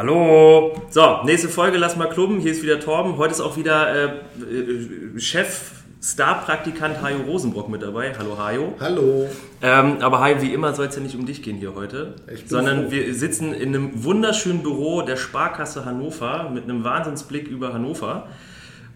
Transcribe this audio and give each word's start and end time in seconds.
Hallo! 0.00 0.72
So, 0.88 1.18
nächste 1.26 1.50
Folge, 1.50 1.76
lass 1.76 1.94
mal 1.94 2.08
klubben. 2.08 2.40
Hier 2.40 2.52
ist 2.52 2.62
wieder 2.62 2.80
Torben. 2.80 3.18
Heute 3.18 3.34
ist 3.34 3.42
auch 3.42 3.58
wieder 3.58 3.94
äh, 3.94 4.06
äh, 4.06 5.20
Chef, 5.20 5.72
Star-Praktikant 6.02 7.02
Hajo 7.02 7.18
Rosenbrock 7.26 7.68
mit 7.68 7.82
dabei. 7.82 8.14
Hallo 8.18 8.38
Hajo. 8.38 8.72
Hallo. 8.80 9.28
Ähm, 9.60 9.98
aber 10.00 10.20
Hajo, 10.20 10.40
wie 10.40 10.54
immer 10.54 10.72
soll 10.72 10.86
es 10.86 10.96
ja 10.96 11.02
nicht 11.02 11.16
um 11.16 11.26
dich 11.26 11.42
gehen 11.42 11.58
hier 11.58 11.74
heute, 11.74 12.14
sondern 12.46 12.84
froh. 12.84 12.92
wir 12.92 13.14
sitzen 13.14 13.52
in 13.52 13.74
einem 13.74 14.02
wunderschönen 14.02 14.62
Büro 14.62 15.02
der 15.02 15.16
Sparkasse 15.16 15.84
Hannover 15.84 16.48
mit 16.48 16.64
einem 16.64 16.82
Wahnsinnsblick 16.82 17.46
über 17.48 17.74
Hannover 17.74 18.26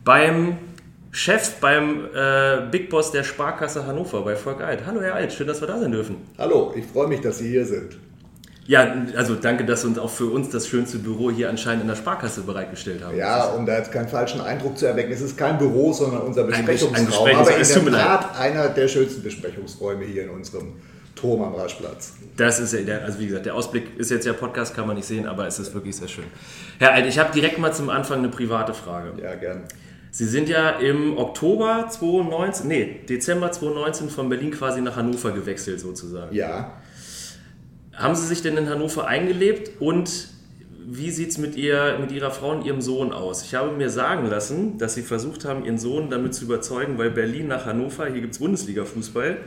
beim 0.05 0.57
Chef, 1.11 1.57
beim 1.61 2.07
äh, 2.14 2.62
Big 2.71 2.89
Boss 2.89 3.12
der 3.12 3.25
Sparkasse 3.25 3.86
Hannover 3.86 4.23
bei 4.23 4.36
Volk 4.36 4.62
Alt. 4.62 4.86
Hallo 4.86 5.02
Herr 5.02 5.16
Alt, 5.16 5.34
schön, 5.34 5.48
dass 5.48 5.61
wir 5.61 5.68
da 5.68 5.79
sein 5.79 5.93
dürfen. 5.93 6.16
Hallo, 6.39 6.73
ich 6.75 6.86
freue 6.86 7.09
mich, 7.09 7.21
dass 7.21 7.41
Sie 7.41 7.50
hier 7.50 7.66
sind. 7.66 7.98
Ja, 8.67 8.95
also 9.17 9.35
danke, 9.35 9.65
dass 9.65 9.83
Sie 9.83 9.89
uns 9.89 9.99
auch 9.99 10.11
für 10.11 10.27
uns 10.27 10.49
das 10.49 10.67
schönste 10.67 10.99
Büro 10.99 11.30
hier 11.30 11.51
anscheinend 11.51 11.83
in 11.83 11.88
der 11.88 11.97
Sparkasse 11.97 12.43
bereitgestellt 12.43 13.05
haben. 13.05 13.16
Ja, 13.16 13.45
um 13.47 13.66
da 13.66 13.77
jetzt 13.77 13.93
keinen 13.93 14.09
falschen 14.09 14.41
Eindruck 14.41 14.79
zu 14.79 14.87
erwecken, 14.87 15.12
es 15.12 15.21
ist 15.21 15.37
kein 15.37 15.59
Büro, 15.59 15.93
sondern 15.93 16.23
unser 16.23 16.43
Ein 16.43 16.65
Besprechungsraum. 16.65 17.07
Besprechungs- 17.07 17.37
aber 17.37 17.55
in 17.55 17.61
es 17.61 17.74
der. 17.74 17.93
Tat 17.93 18.38
einer 18.38 18.69
der 18.69 18.88
schönsten 18.88 19.23
Besprechungsräume 19.23 20.05
hier 20.07 20.24
in 20.24 20.30
unserem 20.30 20.73
Turm 21.15 21.43
am 21.43 21.55
Raschplatz. 21.55 22.15
Das 22.37 22.59
ist 22.59 22.73
ja, 22.73 22.98
also 22.98 23.19
wie 23.19 23.27
gesagt, 23.27 23.47
der 23.47 23.55
Ausblick 23.55 23.98
ist 23.98 24.11
jetzt 24.11 24.27
ja 24.27 24.33
Podcast, 24.33 24.74
kann 24.74 24.87
man 24.87 24.96
nicht 24.96 25.07
sehen, 25.07 25.27
aber 25.27 25.46
es 25.46 25.59
ist 25.59 25.74
wirklich 25.74 25.96
sehr 25.96 26.09
schön. 26.09 26.24
Herr 26.79 26.93
Alt, 26.93 27.07
ich 27.07 27.19
habe 27.19 27.33
direkt 27.33 27.59
mal 27.59 27.73
zum 27.73 27.91
Anfang 27.91 28.19
eine 28.19 28.29
private 28.29 28.74
Frage. 28.74 29.12
Ja, 29.23 29.35
gern. 29.35 29.65
Sie 30.10 30.27
sind 30.27 30.49
ja 30.49 30.71
im 30.71 31.19
Oktober 31.19 31.87
2019, 31.91 32.69
nee, 32.69 33.01
Dezember 33.09 33.51
2019 33.51 34.10
von 34.10 34.29
Berlin 34.29 34.52
quasi 34.52 34.80
nach 34.80 34.96
Hannover 34.96 35.33
gewechselt 35.33 35.80
sozusagen. 35.80 36.35
Ja, 36.35 36.73
Haben 37.97 38.15
Sie 38.15 38.27
sich 38.27 38.43
denn 38.43 38.57
in 38.57 38.69
Hannover 38.69 39.07
eingelebt 39.07 39.80
und 39.80 40.29
wie 40.87 41.11
sieht 41.11 41.30
es 41.30 41.39
mit, 41.39 41.57
ihr, 41.57 41.97
mit 42.01 42.12
Ihrer 42.12 42.30
Frau 42.30 42.51
und 42.51 42.66
Ihrem 42.66 42.83
Sohn 42.83 43.12
aus? 43.12 43.43
Ich 43.43 43.55
habe 43.55 43.73
mir 43.73 43.88
sagen 43.88 44.27
lassen, 44.29 44.79
dass 44.79 44.95
Sie 44.95 45.02
versucht 45.02 45.45
haben, 45.45 45.65
Ihren 45.65 45.79
Sohn 45.79 46.10
damit 46.10 46.35
zu 46.35 46.45
überzeugen, 46.45 46.99
weil 46.99 47.10
Berlin 47.10 47.49
nach 47.49 47.66
Hannover, 47.66 48.07
hier 48.07 48.21
gibt 48.21 48.35
es 48.35 48.38
Bundesliga-Fußball. 48.38 49.38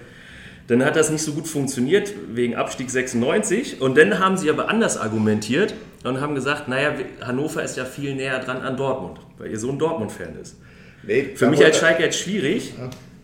Dann 0.67 0.83
hat 0.83 0.95
das 0.95 1.09
nicht 1.11 1.21
so 1.21 1.33
gut 1.33 1.47
funktioniert 1.47 2.13
wegen 2.33 2.55
Abstieg 2.55 2.89
96. 2.89 3.81
Und 3.81 3.97
dann 3.97 4.19
haben 4.19 4.35
Sie 4.37 4.49
aber 4.49 4.69
anders 4.69 4.97
argumentiert 4.97 5.73
und 6.03 6.19
haben 6.19 6.35
gesagt, 6.35 6.67
naja, 6.67 6.93
Hannover 7.21 7.63
ist 7.63 7.77
ja 7.77 7.85
viel 7.85 8.15
näher 8.15 8.39
dran 8.39 8.61
an 8.61 8.75
Dortmund, 8.75 9.19
weil 9.37 9.51
Ihr 9.51 9.59
Sohn 9.59 9.79
Dortmund-Fan 9.79 10.39
ist. 10.41 10.57
nee, 11.03 11.29
Für 11.35 11.47
mich 11.47 11.63
als 11.63 11.77
Schalke 11.77 12.03
jetzt 12.03 12.19
schwierig. 12.19 12.73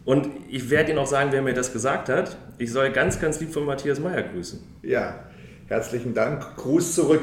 Und 0.05 0.27
ich 0.49 0.69
werde 0.69 0.91
Ihnen 0.91 0.99
auch 0.99 1.07
sagen, 1.07 1.29
wer 1.31 1.41
mir 1.41 1.53
das 1.53 1.71
gesagt 1.71 2.09
hat. 2.09 2.35
Ich 2.57 2.71
soll 2.71 2.91
ganz, 2.91 3.19
ganz 3.19 3.39
lieb 3.39 3.53
von 3.53 3.65
Matthias 3.65 3.99
Meyer 3.99 4.21
grüßen. 4.23 4.59
Ja, 4.81 5.15
herzlichen 5.67 6.13
Dank. 6.13 6.55
Gruß 6.57 6.95
zurück. 6.95 7.21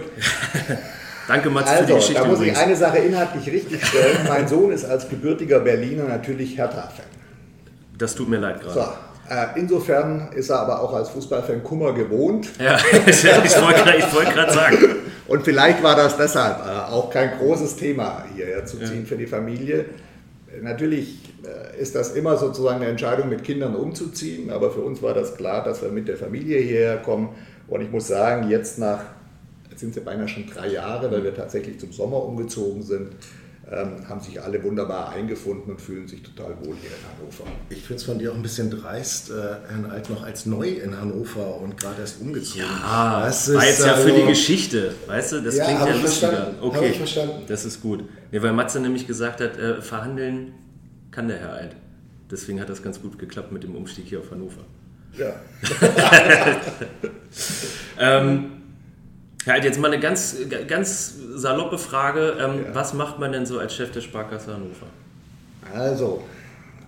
Danke, 1.28 1.50
Mats, 1.50 1.70
für 1.70 1.76
die 1.76 1.82
Also, 1.92 1.94
Geschichte 1.96 2.22
da 2.22 2.26
muss 2.28 2.40
ich 2.40 2.46
übrigens. 2.48 2.58
eine 2.58 2.76
Sache 2.76 2.98
inhaltlich 2.98 3.46
richtig 3.46 3.84
stellen. 3.86 4.18
mein 4.28 4.48
Sohn 4.48 4.72
ist 4.72 4.84
als 4.84 5.08
gebürtiger 5.08 5.60
Berliner 5.60 6.04
natürlich 6.04 6.56
Hertha-Fan. 6.56 7.04
Das 7.98 8.14
tut 8.14 8.28
mir 8.28 8.38
leid 8.38 8.60
gerade. 8.60 8.72
So, 8.72 8.80
äh, 9.32 9.46
insofern 9.60 10.30
ist 10.34 10.48
er 10.48 10.60
aber 10.60 10.80
auch 10.80 10.94
als 10.94 11.10
Fußballfan 11.10 11.62
Kummer 11.62 11.92
gewohnt. 11.92 12.48
Ja, 12.58 12.78
ich 13.04 13.24
wollte 13.24 13.82
gerade 13.84 14.48
ich 14.48 14.54
sagen. 14.54 14.78
Und 15.28 15.44
vielleicht 15.44 15.82
war 15.82 15.94
das 15.94 16.16
deshalb 16.16 16.66
äh, 16.66 16.90
auch 16.90 17.10
kein 17.10 17.38
großes 17.38 17.76
Thema 17.76 18.24
hierher 18.34 18.64
zu 18.64 18.78
ziehen 18.78 19.06
für 19.06 19.16
die 19.16 19.26
Familie. 19.26 19.84
Natürlich 20.62 21.20
äh, 21.44 21.80
ist 21.80 21.94
das 21.94 22.14
immer 22.14 22.36
sozusagen 22.36 22.76
eine 22.76 22.90
Entscheidung, 22.90 23.28
mit 23.28 23.44
Kindern 23.44 23.76
umzuziehen, 23.76 24.50
aber 24.50 24.70
für 24.70 24.80
uns 24.80 25.00
war 25.02 25.14
das 25.14 25.36
klar, 25.36 25.62
dass 25.62 25.82
wir 25.82 25.90
mit 25.90 26.08
der 26.08 26.16
Familie 26.16 26.58
hierher 26.58 26.98
kommen. 26.98 27.30
Und 27.68 27.82
ich 27.82 27.90
muss 27.90 28.08
sagen, 28.08 28.50
jetzt 28.50 28.78
nach, 28.78 29.04
jetzt 29.70 29.80
sind 29.80 29.94
sie 29.94 30.00
beinahe 30.00 30.26
schon 30.26 30.46
drei 30.46 30.68
Jahre, 30.68 31.10
weil 31.12 31.22
wir 31.22 31.34
tatsächlich 31.34 31.78
zum 31.78 31.92
Sommer 31.92 32.24
umgezogen 32.24 32.82
sind, 32.82 33.12
haben 33.70 34.20
sich 34.20 34.42
alle 34.42 34.62
wunderbar 34.64 35.10
eingefunden 35.10 35.70
und 35.70 35.80
fühlen 35.80 36.08
sich 36.08 36.22
total 36.22 36.50
wohl 36.58 36.74
hier 36.80 36.90
in 36.90 37.18
Hannover. 37.18 37.44
Ich 37.68 37.78
finde 37.82 37.94
es 37.96 38.02
von 38.04 38.18
dir 38.18 38.32
auch 38.32 38.34
ein 38.36 38.42
bisschen 38.42 38.68
dreist, 38.70 39.30
äh, 39.30 39.34
Herrn 39.68 39.86
Alt 39.90 40.10
noch 40.10 40.24
als 40.24 40.44
neu 40.46 40.68
in 40.68 40.96
Hannover 41.00 41.60
und 41.60 41.76
gerade 41.78 42.00
erst 42.00 42.20
umgezogen. 42.20 42.64
Ah, 42.84 43.26
das 43.26 43.54
war 43.54 43.64
jetzt 43.64 43.84
ja 43.86 43.94
für 43.94 44.08
die 44.08 44.14
also- 44.16 44.26
Geschichte, 44.28 44.94
weißt 45.06 45.32
du? 45.32 45.40
Das 45.42 45.56
Ja, 45.56 45.64
klingt 45.66 45.80
ja 45.80 45.94
ich 45.94 46.02
lustiger. 46.02 46.54
Okay, 46.60 46.88
ich 46.90 46.96
verstanden. 46.98 47.42
das 47.46 47.64
ist 47.64 47.80
gut. 47.80 48.04
Nee, 48.32 48.42
weil 48.42 48.52
Matze 48.52 48.80
nämlich 48.80 49.06
gesagt 49.06 49.40
hat, 49.40 49.56
äh, 49.56 49.80
verhandeln 49.80 50.52
kann 51.12 51.28
der 51.28 51.38
Herr 51.38 51.52
Alt. 51.52 51.76
Deswegen 52.30 52.60
hat 52.60 52.68
das 52.68 52.82
ganz 52.82 53.00
gut 53.00 53.18
geklappt 53.18 53.52
mit 53.52 53.62
dem 53.62 53.74
Umstieg 53.76 54.06
hier 54.06 54.18
auf 54.20 54.30
Hannover. 54.30 54.62
Ja. 55.16 55.32
Ähm, 57.98 58.59
Herr 59.44 59.54
Alt, 59.54 59.64
jetzt 59.64 59.78
mal 59.80 59.90
eine 59.90 60.00
ganz, 60.00 60.36
ganz 60.68 61.14
saloppe 61.34 61.78
Frage. 61.78 62.36
Ähm, 62.38 62.64
Ja. 62.66 62.74
Was 62.74 62.92
macht 62.92 63.18
man 63.18 63.32
denn 63.32 63.46
so 63.46 63.58
als 63.58 63.74
Chef 63.74 63.90
der 63.90 64.02
Sparkasse 64.02 64.52
Hannover? 64.52 64.86
Also, 65.74 66.22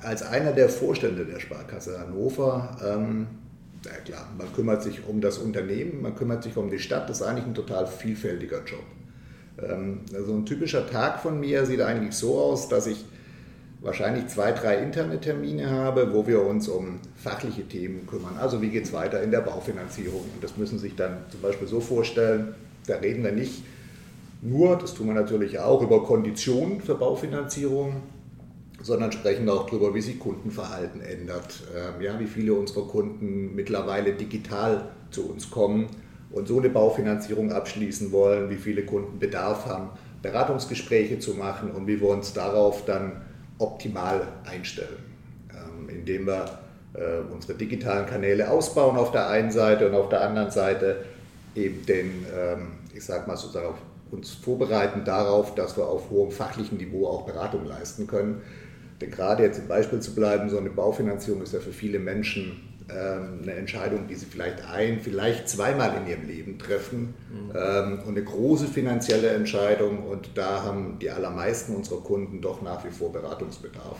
als 0.02 0.22
einer 0.22 0.52
der 0.52 0.68
Vorstände 0.68 1.24
der 1.24 1.40
Sparkasse 1.40 1.98
Hannover, 1.98 2.76
ähm, 2.84 3.26
na 3.84 3.92
klar, 4.04 4.28
man 4.36 4.52
kümmert 4.54 4.82
sich 4.82 5.06
um 5.06 5.20
das 5.20 5.38
Unternehmen, 5.38 6.02
man 6.02 6.14
kümmert 6.14 6.42
sich 6.42 6.56
um 6.56 6.70
die 6.70 6.78
Stadt, 6.78 7.08
das 7.08 7.20
ist 7.20 7.26
eigentlich 7.26 7.46
ein 7.46 7.54
total 7.54 7.86
vielfältiger 7.86 8.62
Job. 8.64 8.84
Ähm, 9.62 10.00
also 10.14 10.34
ein 10.34 10.44
typischer 10.44 10.86
Tag 10.88 11.20
von 11.20 11.40
mir 11.40 11.64
sieht 11.64 11.80
eigentlich 11.80 12.14
so 12.14 12.38
aus, 12.38 12.68
dass 12.68 12.86
ich 12.86 13.04
wahrscheinlich 13.82 14.28
zwei, 14.28 14.52
drei 14.52 14.76
interne 14.78 15.20
Termine 15.20 15.70
habe, 15.70 16.14
wo 16.14 16.26
wir 16.26 16.42
uns 16.42 16.68
um 16.68 17.00
fachliche 17.16 17.66
Themen 17.66 18.06
kümmern. 18.06 18.36
Also 18.38 18.62
wie 18.62 18.68
geht 18.68 18.84
es 18.84 18.92
weiter 18.92 19.22
in 19.22 19.30
der 19.30 19.40
Baufinanzierung? 19.40 20.20
Und 20.20 20.42
das 20.42 20.56
müssen 20.56 20.78
Sie 20.78 20.88
sich 20.88 20.96
dann 20.96 21.18
zum 21.30 21.40
Beispiel 21.42 21.66
so 21.66 21.80
vorstellen, 21.80 22.54
da 22.86 22.96
reden 22.96 23.24
wir 23.24 23.32
nicht 23.32 23.62
nur, 24.40 24.76
das 24.76 24.94
tun 24.94 25.08
wir 25.08 25.14
natürlich 25.14 25.58
auch, 25.58 25.82
über 25.82 26.02
Konditionen 26.04 26.80
für 26.80 26.94
Baufinanzierung, 26.94 28.02
sondern 28.82 29.12
sprechen 29.12 29.48
auch 29.48 29.66
darüber, 29.66 29.94
wie 29.94 30.00
sich 30.00 30.18
Kundenverhalten 30.18 31.00
ändert, 31.00 31.62
ähm, 31.76 32.02
ja, 32.02 32.18
wie 32.18 32.26
viele 32.26 32.54
unserer 32.54 32.86
Kunden 32.86 33.54
mittlerweile 33.54 34.12
digital 34.12 34.90
zu 35.10 35.28
uns 35.30 35.50
kommen 35.50 35.86
und 36.30 36.48
so 36.48 36.58
eine 36.58 36.70
Baufinanzierung 36.70 37.52
abschließen 37.52 38.10
wollen, 38.10 38.50
wie 38.50 38.56
viele 38.56 38.84
Kunden 38.84 39.18
Bedarf 39.18 39.66
haben, 39.66 39.90
Beratungsgespräche 40.22 41.18
zu 41.18 41.34
machen 41.34 41.70
und 41.70 41.86
wie 41.86 42.00
wir 42.00 42.08
uns 42.08 42.32
darauf 42.32 42.84
dann 42.84 43.22
optimal 43.58 44.26
einstellen, 44.44 45.02
ähm, 45.50 45.88
indem 45.88 46.26
wir 46.26 46.58
äh, 46.94 47.20
unsere 47.32 47.54
digitalen 47.54 48.06
Kanäle 48.06 48.50
ausbauen 48.50 48.96
auf 48.96 49.12
der 49.12 49.28
einen 49.28 49.50
Seite 49.50 49.88
und 49.88 49.94
auf 49.94 50.08
der 50.08 50.22
anderen 50.22 50.50
Seite 50.50 51.04
eben 51.54 51.84
den, 51.86 52.26
ähm, 52.34 52.72
ich 52.94 53.04
sag 53.04 53.26
mal 53.26 53.36
sozusagen, 53.36 53.74
uns 54.10 54.30
vorbereiten 54.30 55.04
darauf, 55.04 55.54
dass 55.54 55.76
wir 55.76 55.86
auf 55.86 56.10
hohem 56.10 56.30
fachlichen 56.30 56.76
Niveau 56.76 57.06
auch 57.06 57.24
Beratung 57.24 57.64
leisten 57.64 58.06
können. 58.06 58.42
Denn 59.00 59.10
gerade 59.10 59.42
jetzt 59.42 59.58
im 59.58 59.68
Beispiel 59.68 60.00
zu 60.00 60.14
bleiben, 60.14 60.50
so 60.50 60.58
eine 60.58 60.68
Baufinanzierung 60.68 61.42
ist 61.42 61.54
ja 61.54 61.60
für 61.60 61.72
viele 61.72 61.98
Menschen 61.98 62.71
eine 62.88 63.54
Entscheidung, 63.54 64.06
die 64.08 64.14
sie 64.14 64.26
vielleicht 64.26 64.64
ein, 64.66 65.00
vielleicht 65.00 65.48
zweimal 65.48 65.96
in 65.96 66.06
ihrem 66.06 66.26
Leben 66.26 66.58
treffen 66.58 67.14
ähm, 67.54 68.00
und 68.00 68.16
eine 68.16 68.24
große 68.24 68.66
finanzielle 68.66 69.28
Entscheidung 69.28 70.04
und 70.04 70.30
da 70.34 70.62
haben 70.62 70.98
die 71.00 71.10
allermeisten 71.10 71.76
unserer 71.76 72.00
Kunden 72.00 72.40
doch 72.40 72.62
nach 72.62 72.84
wie 72.84 72.90
vor 72.90 73.12
Beratungsbedarf. 73.12 73.98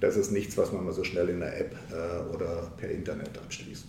Das 0.00 0.16
ist 0.16 0.32
nichts, 0.32 0.56
was 0.58 0.72
man 0.72 0.84
mal 0.84 0.92
so 0.92 1.04
schnell 1.04 1.28
in 1.28 1.40
der 1.40 1.58
App 1.58 1.74
äh, 1.90 2.34
oder 2.34 2.70
per 2.76 2.90
Internet 2.90 3.38
abschließt. 3.38 3.86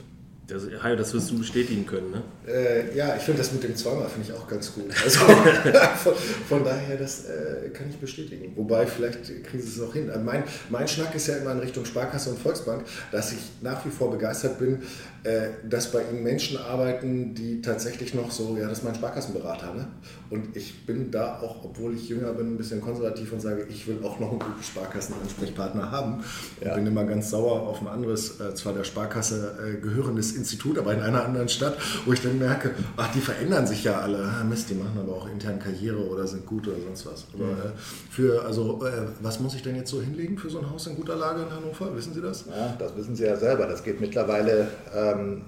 Das, 0.47 0.63
Hajo, 0.83 0.95
das 0.95 1.11
wirst 1.13 1.31
du 1.31 1.39
bestätigen 1.39 1.87
können, 1.87 2.11
ne? 2.11 2.21
Äh, 2.47 2.95
ja, 2.95 3.15
ich 3.15 3.23
finde 3.23 3.39
das 3.41 3.51
mit 3.51 3.63
dem 3.63 3.75
zweimal 3.75 4.07
finde 4.07 4.27
ich 4.29 4.33
auch 4.33 4.47
ganz 4.47 4.71
gut. 4.73 4.85
Also 5.03 5.19
von, 6.03 6.13
von 6.47 6.63
daher, 6.63 6.97
das 6.97 7.25
äh, 7.25 7.69
kann 7.69 7.89
ich 7.89 7.97
bestätigen. 7.97 8.51
Wobei, 8.55 8.85
vielleicht 8.85 9.23
kriegen 9.43 9.61
sie 9.63 9.69
es 9.69 9.81
auch 9.81 9.93
hin. 9.93 10.09
Äh, 10.09 10.19
Mein, 10.19 10.43
mein 10.69 10.87
Schnack 10.87 11.15
ist 11.15 11.27
ja 11.27 11.37
immer 11.37 11.51
in 11.53 11.59
Richtung 11.59 11.83
Sparkasse 11.85 12.29
und 12.29 12.37
Volksbank, 12.39 12.85
dass 13.11 13.31
ich 13.31 13.39
nach 13.61 13.83
wie 13.85 13.89
vor 13.89 14.11
begeistert 14.11 14.59
bin, 14.59 14.83
äh, 15.23 15.47
dass 15.67 15.91
bei 15.91 16.03
ihnen 16.11 16.21
Menschen 16.21 16.57
arbeiten, 16.57 17.33
die 17.33 17.61
tatsächlich 17.61 18.13
noch 18.13 18.29
so, 18.29 18.55
ja, 18.59 18.67
das 18.69 18.79
ist 18.79 18.83
mein 18.83 18.93
Sparkassenberater. 18.95 19.73
Ne? 19.73 19.87
Und 20.29 20.55
ich 20.55 20.85
bin 20.85 21.09
da 21.09 21.39
auch, 21.39 21.65
obwohl 21.65 21.95
ich 21.95 22.07
jünger 22.09 22.33
bin, 22.33 22.53
ein 22.53 22.57
bisschen 22.57 22.81
konservativ 22.81 23.31
und 23.33 23.41
sage, 23.41 23.65
ich 23.69 23.87
will 23.87 23.97
auch 24.03 24.19
noch 24.19 24.29
einen 24.29 24.39
guten 24.39 24.61
Sparkassenansprechpartner 24.63 25.89
haben. 25.91 26.17
Und 26.59 26.67
Ja. 26.67 26.75
bin 26.75 26.85
immer 26.85 27.05
ganz 27.05 27.31
sauer 27.31 27.61
auf 27.61 27.81
ein 27.81 27.87
anderes, 27.87 28.39
äh, 28.39 28.53
zwar 28.53 28.73
der 28.73 28.83
Sparkasse 28.83 29.57
äh, 29.77 29.81
gehörendes 29.81 30.34
Institut, 30.35 30.77
aber 30.77 30.93
in 30.93 31.01
einer 31.01 31.23
anderen 31.23 31.49
Stadt, 31.49 31.77
wo 32.05 32.13
ich 32.13 32.21
dann 32.21 32.37
merke, 32.37 32.71
ach, 32.97 33.11
die 33.13 33.19
verändern 33.19 33.65
sich 33.67 33.83
ja 33.83 33.99
alle. 33.99 34.19
Ah, 34.19 34.43
Mist, 34.43 34.69
die 34.69 34.75
machen 34.75 34.97
aber 34.99 35.13
auch 35.13 35.29
intern 35.29 35.59
Karriere 35.59 36.07
oder 36.07 36.27
sind 36.27 36.45
gut 36.45 36.67
oder 36.67 36.77
sonst 36.79 37.05
was. 37.05 37.25
Aber 37.33 37.51
äh, 37.51 37.71
für, 38.09 38.43
also, 38.45 38.85
äh, 38.85 39.07
was 39.21 39.39
muss 39.39 39.55
ich 39.55 39.63
denn 39.63 39.75
jetzt 39.75 39.89
so 39.89 40.01
hinlegen 40.01 40.37
für 40.37 40.49
so 40.49 40.59
ein 40.59 40.69
Haus 40.69 40.87
in 40.87 40.95
guter 40.95 41.15
Lage 41.15 41.43
in 41.43 41.51
Hannover? 41.51 41.95
Wissen 41.95 42.13
Sie 42.13 42.21
das? 42.21 42.45
Ja, 42.45 42.75
das 42.77 42.95
wissen 42.95 43.15
Sie 43.15 43.23
ja 43.23 43.35
selber. 43.35 43.67
Das 43.67 43.83
geht 43.83 44.01
mittlerweile 44.01 44.67
ähm, 44.93 45.41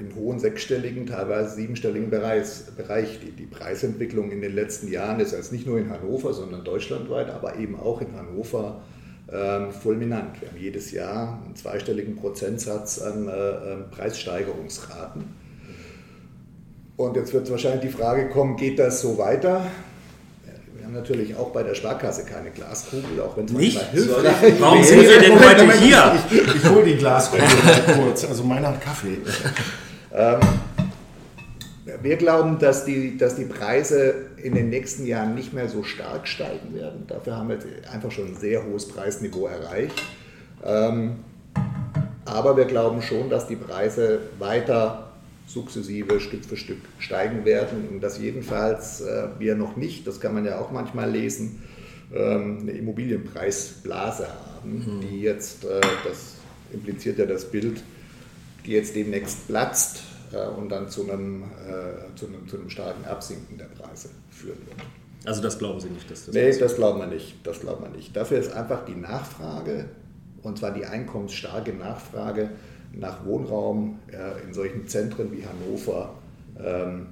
im 0.00 0.14
hohen 0.14 0.38
sechsstelligen, 0.38 1.06
teilweise 1.06 1.54
siebenstelligen 1.54 2.10
Bereich. 2.10 2.46
Bereich. 2.76 3.20
Die, 3.20 3.32
die 3.32 3.46
Preisentwicklung 3.46 4.30
in 4.30 4.40
den 4.40 4.54
letzten 4.54 4.88
Jahren 4.88 5.20
ist 5.20 5.32
jetzt 5.32 5.52
nicht 5.52 5.66
nur 5.66 5.78
in 5.78 5.90
Hannover, 5.90 6.32
sondern 6.32 6.64
deutschlandweit, 6.64 7.30
aber 7.30 7.56
eben 7.56 7.78
auch 7.78 8.00
in 8.00 8.16
Hannover 8.16 8.82
ähm, 9.32 9.70
fulminant. 9.70 10.40
Wir 10.40 10.48
haben 10.48 10.58
jedes 10.58 10.90
Jahr 10.92 11.40
einen 11.44 11.54
zweistelligen 11.54 12.16
Prozentsatz 12.16 13.00
an 13.00 13.28
äh, 13.28 13.32
ähm, 13.32 13.84
Preissteigerungsraten. 13.90 15.24
Und 16.96 17.16
jetzt 17.16 17.32
wird 17.32 17.50
wahrscheinlich 17.50 17.82
die 17.82 17.96
Frage 17.96 18.28
kommen, 18.28 18.56
geht 18.56 18.78
das 18.78 19.00
so 19.00 19.16
weiter? 19.16 19.66
Wir 20.76 20.84
haben 20.84 20.94
natürlich 20.94 21.36
auch 21.36 21.50
bei 21.50 21.62
der 21.62 21.74
Sparkasse 21.74 22.24
keine 22.24 22.50
Glaskugel, 22.50 23.20
auch 23.20 23.36
wenn 23.36 23.44
es 23.44 23.52
Nicht? 23.52 23.76
manchmal 23.76 23.94
hilfreich 23.94 24.60
Warum 24.60 24.78
wäre. 24.78 24.86
sind 24.86 25.00
wir 25.02 25.20
denn 25.20 25.32
Moment, 25.32 25.48
heute 25.48 25.60
Moment, 25.62 25.80
hier? 25.80 26.18
Ich, 26.30 26.38
ich, 26.38 26.54
ich 26.56 26.68
hole 26.68 26.84
die 26.84 26.96
Glaskugel 26.96 27.46
mal 27.46 27.94
kurz. 28.04 28.24
Also 28.24 28.44
meiner 28.44 28.68
hat 28.68 28.80
Kaffee. 28.80 29.18
Wir 32.02 32.16
glauben, 32.16 32.58
dass 32.58 32.84
die, 32.84 33.16
dass 33.16 33.36
die 33.36 33.44
Preise 33.44 34.29
in 34.42 34.54
den 34.54 34.70
nächsten 34.70 35.06
Jahren 35.06 35.34
nicht 35.34 35.52
mehr 35.52 35.68
so 35.68 35.82
stark 35.82 36.26
steigen 36.26 36.74
werden. 36.74 37.04
Dafür 37.06 37.36
haben 37.36 37.48
wir 37.48 37.56
jetzt 37.56 37.66
einfach 37.88 38.10
schon 38.10 38.28
ein 38.28 38.36
sehr 38.36 38.64
hohes 38.64 38.88
Preisniveau 38.88 39.46
erreicht. 39.46 40.02
Ähm, 40.64 41.16
aber 42.24 42.56
wir 42.56 42.64
glauben 42.64 43.02
schon, 43.02 43.30
dass 43.30 43.46
die 43.46 43.56
Preise 43.56 44.20
weiter 44.38 45.10
sukzessive 45.46 46.20
Stück 46.20 46.44
für 46.44 46.56
Stück 46.56 46.78
steigen 46.98 47.44
werden 47.44 47.88
und 47.90 48.00
dass 48.00 48.18
jedenfalls 48.18 49.00
äh, 49.00 49.28
wir 49.38 49.56
noch 49.56 49.76
nicht, 49.76 50.06
das 50.06 50.20
kann 50.20 50.34
man 50.34 50.44
ja 50.44 50.60
auch 50.60 50.70
manchmal 50.70 51.10
lesen, 51.10 51.62
ähm, 52.14 52.58
eine 52.62 52.72
Immobilienpreisblase 52.72 54.28
haben, 54.28 55.00
die 55.02 55.22
jetzt, 55.22 55.64
äh, 55.64 55.80
das 56.04 56.36
impliziert 56.72 57.18
ja 57.18 57.26
das 57.26 57.50
Bild, 57.50 57.82
die 58.64 58.72
jetzt 58.72 58.94
demnächst 58.94 59.48
platzt 59.48 60.02
und 60.34 60.68
dann 60.68 60.88
zu 60.88 61.10
einem, 61.10 61.42
äh, 61.42 62.14
zu, 62.16 62.26
einem, 62.26 62.48
zu 62.48 62.58
einem 62.58 62.70
starken 62.70 63.04
Absinken 63.04 63.58
der 63.58 63.66
Preise 63.66 64.10
führen 64.30 64.58
wird. 64.66 64.78
Also 65.24 65.42
das 65.42 65.58
glauben 65.58 65.80
Sie 65.80 65.90
nicht, 65.90 66.10
dass 66.10 66.26
das 66.26 66.34
Nee, 66.34 66.56
das 66.56 66.76
glauben 66.76 66.98
wir 67.00 67.06
nicht. 67.06 67.46
Das 67.46 67.60
glauben 67.60 67.84
wir 67.84 67.90
nicht. 67.90 68.16
Dafür 68.16 68.38
ist 68.38 68.52
einfach 68.52 68.84
die 68.84 68.94
Nachfrage, 68.94 69.86
und 70.42 70.58
zwar 70.58 70.72
die 70.72 70.86
einkommensstarke 70.86 71.72
Nachfrage 71.72 72.50
nach 72.92 73.24
Wohnraum 73.26 73.98
äh, 74.10 74.42
in 74.46 74.54
solchen 74.54 74.86
Zentren 74.88 75.30
wie 75.32 75.44
Hannover 75.44 76.14
ähm, 76.58 77.08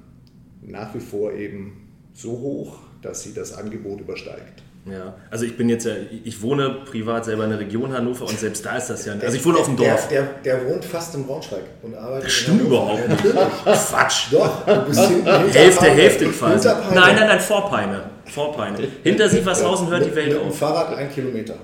nach 0.63 0.95
wie 0.95 1.01
vor 1.01 1.33
eben 1.33 1.89
so 2.15 2.33
hoch, 2.33 2.79
dass 3.03 3.23
sie 3.23 3.33
das 3.33 3.57
Angebot 3.57 4.01
übersteigt. 4.01 4.63
Ja, 4.91 5.15
also 5.31 5.45
ich 5.45 5.57
bin 5.57 5.69
jetzt 5.69 5.85
ja, 5.87 5.93
ich 6.25 6.41
wohne 6.43 6.71
privat 6.91 7.25
selber 7.25 7.45
in 7.45 7.51
der 7.51 7.59
Region 7.61 7.93
Hannover 7.93 8.23
und 8.27 8.39
selbst 8.39 8.65
da 8.65 8.77
ist 8.77 8.89
das 8.89 9.05
ja, 9.05 9.13
also 9.21 9.37
ich 9.37 9.45
wohne 9.45 9.59
auf 9.59 9.67
dem 9.67 9.77
Dorf. 9.77 10.09
Der, 10.09 10.23
der, 10.45 10.57
der 10.59 10.69
wohnt 10.69 10.85
fast 10.85 11.15
in 11.15 11.27
Braunschweig 11.27 11.63
und 11.83 11.95
arbeitet. 11.95 12.25
Das 12.27 12.33
stimmt 12.33 12.63
überhaupt 12.63 13.09
nicht. 13.09 13.23
Quatsch. 13.65 14.27
Doch, 14.33 14.65
du 14.67 14.81
bist 14.87 15.01
hinten 15.09 15.27
Hälfte. 15.53 15.87
Hälfte 15.87 16.27
quasi. 16.27 16.69
Nein, 16.69 17.15
nein, 17.17 17.17
nein, 17.29 17.41
Vorpeine. 17.41 18.03
Vorpeine. 18.27 18.77
Hinter 19.03 19.29
Sievershausen 19.29 19.89
hört 19.89 20.03
die 20.03 20.07
Mit- 20.07 20.17
Welt 20.17 20.29
mit 20.33 20.37
dem 20.43 20.49
auf. 20.49 20.59
Fahrrad 20.59 20.97
ein 20.97 21.11
Kilometer. 21.13 21.55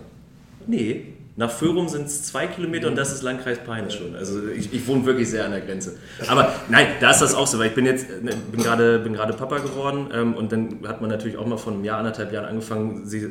Nee, 0.67 1.14
nach 1.37 1.51
Föhrum 1.51 1.89
sind 1.89 2.07
es 2.07 2.23
zwei 2.25 2.47
Kilometer 2.47 2.87
und 2.87 2.95
das 2.97 3.13
ist 3.13 3.23
Landkreis 3.23 3.59
Peine 3.67 3.91
schon. 3.91 4.15
Also 4.15 4.47
ich, 4.49 4.73
ich 4.73 4.87
wohne 4.87 5.05
wirklich 5.05 5.29
sehr 5.29 5.45
an 5.45 5.51
der 5.51 5.63
Grenze. 5.63 5.97
Aber 6.29 6.53
nein, 6.69 6.87
da 7.01 7.11
ist 7.11 7.21
das 7.21 7.35
auch 7.35 7.47
so, 7.47 7.59
weil 7.59 7.69
ich 7.69 7.75
bin 7.75 7.87
jetzt, 7.87 8.07
ne, 8.23 8.33
bin 8.53 8.63
gerade 8.63 9.01
bin 9.01 9.15
gerade 9.15 9.33
Papa 9.33 9.59
geworden 9.59 10.09
ähm, 10.15 10.35
und 10.35 10.53
dann 10.53 10.87
hat 10.87 11.01
man 11.01 11.11
natürlich 11.11 11.37
auch 11.37 11.47
mal 11.47 11.57
von 11.59 11.75
einem 11.75 11.85
Jahr, 11.85 11.99
anderthalb 11.99 12.33
Jahren 12.33 12.45
angefangen, 12.47 13.05
sich 13.07 13.25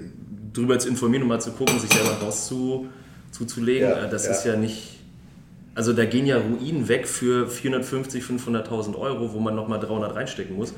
drüber 0.51 0.77
zu 0.79 0.89
informieren 0.89 1.23
und 1.23 1.29
mal 1.29 1.39
zu 1.39 1.51
gucken, 1.51 1.79
sich 1.79 1.89
selber 1.91 2.19
Haus 2.21 2.47
zu, 2.47 2.87
zuzulegen. 3.31 3.89
Ja, 3.89 4.03
Äh, 4.05 4.09
das 4.09 4.25
ja. 4.25 4.31
ist 4.31 4.45
ja 4.45 4.55
nicht... 4.57 4.99
Also 5.75 5.91
da 5.93 6.05
gehen 6.05 6.25
ja 6.27 6.37
Ruinen 6.37 6.87
weg 6.87 7.07
für 7.07 7.47
450, 7.47 8.23
500.000 8.23 8.95
Euro, 8.95 9.33
wo 9.33 9.39
man 9.39 9.55
nochmal 9.55 9.79
300 9.79 10.13
reinstecken 10.13 10.55
muss. 10.55 10.73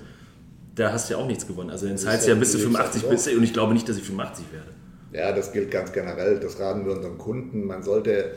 Da 0.75 0.91
hast 0.93 1.09
du 1.09 1.15
ja 1.15 1.19
auch 1.19 1.27
nichts 1.27 1.45
gewonnen. 1.47 1.69
Also 1.71 1.87
dann 1.87 1.97
zahlst 1.97 2.27
du 2.27 2.31
ja- 2.31 2.35
bis 2.37 2.51
zu 2.51 2.57
du 2.59 2.63
lebst 2.65 2.77
85 2.77 3.01
auf 3.03 3.09
dem 3.09 3.15
bist 3.15 3.27
und 3.27 3.43
ich 3.43 3.51
glaube 3.53 3.73
nicht, 3.73 3.89
dass 3.89 3.97
ich 3.97 4.03
85 4.03 4.45
werde. 4.53 4.67
Ja, 5.15 5.31
das 5.31 5.53
gilt 5.53 5.71
ganz 5.71 5.93
generell. 5.93 6.39
Das 6.39 6.59
raten 6.59 6.85
wir 6.85 6.93
unseren 6.93 7.17
Kunden. 7.17 7.65
Man 7.65 7.83
sollte 7.83 8.33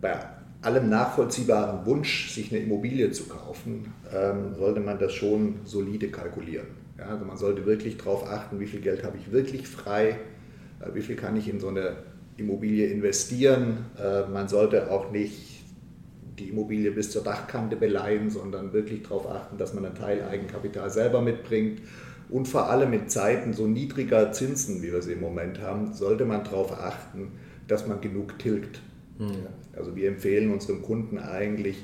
bei 0.00 0.18
allem 0.62 0.88
nachvollziehbaren 0.88 1.84
Wunsch, 1.84 2.30
sich 2.30 2.50
eine 2.50 2.62
Immobilie 2.62 3.10
zu 3.10 3.24
kaufen, 3.24 3.92
ähm, 4.14 4.54
sollte 4.54 4.80
man 4.80 4.98
das 4.98 5.12
schon 5.12 5.56
solide 5.64 6.08
kalkulieren. 6.08 6.68
Ja, 6.98 7.06
also 7.06 7.24
man 7.24 7.36
sollte 7.36 7.66
wirklich 7.66 7.96
darauf 7.96 8.26
achten, 8.28 8.60
wie 8.60 8.66
viel 8.66 8.80
Geld 8.80 9.04
habe 9.04 9.16
ich 9.18 9.32
wirklich 9.32 9.66
frei, 9.68 10.18
äh, 10.80 10.94
wie 10.94 11.00
viel 11.02 11.16
kann 11.16 11.36
ich 11.36 11.48
in 11.48 11.60
so 11.60 11.68
eine 11.68 11.96
Immobilie 12.36 12.86
investieren. 12.86 13.86
Äh, 13.98 14.28
man 14.30 14.48
sollte 14.48 14.90
auch 14.90 15.10
nicht 15.10 15.64
die 16.38 16.48
Immobilie 16.48 16.90
bis 16.90 17.10
zur 17.10 17.22
Dachkante 17.22 17.76
beleihen, 17.76 18.30
sondern 18.30 18.72
wirklich 18.72 19.02
darauf 19.02 19.30
achten, 19.30 19.58
dass 19.58 19.74
man 19.74 19.84
einen 19.84 19.94
Teil 19.94 20.22
Eigenkapital 20.22 20.88
selber 20.90 21.20
mitbringt. 21.20 21.80
Und 22.30 22.46
vor 22.46 22.70
allem 22.70 22.92
in 22.92 23.08
Zeiten 23.08 23.52
so 23.52 23.66
niedriger 23.66 24.32
Zinsen, 24.32 24.82
wie 24.82 24.92
wir 24.92 25.02
sie 25.02 25.12
im 25.12 25.20
Moment 25.20 25.60
haben, 25.60 25.92
sollte 25.94 26.24
man 26.24 26.44
darauf 26.44 26.72
achten, 26.80 27.32
dass 27.66 27.86
man 27.86 28.00
genug 28.00 28.38
tilgt. 28.38 28.80
Also 29.76 29.94
wir 29.96 30.08
empfehlen 30.08 30.52
unseren 30.52 30.80
Kunden 30.82 31.18
eigentlich 31.18 31.76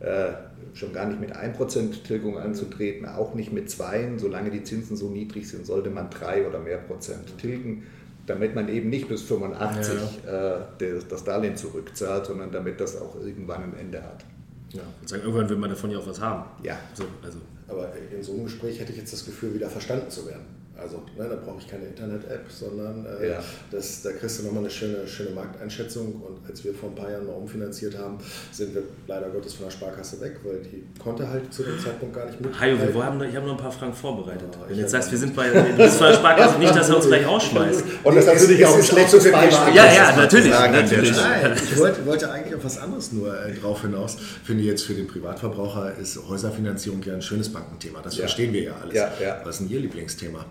äh, 0.00 0.28
schon 0.74 0.92
gar 0.92 1.06
nicht 1.06 1.20
mit 1.20 1.34
1% 1.34 2.02
Tilgung 2.04 2.38
anzutreten, 2.38 3.06
auch 3.06 3.34
nicht 3.34 3.52
mit 3.52 3.68
2, 3.70 4.12
solange 4.16 4.50
die 4.50 4.62
Zinsen 4.62 4.96
so 4.96 5.08
niedrig 5.10 5.48
sind, 5.48 5.66
sollte 5.66 5.90
man 5.90 6.08
3 6.10 6.46
oder 6.46 6.58
mehr 6.60 6.78
Prozent 6.78 7.36
tilgen, 7.38 7.82
damit 8.26 8.54
man 8.54 8.68
eben 8.68 8.90
nicht 8.90 9.08
bis 9.08 9.22
85 9.22 9.94
äh, 10.26 10.58
das- 10.78 11.08
das 11.08 11.24
Darlehen 11.24 11.56
zurückzahlt, 11.56 12.26
sondern 12.26 12.52
damit 12.52 12.80
das 12.80 13.00
auch 13.00 13.16
irgendwann 13.20 13.64
ein 13.64 13.74
Ende 13.78 14.02
hat. 14.02 14.24
Ja, 14.72 14.82
und 15.00 15.08
sagen, 15.08 15.22
irgendwann 15.22 15.48
will 15.48 15.56
man 15.56 15.70
davon 15.70 15.90
ja 15.90 15.98
auch 15.98 16.06
was 16.06 16.20
haben. 16.20 16.44
Ja. 16.62 16.76
So, 16.94 17.04
also. 17.24 17.38
Aber 17.68 17.92
in 18.10 18.22
so 18.22 18.32
einem 18.32 18.44
Gespräch 18.44 18.80
hätte 18.80 18.92
ich 18.92 18.98
jetzt 18.98 19.12
das 19.12 19.24
Gefühl, 19.24 19.54
wieder 19.54 19.68
verstanden 19.68 20.10
zu 20.10 20.26
werden. 20.26 20.57
Also, 20.80 21.02
ne, 21.18 21.26
da 21.28 21.34
brauche 21.36 21.58
ich 21.58 21.66
keine 21.68 21.86
Internet-App, 21.86 22.44
sondern 22.48 23.04
äh, 23.20 23.30
Ja. 23.30 23.40
das, 23.72 24.02
da 24.02 24.12
kriegst 24.12 24.38
du 24.38 24.44
nochmal 24.44 24.62
eine 24.62 24.70
schöne, 24.70 25.06
schöne 25.08 25.30
Markteinschätzung. 25.30 26.22
Und 26.22 26.48
als 26.48 26.62
wir 26.64 26.72
vor 26.72 26.90
ein 26.90 26.94
paar 26.94 27.10
Jahren 27.10 27.26
mal 27.26 27.32
umfinanziert 27.32 27.98
haben, 27.98 28.18
sind 28.52 28.74
wir 28.74 28.82
leider 29.08 29.28
Gottes 29.30 29.54
von 29.54 29.64
der 29.66 29.72
Sparkasse 29.72 30.20
weg, 30.20 30.36
weil 30.44 30.60
die 30.60 30.84
konnte 31.02 31.28
halt 31.28 31.52
zu 31.52 31.64
dem 31.64 31.78
Zeitpunkt 31.80 32.14
gar 32.14 32.26
nicht 32.26 32.40
mit. 32.40 32.58
Hajo, 32.60 32.76
wir 32.78 33.04
haben 33.04 33.18
noch, 33.18 33.26
ich 33.26 33.34
habe 33.34 33.46
noch 33.46 33.54
ein 33.56 33.60
paar 33.60 33.72
Fragen 33.72 33.92
vorbereitet. 33.92 34.48
Ja, 34.54 34.60
Wenn 34.62 34.70
ich 34.70 34.74
du 34.76 34.80
jetzt 34.82 34.92
sagst, 34.92 35.10
wir 35.10 35.18
sind 35.18 35.34
bei, 35.34 35.48
du 35.50 35.76
bist 35.76 35.96
von 35.96 36.06
der 36.06 36.14
Sparkasse, 36.14 36.58
nicht, 36.60 36.74
dass 36.76 36.88
er 36.88 36.96
uns 36.96 37.06
gleich 37.06 37.26
rausschmeißt. 37.26 37.84
Und 38.04 38.14
das 38.16 38.24
ist 38.26 38.32
natürlich 38.42 38.64
auch 38.66 38.76
ein 38.76 38.82
schlechtes 38.84 39.24
so 39.24 39.30
Beispiel. 39.32 39.74
Ja, 39.74 39.84
das 39.84 39.96
ja, 39.96 40.16
natürlich, 40.16 40.50
natürlich. 40.50 41.16
Nein, 41.16 41.52
ich 41.56 41.76
wollte, 41.76 42.06
wollte 42.06 42.30
eigentlich 42.30 42.54
auf 42.54 42.64
was 42.64 42.78
anderes 42.78 43.10
nur 43.12 43.36
äh, 43.36 43.52
drauf 43.54 43.80
hinaus. 43.82 44.16
Finde 44.44 44.62
jetzt 44.62 44.84
für 44.84 44.94
den 44.94 45.08
Privatverbraucher 45.08 45.96
ist 46.00 46.18
Häuserfinanzierung 46.28 47.02
ja 47.02 47.14
ein 47.14 47.22
schönes 47.22 47.52
Bankenthema. 47.52 48.00
Das 48.00 48.14
Ja. 48.16 48.20
verstehen 48.20 48.52
wir 48.52 48.62
ja 48.62 48.72
alles. 48.80 48.94
Ja, 48.94 49.10
ja. 49.20 49.40
Was 49.42 49.56
ist 49.56 49.62
denn 49.68 49.70
Ihr 49.70 49.80
Lieblingsthema? 49.80 50.46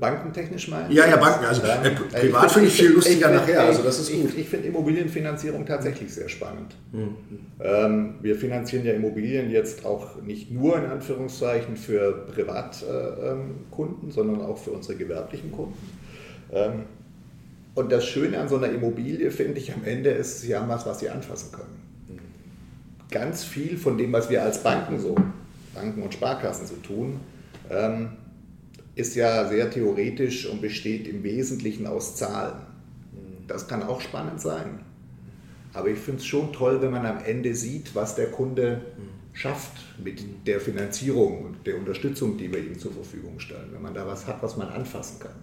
Bankentechnisch 0.00 0.68
meinen 0.68 0.90
Ja, 0.90 1.06
ja? 1.06 1.16
Banken. 1.16 1.44
Also, 1.44 1.62
äh, 1.62 1.92
ich 1.92 1.94
privat 2.12 2.40
find- 2.42 2.52
finde 2.52 2.68
ich 2.68 2.74
viel 2.74 2.90
lustiger 2.90 3.30
ich 3.30 3.36
nachher, 3.40 3.60
also 3.60 3.78
ich- 3.80 3.84
das 3.86 3.98
ist 4.00 4.10
ich- 4.10 4.20
gut. 4.22 4.32
Ich, 4.36 4.48
finde 4.48 4.66
Immobilienfinanzierung 4.68 5.64
tatsächlich 5.66 6.12
sehr 6.12 6.28
spannend. 6.28 6.74
Ähm, 7.60 8.14
wir 8.20 8.34
finanzieren 8.36 8.84
ja 8.84 8.92
Immobilien 8.92 9.50
jetzt 9.50 9.84
auch 9.84 10.20
nicht 10.22 10.50
nur 10.50 10.76
in 10.78 10.86
Anführungszeichen 10.86 11.76
für 11.76 12.26
Privatkunden, 12.34 14.10
sondern 14.10 14.40
auch 14.42 14.58
für 14.58 14.70
unsere 14.70 14.96
gewerblichen 14.98 15.52
Kunden. 15.52 15.78
Ähm, 16.52 16.82
und 17.74 17.92
das 17.92 18.04
Schöne 18.04 18.38
an 18.40 18.48
so 18.48 18.56
einer 18.56 18.70
Immobilie, 18.70 19.30
finde 19.30 19.58
ich, 19.58 19.72
am 19.72 19.84
Ende 19.84 20.10
ist, 20.10 20.40
sie 20.40 20.56
haben 20.56 20.68
was, 20.68 20.86
was 20.86 20.98
sie 21.00 21.10
anfassen 21.10 21.52
können. 21.52 21.78
Ganz 23.10 23.44
viel 23.44 23.76
von 23.78 23.96
dem, 23.96 24.12
was 24.12 24.28
wir 24.28 24.42
als 24.42 24.62
Banken 24.62 24.98
so, 24.98 25.14
Banken 25.74 26.02
und 26.02 26.12
Sparkassen 26.12 26.66
so 26.66 26.74
tun, 26.76 27.20
ähm, 27.70 28.08
ist 28.98 29.14
ja 29.14 29.48
sehr 29.48 29.70
theoretisch 29.70 30.46
und 30.46 30.60
besteht 30.60 31.06
im 31.06 31.22
Wesentlichen 31.22 31.86
aus 31.86 32.16
Zahlen. 32.16 32.60
Das 33.46 33.68
kann 33.68 33.84
auch 33.84 34.00
spannend 34.00 34.40
sein. 34.40 34.80
Aber 35.72 35.88
ich 35.88 35.98
finde 35.98 36.18
es 36.18 36.26
schon 36.26 36.52
toll, 36.52 36.82
wenn 36.82 36.90
man 36.90 37.06
am 37.06 37.18
Ende 37.24 37.54
sieht, 37.54 37.94
was 37.94 38.16
der 38.16 38.30
Kunde 38.30 38.82
schafft 39.32 39.72
mit 40.02 40.20
der 40.48 40.60
Finanzierung 40.60 41.44
und 41.44 41.66
der 41.66 41.76
Unterstützung, 41.76 42.36
die 42.36 42.52
wir 42.52 42.58
ihm 42.58 42.76
zur 42.76 42.92
Verfügung 42.92 43.38
stellen. 43.38 43.68
Wenn 43.72 43.82
man 43.82 43.94
da 43.94 44.04
was 44.04 44.26
hat, 44.26 44.42
was 44.42 44.56
man 44.56 44.68
anfassen 44.68 45.20
kann. 45.20 45.36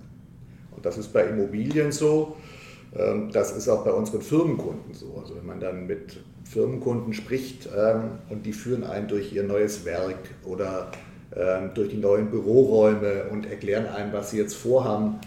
Und 0.76 0.86
das 0.86 0.98
ist 0.98 1.14
bei 1.14 1.24
Immobilien 1.24 1.94
so. 1.94 2.36
ähm, 2.94 3.32
Das 3.32 3.56
ist 3.56 3.70
auch 3.70 3.86
bei 3.86 3.92
unseren 3.94 4.22
Firmenkunden 4.22 4.94
so. 4.94 5.18
Also 5.18 5.38
wenn 5.38 5.46
man 5.46 5.62
dann 5.62 5.88
mit 5.88 6.18
Firmenkunden 6.44 7.14
spricht 7.14 7.70
ähm, 7.74 8.20
und 8.30 8.46
die 8.46 8.52
führen 8.52 8.84
einen 8.84 9.08
durch 9.08 9.32
ihr 9.32 9.44
neues 9.44 9.86
Werk 9.86 10.20
oder 10.44 10.92
durch 11.74 11.90
die 11.90 11.98
neuen 11.98 12.30
Büroräume 12.30 13.26
und 13.32 13.46
erklären 13.46 13.88
einem, 13.88 14.14
was 14.14 14.32
sie 14.32 14.38
jetzt 14.38 14.56
vorhaben, 14.56 15.20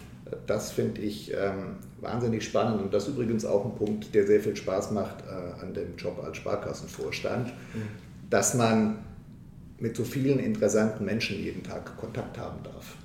das 0.47 0.73
finde 0.73 1.01
ich 1.01 1.33
ähm, 1.33 1.77
wahnsinnig 2.01 2.45
spannend. 2.45 2.81
Und 2.81 2.95
das 2.95 3.09
ist 3.09 3.15
übrigens 3.15 3.45
auch 3.45 3.65
ein 3.65 3.75
Punkt, 3.75 4.15
der 4.15 4.27
sehr 4.27 4.41
viel 4.41 4.57
Spaß 4.57 4.93
macht 4.93 5.25
äh, 5.27 5.63
an 5.63 5.75
dem 5.75 5.97
Job 5.97 6.23
als 6.25 6.37
Sparkassenvorstand, 6.37 7.53
dass 8.31 8.55
man 8.55 8.99
mit 9.79 9.97
so 9.97 10.05
vielen 10.05 10.39
interessanten 10.39 11.05
Menschen 11.05 11.39
jeden 11.39 11.63
Tag 11.63 11.97
Kontakt 11.97 12.39
haben 12.39 12.63
darf. 12.63 12.97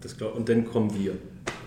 Das 0.00 0.16
glaub, 0.16 0.34
und 0.34 0.48
dann 0.48 0.64
kommen 0.64 0.94
wir. 0.94 1.16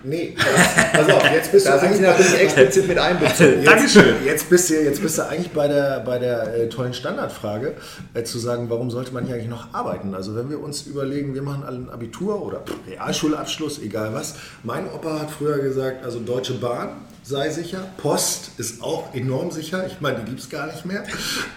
Nee, 0.04 0.34
das, 0.36 0.92
pass 0.92 1.14
auf, 1.14 1.32
jetzt 1.32 1.50
bist 1.50 1.66
du 1.66 1.70
Da 1.70 1.78
eigentlich 1.78 1.96
Sie 1.96 2.02
natürlich 2.02 2.40
explizit 2.40 2.88
mit 2.88 2.98
einbezogen. 2.98 3.62
Jetzt, 3.62 3.66
Dankeschön. 3.66 4.14
Jetzt 4.24 4.48
bist, 4.48 4.70
du, 4.70 4.74
jetzt 4.74 5.02
bist 5.02 5.18
du 5.18 5.26
eigentlich 5.26 5.50
bei 5.50 5.66
der, 5.66 6.00
bei 6.00 6.18
der 6.18 6.54
äh, 6.54 6.68
tollen 6.68 6.94
Standardfrage, 6.94 7.74
äh, 8.14 8.22
zu 8.22 8.38
sagen, 8.38 8.70
warum 8.70 8.90
sollte 8.90 9.12
man 9.12 9.26
hier 9.26 9.34
eigentlich 9.34 9.48
noch 9.48 9.74
arbeiten? 9.74 10.14
Also 10.14 10.36
wenn 10.36 10.50
wir 10.50 10.60
uns 10.60 10.82
überlegen, 10.82 11.34
wir 11.34 11.42
machen 11.42 11.64
alle 11.64 11.78
ein 11.78 11.90
Abitur 11.90 12.44
oder 12.44 12.62
Realschulabschluss, 12.88 13.80
egal 13.80 14.14
was. 14.14 14.36
Mein 14.62 14.88
Opa 14.88 15.20
hat 15.20 15.30
früher 15.30 15.58
gesagt, 15.58 16.04
also 16.04 16.20
Deutsche 16.20 16.54
Bahn, 16.54 16.90
sei 17.28 17.50
sicher. 17.50 17.86
Post 17.98 18.52
ist 18.56 18.82
auch 18.82 19.14
enorm 19.14 19.50
sicher. 19.50 19.86
Ich 19.86 20.00
meine, 20.00 20.20
die 20.20 20.24
gibt 20.24 20.40
es 20.40 20.48
gar 20.48 20.66
nicht 20.66 20.86
mehr 20.86 21.04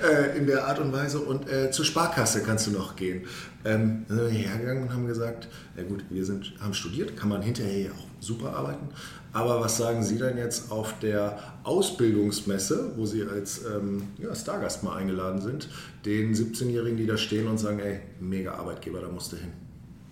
äh, 0.03 0.37
in 0.37 0.45
der 0.45 0.67
Art 0.67 0.79
und 0.79 0.91
Weise. 0.91 1.19
Und 1.19 1.49
äh, 1.49 1.71
zur 1.71 1.85
Sparkasse 1.85 2.43
kannst 2.43 2.67
du 2.67 2.71
noch 2.71 2.97
gehen. 2.97 3.25
Ähm, 3.63 4.05
sind 4.09 4.19
wir 4.19 4.29
hergegangen 4.29 4.83
und 4.83 4.93
haben 4.93 5.07
gesagt, 5.07 5.47
ja 5.77 5.83
gut, 5.83 6.03
wir 6.09 6.25
sind, 6.25 6.53
haben 6.59 6.73
studiert, 6.73 7.15
kann 7.15 7.29
man 7.29 7.41
hinterher 7.41 7.91
auch 7.91 8.07
super 8.19 8.53
arbeiten. 8.53 8.89
Aber 9.31 9.61
was 9.61 9.77
sagen 9.77 10.03
Sie 10.03 10.17
denn 10.17 10.37
jetzt 10.37 10.71
auf 10.71 10.99
der 10.99 11.39
Ausbildungsmesse, 11.63 12.91
wo 12.97 13.05
Sie 13.05 13.23
als 13.23 13.61
ähm, 13.65 14.09
ja, 14.17 14.35
Stargast 14.35 14.83
mal 14.83 14.97
eingeladen 14.97 15.39
sind, 15.39 15.69
den 16.05 16.35
17-Jährigen, 16.35 16.97
die 16.97 17.05
da 17.05 17.15
stehen 17.15 17.47
und 17.47 17.59
sagen, 17.59 17.79
ey, 17.79 18.01
mega 18.19 18.55
Arbeitgeber, 18.55 18.99
da 18.99 19.07
musst 19.07 19.31
du 19.31 19.37
hin? 19.37 19.53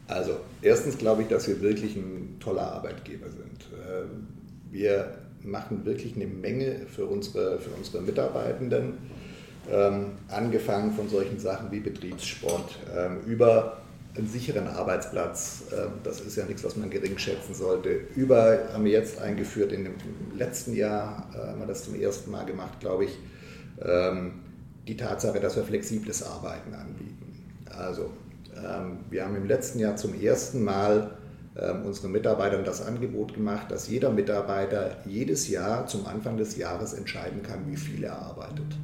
Also, 0.08 0.40
erstens 0.62 0.98
glaube 0.98 1.24
ich, 1.24 1.28
dass 1.28 1.50
wir 1.50 1.60
wirklich 1.60 1.98
ein 1.98 2.38
toller 2.40 2.72
Arbeitgeber 2.72 3.28
sind. 3.30 3.68
Ähm, 3.86 4.28
wir 4.72 5.29
machen 5.44 5.86
wirklich 5.86 6.16
eine 6.16 6.28
Menge 6.28 6.86
für 6.94 7.06
unsere, 7.06 7.60
für 7.60 7.72
unsere 7.72 8.02
Mitarbeitenden, 8.02 8.98
ähm, 9.72 10.12
angefangen 10.30 10.94
von 10.94 11.10
solchen 11.10 11.40
Sachen 11.40 11.72
wie 11.72 11.80
Betriebssport, 11.80 12.78
ähm, 12.96 13.22
über 13.26 13.78
einen 14.18 14.28
sicheren 14.28 14.68
Arbeitsplatz, 14.68 15.66
ähm, 15.72 15.92
das 16.04 16.22
ist 16.22 16.36
ja 16.36 16.46
nichts, 16.46 16.64
was 16.64 16.76
man 16.76 16.90
gering 16.90 17.18
schätzen 17.18 17.54
sollte. 17.54 18.02
Über 18.16 18.60
haben 18.74 18.84
wir 18.84 18.92
jetzt 18.92 19.20
eingeführt, 19.22 19.72
in 19.72 19.86
dem 19.86 19.94
letzten 20.36 20.76
Jahr 20.76 21.30
äh, 21.34 21.48
haben 21.50 21.60
wir 21.60 21.68
das 21.68 21.86
zum 21.86 22.00
ersten 22.00 22.32
Mal 22.32 22.46
gemacht, 22.46 22.80
glaube 22.80 23.06
ich, 23.06 23.18
ähm, 23.82 24.34
die 24.88 24.98
Tatsache, 24.98 25.40
dass 25.40 25.56
wir 25.56 25.64
flexibles 25.64 26.24
Arbeiten 26.24 26.74
anbieten. 26.74 27.46
Also 27.78 28.10
ähm, 28.56 28.98
wir 29.10 29.26
haben 29.26 29.36
im 29.36 29.48
letzten 29.48 29.80
Jahr 29.80 29.96
zum 29.96 30.20
ersten 30.20 30.64
Mal 30.64 31.19
unseren 31.86 32.12
Mitarbeitern 32.12 32.64
das 32.64 32.86
Angebot 32.86 33.34
gemacht, 33.34 33.70
dass 33.70 33.90
jeder 33.90 34.12
Mitarbeiter 34.12 34.98
jedes 35.06 35.50
Jahr 35.50 35.88
zum 35.88 36.06
Anfang 36.06 36.38
des 36.38 36.56
Jahres 36.58 36.94
entscheiden 36.94 37.44
kann, 37.44 37.70
wie 37.70 37.76
viel 37.76 38.04
er 38.04 38.18
arbeitet. 38.18 38.78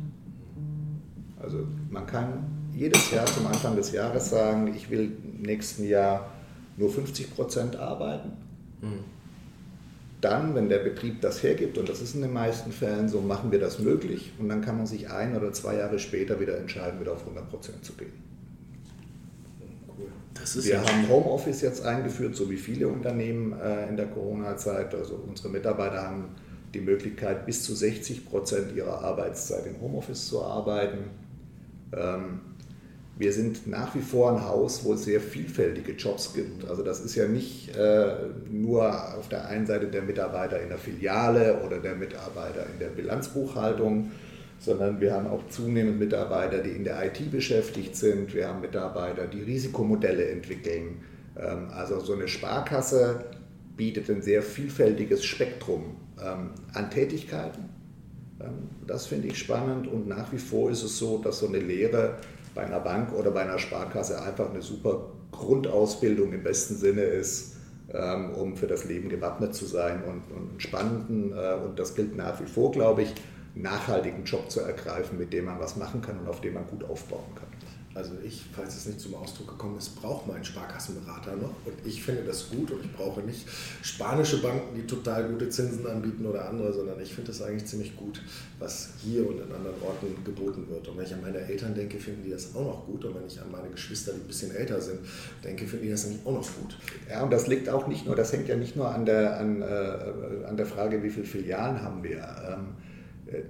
Also 1.41 1.59
man 1.89 2.05
kann 2.05 2.45
jedes 2.73 3.11
Jahr 3.11 3.25
zum 3.25 3.47
Anfang 3.47 3.75
des 3.75 3.91
Jahres 3.91 4.29
sagen, 4.29 4.73
ich 4.75 4.89
will 4.89 5.11
im 5.23 5.41
nächsten 5.43 5.87
Jahr 5.87 6.31
nur 6.77 6.89
50 6.89 7.33
Prozent 7.33 7.75
arbeiten. 7.77 8.33
Mhm. 8.81 9.03
Dann, 10.21 10.55
wenn 10.55 10.69
der 10.69 10.79
Betrieb 10.79 11.21
das 11.21 11.43
hergibt, 11.43 11.77
und 11.77 11.87
das 11.87 12.01
ist 12.01 12.15
in 12.15 12.21
den 12.21 12.33
meisten 12.33 12.71
Fällen 12.71 13.07
so, 13.09 13.21
machen 13.21 13.51
wir 13.51 13.59
das 13.59 13.79
möglich 13.79 14.33
und 14.39 14.49
dann 14.49 14.61
kann 14.61 14.77
man 14.77 14.87
sich 14.87 15.11
ein 15.11 15.37
oder 15.37 15.53
zwei 15.53 15.75
Jahre 15.75 15.99
später 15.99 16.39
wieder 16.39 16.57
entscheiden, 16.57 16.99
wieder 16.99 17.13
auf 17.13 17.21
100 17.21 17.49
Prozent 17.49 17.85
zu 17.85 17.93
gehen. 17.93 18.13
Wir 20.53 20.81
haben 20.81 21.09
Homeoffice 21.09 21.61
jetzt 21.61 21.85
eingeführt, 21.85 22.35
so 22.35 22.49
wie 22.49 22.57
viele 22.57 22.87
Unternehmen 22.87 23.53
äh, 23.59 23.87
in 23.89 23.97
der 23.97 24.07
Corona-Zeit. 24.07 24.93
Also 24.93 25.15
unsere 25.27 25.49
Mitarbeiter 25.49 26.03
haben 26.03 26.35
die 26.73 26.81
Möglichkeit, 26.81 27.45
bis 27.45 27.63
zu 27.63 27.73
60 27.73 28.25
Prozent 28.25 28.75
ihrer 28.75 29.01
Arbeitszeit 29.01 29.65
im 29.65 29.79
Homeoffice 29.81 30.27
zu 30.27 30.43
arbeiten. 30.43 31.09
Ähm, 31.93 32.41
wir 33.17 33.31
sind 33.31 33.65
nach 33.65 33.95
wie 33.95 34.01
vor 34.01 34.31
ein 34.31 34.43
Haus, 34.43 34.83
wo 34.83 34.93
es 34.93 35.05
sehr 35.05 35.21
vielfältige 35.21 35.93
Jobs 35.93 36.33
gibt. 36.33 36.69
Also 36.69 36.83
das 36.83 36.99
ist 36.99 37.15
ja 37.15 37.27
nicht 37.27 37.73
äh, 37.75 38.13
nur 38.51 39.15
auf 39.17 39.29
der 39.29 39.47
einen 39.47 39.65
Seite 39.65 39.87
der 39.87 40.01
Mitarbeiter 40.01 40.61
in 40.61 40.67
der 40.67 40.77
Filiale 40.77 41.61
oder 41.65 41.79
der 41.79 41.95
Mitarbeiter 41.95 42.65
in 42.73 42.79
der 42.79 42.87
Bilanzbuchhaltung, 42.87 44.11
sondern 44.65 44.99
wir 44.99 45.13
haben 45.13 45.27
auch 45.27 45.47
zunehmend 45.49 45.99
Mitarbeiter, 45.99 46.57
die 46.57 46.71
in 46.71 46.83
der 46.83 47.05
IT 47.05 47.31
beschäftigt 47.31 47.95
sind. 47.95 48.33
Wir 48.33 48.47
haben 48.47 48.61
Mitarbeiter, 48.61 49.27
die 49.27 49.43
Risikomodelle 49.43 50.27
entwickeln. 50.29 51.01
Ähm, 51.37 51.67
also 51.69 51.99
so 51.99 52.13
eine 52.13 52.27
Sparkasse 52.27 53.25
bietet 53.77 54.09
ein 54.09 54.23
sehr 54.23 54.41
vielfältiges 54.41 55.23
Spektrum 55.23 55.95
ähm, 56.19 56.49
an 56.73 56.89
Tätigkeiten. 56.89 57.69
Ähm, 58.41 58.69
das 58.87 59.05
finde 59.05 59.27
ich 59.27 59.37
spannend 59.37 59.87
und 59.87 60.07
nach 60.07 60.33
wie 60.33 60.39
vor 60.39 60.71
ist 60.71 60.83
es 60.83 60.97
so, 60.97 61.19
dass 61.19 61.39
so 61.39 61.47
eine 61.47 61.59
Lehre 61.59 62.17
bei 62.55 62.65
einer 62.65 62.79
Bank 62.79 63.13
oder 63.13 63.29
bei 63.29 63.41
einer 63.41 63.59
Sparkasse 63.59 64.21
einfach 64.23 64.49
eine 64.49 64.63
super 64.63 65.11
Grundausbildung 65.31 66.33
im 66.33 66.43
besten 66.43 66.75
Sinne 66.75 67.01
ist, 67.01 67.57
um 68.35 68.57
für 68.57 68.67
das 68.67 68.85
Leben 68.85 69.09
gewappnet 69.09 69.53
zu 69.53 69.65
sein 69.65 70.01
und, 70.03 70.35
und 70.35 70.61
spannenden, 70.61 71.33
äh, 71.33 71.55
und 71.63 71.77
das 71.77 71.93
gilt 71.93 72.15
nach 72.15 72.41
wie 72.41 72.45
vor, 72.45 72.71
glaube 72.71 73.03
ich, 73.03 73.13
nachhaltigen 73.55 74.23
Job 74.25 74.51
zu 74.51 74.61
ergreifen, 74.61 75.17
mit 75.17 75.33
dem 75.33 75.45
man 75.45 75.59
was 75.59 75.75
machen 75.75 76.01
kann 76.01 76.19
und 76.19 76.27
auf 76.27 76.41
dem 76.41 76.53
man 76.53 76.67
gut 76.67 76.83
aufbauen 76.83 77.33
kann. 77.35 77.47
Also 77.95 78.11
ich, 78.25 78.43
falls 78.53 78.75
es 78.75 78.85
nicht 78.87 78.99
zum 78.99 79.15
Ausdruck 79.15 79.47
gekommen 79.47 79.77
ist, 79.77 79.95
braucht 79.95 80.27
mein 80.27 80.43
Sparkassenberater 80.43 81.37
noch. 81.37 81.55
Und 81.65 81.75
ich 81.85 82.03
finde 82.03 82.23
das 82.23 82.49
gut 82.49 82.69
und 82.71 82.83
ich 82.83 82.91
brauche 82.91 83.21
nicht 83.21 83.47
spanische 83.81 84.41
Banken, 84.41 84.75
die 84.75 84.85
total 84.85 85.29
gute 85.29 85.47
Zinsen 85.47 85.87
anbieten 85.87 86.25
oder 86.25 86.49
andere, 86.49 86.73
sondern 86.73 86.99
ich 86.99 87.13
finde 87.15 87.31
das 87.31 87.41
eigentlich 87.41 87.65
ziemlich 87.65 87.95
gut, 87.95 88.21
was 88.59 88.89
hier 89.01 89.25
und 89.25 89.37
in 89.37 89.43
anderen 89.43 89.81
Orten 89.81 90.07
geboten 90.25 90.67
wird. 90.69 90.85
Und 90.89 90.97
wenn 90.97 91.05
ich 91.05 91.13
an 91.13 91.21
meine 91.21 91.39
Eltern 91.39 91.73
denke, 91.73 91.97
finden 91.97 92.23
die 92.25 92.31
das 92.31 92.53
auch 92.53 92.65
noch 92.65 92.85
gut. 92.85 93.05
Und 93.05 93.15
wenn 93.15 93.27
ich 93.27 93.39
an 93.39 93.49
meine 93.49 93.69
Geschwister, 93.69 94.11
die 94.11 94.19
ein 94.19 94.27
bisschen 94.27 94.53
älter 94.53 94.81
sind, 94.81 94.99
denke, 95.41 95.65
finden 95.65 95.85
die 95.85 95.91
das 95.91 96.05
nämlich 96.05 96.25
auch 96.25 96.33
noch 96.33 96.55
gut. 96.59 96.77
Ja, 97.09 97.23
und 97.23 97.31
das 97.31 97.47
liegt 97.47 97.69
auch 97.69 97.87
nicht 97.87 98.05
nur, 98.05 98.17
das 98.17 98.33
hängt 98.33 98.49
ja 98.49 98.57
nicht 98.57 98.75
nur 98.75 98.93
an 98.93 99.05
der, 99.05 99.39
an, 99.39 99.61
äh, 99.61 100.45
an 100.45 100.57
der 100.57 100.65
Frage, 100.65 101.01
wie 101.01 101.09
viele 101.09 101.25
Filialen 101.25 101.81
haben 101.81 102.03
wir. 102.03 102.17
Ähm, 102.17 102.75
äh, 102.77 102.94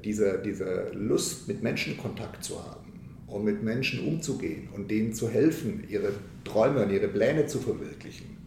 diese, 0.03 0.41
diese 0.43 0.91
Lust, 0.93 1.47
mit 1.47 1.61
Menschen 1.63 1.97
Kontakt 1.97 2.43
zu 2.43 2.63
haben 2.63 2.85
um 3.27 3.43
mit 3.43 3.63
Menschen 3.63 4.07
umzugehen 4.07 4.69
und 4.73 4.89
denen 4.89 5.13
zu 5.13 5.29
helfen, 5.29 5.83
ihre 5.89 6.11
Träume 6.43 6.83
und 6.83 6.91
ihre 6.91 7.07
Pläne 7.07 7.47
zu 7.47 7.59
verwirklichen. 7.59 8.37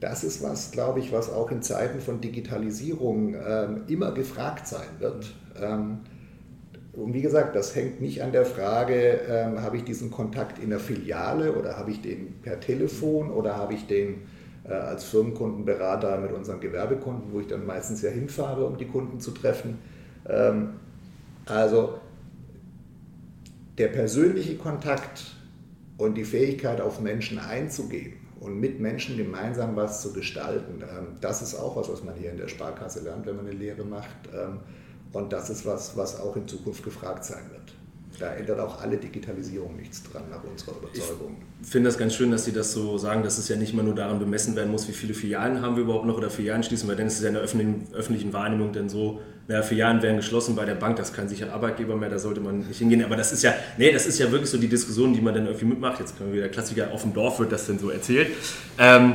Das 0.00 0.24
ist 0.24 0.42
was, 0.42 0.72
glaube 0.72 1.00
ich, 1.00 1.12
was 1.12 1.30
auch 1.30 1.50
in 1.50 1.62
Zeiten 1.62 2.00
von 2.00 2.20
Digitalisierung 2.20 3.34
ähm, 3.34 3.82
immer 3.88 4.12
gefragt 4.12 4.66
sein 4.66 4.88
wird. 4.98 5.32
Ähm, 5.60 5.98
und 6.92 7.14
wie 7.14 7.22
gesagt, 7.22 7.54
das 7.54 7.74
hängt 7.74 8.00
nicht 8.00 8.22
an 8.22 8.32
der 8.32 8.44
Frage, 8.44 9.20
ähm, 9.28 9.62
habe 9.62 9.76
ich 9.76 9.84
diesen 9.84 10.10
Kontakt 10.10 10.58
in 10.58 10.70
der 10.70 10.80
Filiale 10.80 11.52
oder 11.52 11.76
habe 11.76 11.90
ich 11.90 12.02
den 12.02 12.40
per 12.42 12.58
Telefon 12.60 13.30
oder 13.30 13.56
habe 13.56 13.74
ich 13.74 13.86
den 13.86 14.22
äh, 14.64 14.72
als 14.72 15.04
Firmenkundenberater 15.04 16.18
mit 16.18 16.32
unseren 16.32 16.60
Gewerbekunden, 16.60 17.32
wo 17.32 17.40
ich 17.40 17.46
dann 17.46 17.64
meistens 17.64 18.02
ja 18.02 18.10
hinfahre, 18.10 18.66
um 18.66 18.76
die 18.76 18.86
Kunden 18.86 19.20
zu 19.20 19.30
treffen. 19.30 19.78
Ähm, 20.28 20.74
also 21.46 21.98
der 23.78 23.88
persönliche 23.88 24.56
Kontakt 24.56 25.32
und 25.98 26.14
die 26.14 26.24
Fähigkeit, 26.24 26.80
auf 26.80 27.00
Menschen 27.00 27.38
einzugehen 27.38 28.14
und 28.40 28.58
mit 28.60 28.80
Menschen 28.80 29.16
gemeinsam 29.16 29.76
was 29.76 30.02
zu 30.02 30.12
gestalten, 30.12 30.82
ähm, 30.82 31.16
das 31.20 31.42
ist 31.42 31.54
auch 31.54 31.76
was, 31.76 31.88
was 31.88 32.04
man 32.04 32.14
hier 32.14 32.30
in 32.30 32.36
der 32.36 32.48
Sparkasse 32.48 33.00
lernt, 33.00 33.26
wenn 33.26 33.36
man 33.36 33.46
eine 33.46 33.56
Lehre 33.56 33.84
macht. 33.84 34.28
Ähm, 34.34 34.60
und 35.12 35.32
das 35.32 35.50
ist 35.50 35.66
was, 35.66 35.96
was 35.96 36.18
auch 36.18 36.36
in 36.36 36.48
Zukunft 36.48 36.82
gefragt 36.82 37.24
sein 37.24 37.50
wird. 37.50 37.74
Da 38.22 38.34
ändert 38.34 38.60
auch 38.60 38.80
alle 38.80 38.98
Digitalisierung 38.98 39.74
nichts 39.74 40.00
dran, 40.04 40.22
nach 40.30 40.44
unserer 40.44 40.76
Überzeugung. 40.76 41.38
Ich 41.60 41.68
finde 41.68 41.88
das 41.88 41.98
ganz 41.98 42.14
schön, 42.14 42.30
dass 42.30 42.44
Sie 42.44 42.52
das 42.52 42.72
so 42.72 42.96
sagen, 42.96 43.24
dass 43.24 43.36
es 43.36 43.48
ja 43.48 43.56
nicht 43.56 43.72
immer 43.72 43.82
nur 43.82 43.96
daran 43.96 44.20
bemessen 44.20 44.54
werden 44.54 44.70
muss, 44.70 44.86
wie 44.86 44.92
viele 44.92 45.12
Filialen 45.12 45.60
haben 45.60 45.74
wir 45.74 45.82
überhaupt 45.82 46.06
noch 46.06 46.18
oder 46.18 46.30
Filialen 46.30 46.62
schließen, 46.62 46.88
weil 46.88 46.94
dann 46.94 47.08
ist 47.08 47.16
es 47.16 47.22
ja 47.22 47.28
in 47.30 47.34
der 47.34 47.42
öffentlichen, 47.42 48.32
Wahrnehmung 48.32 48.72
dann 48.72 48.88
so, 48.88 49.20
naja, 49.48 49.62
Filialen 49.62 50.02
werden 50.02 50.18
geschlossen 50.18 50.54
bei 50.54 50.64
der 50.64 50.76
Bank, 50.76 50.98
das 50.98 51.12
kann 51.12 51.28
sicher 51.28 51.52
Arbeitgeber 51.52 51.96
mehr, 51.96 52.10
da 52.10 52.20
sollte 52.20 52.40
man 52.40 52.60
nicht 52.60 52.78
hingehen. 52.78 53.04
Aber 53.04 53.16
das 53.16 53.32
ist 53.32 53.42
ja, 53.42 53.54
nee, 53.76 53.90
das 53.90 54.06
ist 54.06 54.20
ja 54.20 54.30
wirklich 54.30 54.50
so 54.50 54.58
die 54.58 54.68
Diskussion, 54.68 55.12
die 55.12 55.20
man 55.20 55.34
dann 55.34 55.46
irgendwie 55.46 55.64
mitmacht. 55.64 55.98
Jetzt 55.98 56.16
können 56.16 56.30
wir 56.30 56.42
wieder 56.42 56.48
Klassiker, 56.48 56.92
auf 56.92 57.02
dem 57.02 57.12
Dorf 57.12 57.40
wird 57.40 57.50
das 57.50 57.66
dann 57.66 57.80
so 57.80 57.90
erzählt. 57.90 58.28
Ähm, 58.78 59.14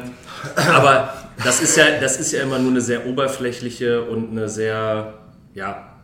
aber 0.53 1.13
das 1.41 1.61
ist, 1.61 1.77
ja, 1.77 1.97
das 2.01 2.19
ist 2.19 2.33
ja 2.33 2.43
immer 2.43 2.59
nur 2.59 2.71
eine 2.71 2.81
sehr 2.81 3.07
oberflächliche 3.07 4.03
und 4.03 4.31
eine 4.31 4.49
sehr, 4.49 5.13
ja, 5.53 5.96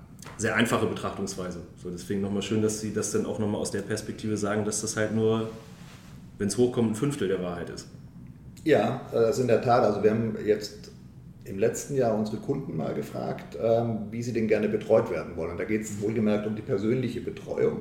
sehr 0.44 0.56
einfache 0.56 0.86
Betrachtungsweise. 0.88 1.60
So, 1.82 1.90
deswegen 1.90 2.20
nochmal 2.20 2.42
schön, 2.42 2.62
dass 2.62 2.82
Sie 2.82 2.94
das 2.94 3.12
dann 3.12 3.26
auch 3.26 3.40
nochmal 3.40 3.62
aus 3.62 3.72
der 3.72 3.82
Perspektive 3.82 4.36
sagen, 4.36 4.66
dass 4.66 4.82
das 4.82 4.98
halt 4.98 5.16
nur, 5.16 5.50
wenn 6.38 6.50
es 6.50 6.58
hochkommt, 6.58 6.92
ein 6.92 6.96
Fünftel 6.96 7.30
der 7.30 7.42
Wahrheit 7.42 7.70
ist. 7.70 7.88
Ja, 8.66 9.02
das 9.14 9.38
ist 9.38 9.42
in 9.42 9.48
der 9.48 9.62
Tat. 9.62 9.84
Also 9.84 10.04
wir 10.04 10.12
haben 10.12 10.36
jetzt 10.46 10.92
im 11.46 11.60
letzten 11.60 11.96
Jahr 11.96 12.14
unsere 12.14 12.38
Kunden 12.38 12.76
mal 12.76 12.94
gefragt, 12.94 13.58
ähm, 13.62 14.08
wie 14.12 14.22
sie 14.22 14.34
denn 14.34 14.50
gerne 14.50 14.68
betreut 14.68 15.10
werden 15.10 15.38
wollen. 15.38 15.58
Da 15.58 15.64
geht 15.64 15.84
es 15.84 16.02
wohlgemerkt 16.02 16.46
um 16.46 16.58
die 16.58 16.62
persönliche 16.62 17.22
Betreuung. 17.22 17.80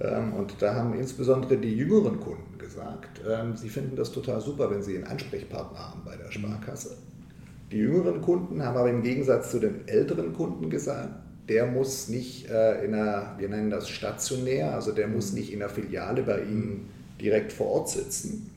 Ähm, 0.00 0.32
und 0.32 0.54
da 0.60 0.74
haben 0.74 0.94
insbesondere 0.94 1.58
die 1.58 1.76
jüngeren 1.76 2.18
Kunden 2.18 2.56
gesagt, 2.56 3.20
ähm, 3.28 3.56
sie 3.56 3.68
finden 3.68 3.94
das 3.94 4.10
total 4.10 4.40
super, 4.40 4.70
wenn 4.70 4.82
sie 4.82 4.96
einen 4.96 5.06
Ansprechpartner 5.06 5.78
haben 5.78 6.00
bei 6.02 6.16
der 6.16 6.32
Sparkasse. 6.32 6.96
Die 7.70 7.78
jüngeren 7.78 8.22
Kunden 8.22 8.62
haben 8.62 8.76
aber 8.78 8.88
im 8.88 9.02
Gegensatz 9.02 9.50
zu 9.50 9.58
den 9.58 9.86
älteren 9.86 10.32
Kunden 10.32 10.70
gesagt, 10.70 11.23
der 11.48 11.66
muss 11.66 12.08
nicht 12.08 12.48
äh, 12.48 12.84
in 12.84 12.94
einer, 12.94 13.34
wir 13.38 13.48
nennen 13.48 13.70
das 13.70 13.88
stationär, 13.88 14.74
also 14.74 14.92
der 14.92 15.08
muss 15.08 15.32
nicht 15.32 15.52
in 15.52 15.62
einer 15.62 15.70
Filiale 15.70 16.22
bei 16.22 16.40
Ihnen 16.40 16.88
direkt 17.20 17.52
vor 17.52 17.68
Ort 17.68 17.90
sitzen. 17.90 18.50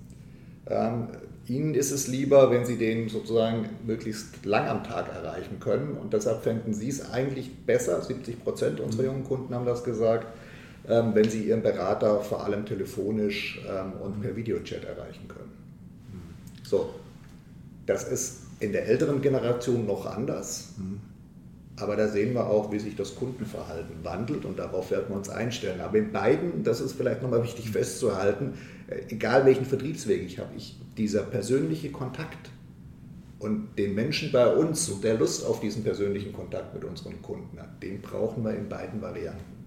Ähm, 0.68 1.08
Ihnen 1.48 1.76
ist 1.76 1.92
es 1.92 2.08
lieber, 2.08 2.52
wenn 2.52 2.66
Sie 2.66 2.78
den 2.78 3.08
sozusagen 3.08 3.70
möglichst 3.86 4.46
lang 4.46 4.68
am 4.68 4.84
Tag 4.84 5.08
erreichen 5.14 5.60
können 5.60 5.98
und 5.98 6.14
deshalb 6.14 6.44
fänden 6.44 6.74
Sie 6.74 6.90
es 6.90 7.10
eigentlich 7.12 7.56
besser, 7.66 8.02
70 8.02 8.44
Prozent 8.44 8.80
unserer 8.80 9.04
mhm. 9.04 9.08
jungen 9.08 9.24
Kunden 9.24 9.54
haben 9.54 9.66
das 9.66 9.84
gesagt, 9.84 10.28
ähm, 10.90 11.12
wenn 11.14 11.30
Sie 11.30 11.44
Ihren 11.44 11.62
Berater 11.62 12.22
vor 12.22 12.44
allem 12.44 12.66
telefonisch 12.66 13.62
ähm, 13.70 13.94
und 14.02 14.22
per 14.22 14.36
Videochat 14.36 14.84
erreichen 14.84 15.28
können. 15.28 15.52
So, 16.64 16.90
das 17.86 18.04
ist 18.04 18.42
in 18.60 18.74
der 18.74 18.88
älteren 18.88 19.22
Generation 19.22 19.86
noch 19.86 20.06
anders. 20.06 20.74
Aber 21.80 21.96
da 21.96 22.08
sehen 22.08 22.34
wir 22.34 22.48
auch, 22.48 22.72
wie 22.72 22.80
sich 22.80 22.96
das 22.96 23.16
Kundenverhalten 23.16 24.04
wandelt 24.04 24.46
und 24.46 24.58
darauf 24.58 24.90
werden 24.90 25.06
wir 25.10 25.16
uns 25.16 25.30
einstellen. 25.30 25.80
Aber 25.80 25.98
in 25.98 26.12
beiden, 26.12 26.64
das 26.64 26.82
ist 26.82 26.94
vielleicht 26.94 27.22
nochmal 27.22 27.44
wichtig 27.44 27.70
festzuhalten, 27.72 28.54
äh, 28.88 29.02
egal 29.10 29.46
welchen 29.46 29.66
Vertriebsweg 29.66 30.24
ich 30.26 30.40
habe, 30.40 30.50
ich, 30.56 30.80
dieser 30.98 31.24
persönliche 31.24 31.92
Kontakt 31.92 32.50
und 33.40 33.78
den 33.78 33.94
Menschen 33.94 34.32
bei 34.32 34.48
uns 34.48 34.90
und 34.90 35.04
der 35.04 35.16
Lust 35.20 35.46
auf 35.46 35.60
diesen 35.60 35.84
persönlichen 35.84 36.34
Kontakt 36.34 36.74
mit 36.74 36.84
unseren 36.84 37.22
Kunden 37.22 37.58
den 37.82 38.02
brauchen 38.02 38.44
wir 38.44 38.56
in 38.56 38.68
beiden 38.68 39.02
Varianten. 39.02 39.58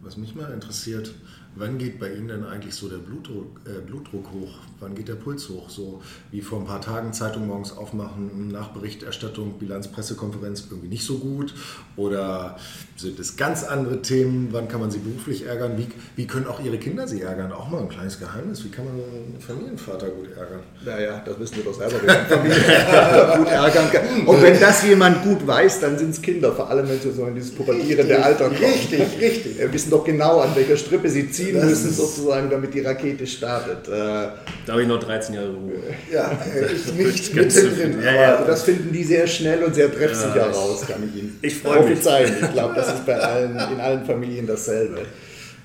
Was 0.00 0.16
mich 0.16 0.34
mal 0.34 0.52
interessiert, 0.52 1.14
wann 1.58 1.76
geht 1.76 1.98
bei 1.98 2.12
Ihnen 2.12 2.28
denn 2.28 2.44
eigentlich 2.44 2.74
so 2.74 2.88
der 2.88 2.98
Blutdruck, 2.98 3.60
äh, 3.66 3.80
Blutdruck 3.80 4.26
hoch? 4.32 4.54
Wann 4.80 4.94
geht 4.94 5.08
der 5.08 5.14
Puls 5.14 5.48
hoch? 5.48 5.68
So 5.68 6.00
wie 6.30 6.40
vor 6.40 6.60
ein 6.60 6.66
paar 6.66 6.80
Tagen 6.80 7.12
Zeitung 7.12 7.48
morgens 7.48 7.76
aufmachen, 7.76 8.48
Nachberichterstattung, 8.48 9.58
Bilanz, 9.58 9.88
Pressekonferenz 9.88 10.64
irgendwie 10.70 10.88
nicht 10.88 11.04
so 11.04 11.18
gut? 11.18 11.52
Oder 11.96 12.56
sind 12.96 13.18
es 13.18 13.36
ganz 13.36 13.64
andere 13.64 14.02
Themen? 14.02 14.48
Wann 14.52 14.68
kann 14.68 14.80
man 14.80 14.90
sie 14.90 14.98
beruflich 14.98 15.46
ärgern? 15.46 15.76
Wie, 15.76 15.88
wie 16.14 16.26
können 16.26 16.46
auch 16.46 16.60
Ihre 16.60 16.78
Kinder 16.78 17.08
Sie 17.08 17.22
ärgern? 17.22 17.52
Auch 17.52 17.68
mal 17.68 17.80
ein 17.82 17.88
kleines 17.88 18.20
Geheimnis. 18.20 18.64
Wie 18.64 18.68
kann 18.68 18.84
man 18.84 18.94
einen 18.94 19.40
Familienvater 19.40 20.10
gut 20.10 20.30
ärgern? 20.36 20.60
Naja, 20.84 21.22
das 21.24 21.38
wissen 21.40 21.56
wir 21.56 21.64
doch 21.64 21.74
selber, 21.74 21.98
Familienvater 21.98 23.36
gut 23.38 23.48
ärgern 23.48 23.90
kann. 23.90 24.26
Und 24.26 24.42
wenn 24.42 24.60
das 24.60 24.84
jemand 24.84 25.24
gut 25.24 25.44
weiß, 25.44 25.80
dann 25.80 25.98
sind 25.98 26.10
es 26.10 26.22
Kinder, 26.22 26.52
vor 26.52 26.70
allem 26.70 26.88
wenn 26.88 27.00
sie 27.00 27.10
so 27.10 27.26
in 27.26 27.34
dieses 27.34 27.52
pubertierende 27.52 28.22
Alter 28.22 28.44
kommen. 28.44 28.58
Richtig, 28.58 29.20
richtig. 29.20 29.58
Wir 29.58 29.72
wissen 29.72 29.90
doch 29.90 30.04
genau, 30.04 30.40
an 30.40 30.54
welcher 30.54 30.76
Strippe 30.76 31.08
sie 31.08 31.28
ziehen 31.30 31.47
Das 31.52 31.64
müssen, 31.64 31.92
sozusagen, 31.92 32.50
damit 32.50 32.74
die 32.74 32.80
Rakete 32.80 33.26
startet. 33.26 33.88
Äh, 33.88 33.90
Da 33.90 34.72
habe 34.72 34.82
ich 34.82 34.88
noch 34.88 35.00
13 35.00 35.34
Jahre 35.34 35.50
Ruhe. 35.50 35.74
Ja, 36.12 36.30
äh, 36.30 36.72
ich 36.72 36.92
nicht 36.94 37.34
Ganz 37.34 37.54
mittendrin. 37.54 38.02
Ja, 38.02 38.10
aber 38.10 38.20
ja. 38.20 38.32
Also 38.34 38.46
das 38.46 38.62
finden 38.62 38.92
die 38.92 39.04
sehr 39.04 39.26
schnell 39.26 39.62
und 39.62 39.74
sehr 39.74 39.92
treffsicher 39.92 40.36
Ja, 40.36 40.46
raus, 40.50 40.84
kann 40.86 41.02
ich 41.08 41.20
Ihnen 41.20 41.38
ich 41.42 41.54
freu 41.58 41.82
mich. 41.82 41.98
Ich 41.98 42.52
glaube, 42.52 42.74
das 42.74 42.88
ist 42.88 43.06
bei 43.06 43.18
allen, 43.18 43.52
in 43.72 43.80
allen 43.80 44.04
Familien 44.04 44.46
dasselbe. 44.46 45.00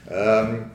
Ähm, 0.10 0.66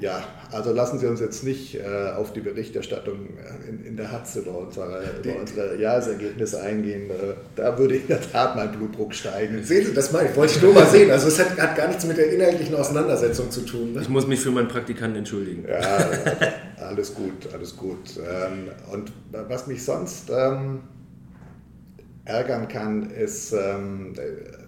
ja, 0.00 0.22
also 0.50 0.72
lassen 0.72 0.98
Sie 0.98 1.06
uns 1.06 1.20
jetzt 1.20 1.44
nicht 1.44 1.76
äh, 1.76 2.10
auf 2.16 2.32
die 2.32 2.40
Berichterstattung 2.40 3.28
äh, 3.36 3.68
in, 3.68 3.84
in 3.84 3.96
der 3.96 4.10
Hatz 4.10 4.36
über 4.36 4.56
unsere, 4.56 5.02
über 5.22 5.38
unsere 5.38 5.76
Jahresergebnisse 5.76 6.60
eingehen. 6.60 7.10
Äh, 7.10 7.34
da 7.56 7.78
würde 7.78 7.96
in 7.96 8.06
der 8.06 8.20
Tat 8.20 8.56
mein 8.56 8.72
Blutdruck 8.72 9.14
steigen. 9.14 9.62
Sehen 9.62 9.86
Sie, 9.86 9.94
das 9.94 10.12
meine 10.12 10.30
ich, 10.30 10.36
wollte 10.36 10.54
ich 10.56 10.62
nur 10.62 10.72
mal 10.72 10.86
sehen. 10.86 11.10
Also 11.10 11.28
es 11.28 11.38
hat, 11.38 11.58
hat 11.58 11.76
gar 11.76 11.88
nichts 11.88 12.06
mit 12.06 12.16
der 12.16 12.32
inhaltlichen 12.32 12.74
Auseinandersetzung 12.74 13.50
zu 13.50 13.60
tun. 13.62 13.92
Ne? 13.92 14.00
Ich 14.00 14.08
muss 14.08 14.26
mich 14.26 14.40
für 14.40 14.50
meinen 14.50 14.68
Praktikanten 14.68 15.18
entschuldigen. 15.18 15.64
Ja, 15.68 16.08
alles 16.78 17.14
gut, 17.14 17.52
alles 17.52 17.76
gut. 17.76 18.16
Ähm, 18.18 18.68
Und 18.90 19.12
was 19.32 19.66
mich 19.66 19.84
sonst 19.84 20.30
ähm, 20.30 20.80
ärgern 22.24 22.68
kann, 22.68 23.10
ist, 23.10 23.52
ähm, 23.52 24.14
äh, 24.16 24.59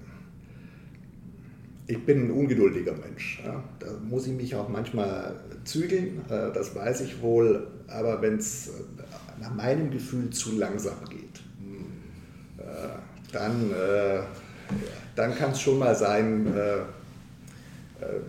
ich 1.92 2.06
bin 2.06 2.26
ein 2.26 2.30
ungeduldiger 2.30 2.94
Mensch. 2.94 3.42
Ja? 3.44 3.62
Da 3.78 3.87
muss 4.08 4.26
ich 4.26 4.32
mich 4.32 4.54
auch 4.54 4.68
manchmal 4.68 5.34
zügeln, 5.64 6.22
äh, 6.30 6.50
das 6.52 6.75
weiß 6.75 7.02
ich 7.02 7.20
wohl. 7.20 7.66
Aber 7.87 8.22
wenn 8.22 8.38
es 8.38 8.70
nach 9.38 9.54
meinem 9.54 9.90
Gefühl 9.90 10.30
zu 10.30 10.56
langsam 10.56 11.04
geht, 11.11 11.42
äh, 12.56 12.62
dann, 13.30 13.70
äh, 13.72 14.20
dann 15.14 15.34
kann 15.34 15.50
es 15.50 15.61
schon 15.61 15.78
mal 15.78 15.94
sein, 15.94 16.46
äh, 16.46 16.78
äh, 18.02 18.20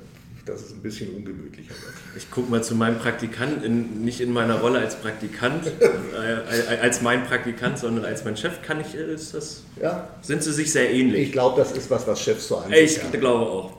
dass 0.45 0.61
es 0.61 0.71
ein 0.71 0.81
bisschen 0.81 1.15
ungemütlicher 1.15 1.69
wird. 1.71 1.93
Ich 2.17 2.29
gucke 2.29 2.51
mal 2.51 2.63
zu 2.63 2.75
meinem 2.75 2.97
Praktikanten, 2.99 3.63
in, 3.63 4.03
nicht 4.03 4.19
in 4.21 4.31
meiner 4.33 4.59
Rolle 4.59 4.79
als 4.79 4.95
Praktikant, 4.95 5.65
äh, 5.77 6.75
als 6.81 7.01
mein 7.01 7.23
Praktikant, 7.25 7.79
sondern 7.79 8.05
als 8.05 8.25
mein 8.25 8.35
Chef. 8.35 8.61
Kann 8.61 8.81
ich, 8.81 8.95
äh, 8.95 9.13
ist 9.13 9.33
das, 9.33 9.63
Ja, 9.81 10.09
sind 10.21 10.43
sie 10.43 10.51
sich 10.51 10.71
sehr 10.71 10.91
ähnlich? 10.91 11.27
Ich 11.27 11.31
glaube, 11.31 11.59
das 11.61 11.71
ist 11.71 11.89
was, 11.89 12.05
was 12.07 12.19
Chefs 12.21 12.47
so 12.47 12.57
an 12.57 12.71
Ich 12.73 13.01
haben. 13.03 13.19
glaube 13.19 13.45
auch. 13.49 13.77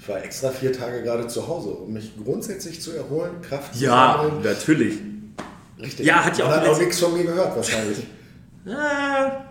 Ich 0.00 0.08
war 0.08 0.22
extra 0.22 0.50
vier 0.50 0.72
Tage 0.72 1.02
gerade 1.02 1.26
zu 1.28 1.46
Hause, 1.46 1.70
um 1.70 1.92
mich 1.92 2.12
grundsätzlich 2.22 2.80
zu 2.80 2.92
erholen, 2.92 3.40
Kraft 3.40 3.74
zu 3.74 3.84
Ja, 3.84 4.18
sammeln. 4.22 4.42
natürlich. 4.42 4.94
Richtig. 5.80 6.06
Ja, 6.06 6.24
hat 6.24 6.36
ja 6.38 6.44
auch 6.46 6.50
hat 6.50 6.66
auch 6.66 6.78
nichts 6.78 6.98
von 7.00 7.12
mir 7.14 7.24
gehört 7.24 7.56
wahrscheinlich. 7.56 7.98
Ah, 8.64 9.44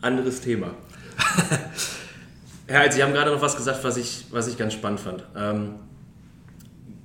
anderes 0.00 0.40
Thema. 0.40 0.74
Herr 2.68 2.80
Alt, 2.82 2.92
Sie 2.92 3.02
haben 3.02 3.12
gerade 3.12 3.30
noch 3.30 3.40
was 3.40 3.56
gesagt, 3.56 3.82
was 3.82 3.96
ich, 3.96 4.26
was 4.30 4.46
ich 4.46 4.58
ganz 4.58 4.74
spannend 4.74 5.00
fand. 5.00 5.24
Ähm, 5.34 5.74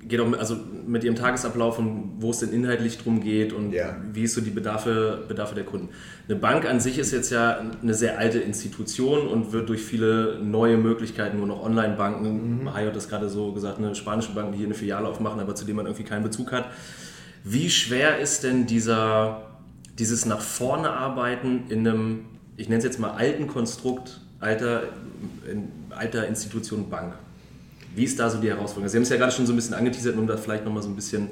geht 0.06 0.20
auch 0.20 0.26
mit, 0.28 0.38
also 0.38 0.56
mit 0.86 1.02
Ihrem 1.04 1.16
Tagesablauf 1.16 1.78
und 1.78 2.16
wo 2.18 2.30
es 2.30 2.40
denn 2.40 2.52
inhaltlich 2.52 2.98
drum 2.98 3.22
geht 3.22 3.54
und 3.54 3.72
Ja. 3.72 3.96
wie 4.12 4.24
ist 4.24 4.34
so 4.34 4.42
die 4.42 4.50
Bedarfe, 4.50 5.24
Bedarfe 5.26 5.54
der 5.54 5.64
Kunden. 5.64 5.88
Eine 6.28 6.36
Bank 6.38 6.66
an 6.66 6.80
sich 6.80 6.98
ist 6.98 7.10
jetzt 7.12 7.30
ja 7.30 7.62
eine 7.82 7.94
sehr 7.94 8.18
alte 8.18 8.38
Institution 8.38 9.26
und 9.26 9.52
wird 9.52 9.70
durch 9.70 9.80
viele 9.80 10.38
neue 10.42 10.76
Möglichkeiten, 10.76 11.38
nur 11.38 11.46
noch 11.46 11.62
Online-Banken, 11.64 12.74
Hayo 12.74 12.88
hat 12.88 12.96
das 12.96 13.08
gerade 13.08 13.30
so 13.30 13.52
gesagt, 13.52 13.78
eine 13.78 13.94
spanische 13.94 14.32
Bank, 14.32 14.52
die 14.52 14.58
hier 14.58 14.66
eine 14.66 14.74
Filiale 14.74 15.08
aufmachen, 15.08 15.40
aber 15.40 15.54
zu 15.54 15.64
dem 15.64 15.76
man 15.76 15.86
irgendwie 15.86 16.04
keinen 16.04 16.22
Bezug 16.22 16.52
hat. 16.52 16.66
Wie 17.42 17.70
schwer 17.70 18.18
ist 18.18 18.44
denn 18.44 18.66
dieser, 18.66 19.46
dieses 19.98 20.26
nach 20.26 20.40
vorne 20.40 20.90
arbeiten 20.90 21.64
in 21.70 21.88
einem, 21.88 22.24
ich 22.58 22.68
nenne 22.68 22.78
es 22.78 22.84
jetzt 22.84 22.98
mal 23.00 23.12
alten 23.12 23.46
Konstrukt, 23.46 24.20
alter, 24.44 24.84
in, 25.50 25.68
alter 25.90 26.28
Institution 26.28 26.88
Bank? 26.88 27.14
Wie 27.94 28.04
ist 28.04 28.18
da 28.18 28.28
so 28.28 28.38
die 28.38 28.48
Herausforderung? 28.48 28.88
Sie 28.88 28.96
haben 28.96 29.02
es 29.02 29.08
ja 29.08 29.16
gerade 29.16 29.32
schon 29.32 29.46
so 29.46 29.52
ein 29.52 29.56
bisschen 29.56 29.74
angeteasert, 29.74 30.16
um 30.16 30.26
da 30.26 30.36
vielleicht 30.36 30.64
nochmal 30.64 30.82
so 30.82 30.88
ein 30.88 30.96
bisschen, 30.96 31.28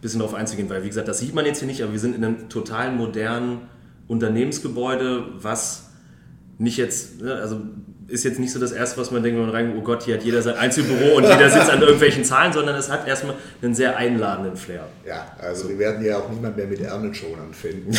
bisschen 0.00 0.20
drauf 0.20 0.34
einzugehen, 0.34 0.68
weil 0.68 0.82
wie 0.82 0.88
gesagt, 0.88 1.08
das 1.08 1.18
sieht 1.18 1.34
man 1.34 1.44
jetzt 1.46 1.58
hier 1.58 1.68
nicht, 1.68 1.82
aber 1.82 1.92
wir 1.92 1.98
sind 1.98 2.16
in 2.16 2.24
einem 2.24 2.48
total 2.48 2.92
modernen 2.92 3.62
Unternehmensgebäude, 4.08 5.24
was 5.42 5.90
nicht 6.58 6.76
jetzt, 6.76 7.20
ne, 7.20 7.34
also 7.34 7.60
ist 8.08 8.24
jetzt 8.24 8.38
nicht 8.38 8.52
so 8.52 8.60
das 8.60 8.72
erste, 8.72 9.00
was 9.00 9.10
man 9.10 9.22
denkt, 9.22 9.38
wenn 9.38 9.46
man 9.46 9.54
rein, 9.54 9.74
oh 9.76 9.80
Gott, 9.80 10.04
hier 10.04 10.14
hat 10.14 10.22
jeder 10.22 10.40
sein 10.40 10.54
Einzelbüro 10.54 11.16
und 11.16 11.24
jeder 11.24 11.50
sitzt 11.50 11.70
an 11.70 11.80
irgendwelchen 11.80 12.24
Zahlen, 12.24 12.52
sondern 12.52 12.76
es 12.76 12.88
hat 12.88 13.06
erstmal 13.06 13.34
einen 13.62 13.74
sehr 13.74 13.96
einladenden 13.96 14.56
Flair. 14.56 14.86
Ja, 15.04 15.26
also 15.38 15.68
wir 15.68 15.78
werden 15.78 16.04
ja 16.04 16.18
auch 16.18 16.30
niemand 16.30 16.56
mehr 16.56 16.66
mit 16.66 16.80
Ärmelschonern 16.80 17.52
finden. 17.52 17.90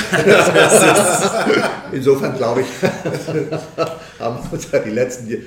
Insofern 1.92 2.38
glaube 2.38 2.62
ich, 2.62 2.68
haben 4.20 4.44
wir 4.44 4.54
uns 4.54 4.72
ja 4.72 4.80
die 4.80 4.92
letzten 4.92 5.46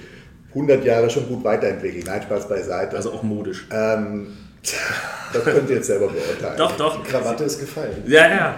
100 0.50 0.84
Jahre 0.84 1.08
schon 1.08 1.26
gut 1.28 1.42
weiterentwickelt. 1.42 2.06
Nein, 2.06 2.22
Spaß 2.22 2.48
beiseite. 2.48 2.96
Also 2.96 3.12
auch 3.12 3.22
modisch. 3.22 3.66
ähm, 3.70 4.36
das 5.32 5.44
könnt 5.44 5.70
ihr 5.70 5.76
jetzt 5.76 5.86
selber 5.86 6.08
beurteilen. 6.08 6.58
Doch, 6.58 6.76
doch. 6.76 7.02
Krawatte 7.02 7.44
ist 7.44 7.60
gefallen. 7.60 8.02
Ja, 8.06 8.28
ja. 8.28 8.54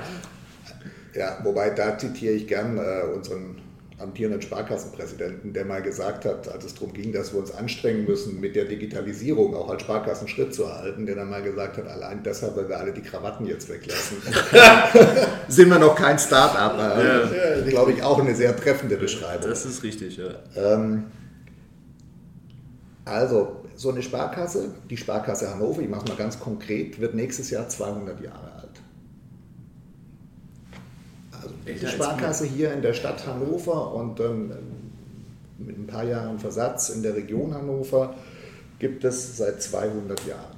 Ja, 1.14 1.38
wobei 1.42 1.70
da 1.70 1.96
zitiere 1.96 2.34
ich 2.34 2.48
gern 2.48 2.78
äh, 2.78 3.02
unseren 3.14 3.60
amtierenden 3.98 4.42
Sparkassenpräsidenten, 4.42 5.52
der 5.52 5.64
mal 5.64 5.82
gesagt 5.82 6.24
hat, 6.24 6.48
als 6.48 6.64
es 6.64 6.74
darum 6.74 6.92
ging, 6.92 7.12
dass 7.12 7.32
wir 7.32 7.40
uns 7.40 7.52
anstrengen 7.52 8.04
müssen, 8.04 8.40
mit 8.40 8.56
der 8.56 8.64
Digitalisierung 8.64 9.54
auch 9.54 9.70
als 9.70 9.82
Sparkassen 9.82 10.28
Schritt 10.28 10.54
zu 10.54 10.72
halten, 10.72 11.06
der 11.06 11.14
dann 11.16 11.30
mal 11.30 11.42
gesagt 11.42 11.76
hat, 11.76 11.86
allein 11.86 12.22
deshalb, 12.22 12.56
weil 12.56 12.68
wir 12.68 12.78
alle 12.78 12.92
die 12.92 13.02
Krawatten 13.02 13.46
jetzt 13.46 13.68
weglassen, 13.68 14.16
sind 15.48 15.68
wir 15.68 15.78
noch 15.78 15.94
kein 15.94 16.18
Start-up. 16.18 16.74
Äh, 16.78 17.60
Ja, 17.60 17.70
Glaube 17.70 17.92
ich 17.92 18.02
auch 18.02 18.20
eine 18.20 18.34
sehr 18.34 18.56
treffende 18.56 18.96
Beschreibung. 18.96 19.48
Das 19.48 19.64
ist 19.64 19.82
richtig, 19.82 20.16
ja. 20.16 20.30
Ähm, 20.56 21.04
also, 23.04 23.62
so 23.76 23.90
eine 23.90 24.02
Sparkasse, 24.02 24.70
die 24.88 24.96
Sparkasse 24.96 25.50
Hannover, 25.50 25.82
ich 25.82 25.88
mache 25.88 26.04
es 26.04 26.08
mal 26.10 26.16
ganz 26.16 26.38
konkret, 26.38 27.00
wird 27.00 27.14
nächstes 27.14 27.50
Jahr 27.50 27.68
200 27.68 28.20
Jahre 28.20 28.52
alt. 28.52 28.80
Also 31.32 31.51
die 31.66 31.86
Sparkasse 31.86 32.44
hier 32.44 32.72
in 32.72 32.82
der 32.82 32.92
Stadt 32.92 33.26
Hannover 33.26 33.94
und 33.94 34.20
ähm, 34.20 34.52
mit 35.58 35.78
ein 35.78 35.86
paar 35.86 36.04
Jahren 36.04 36.38
Versatz 36.38 36.88
in 36.90 37.02
der 37.02 37.14
Region 37.14 37.54
Hannover 37.54 38.14
gibt 38.78 39.04
es 39.04 39.36
seit 39.36 39.62
200 39.62 40.26
Jahren. 40.26 40.56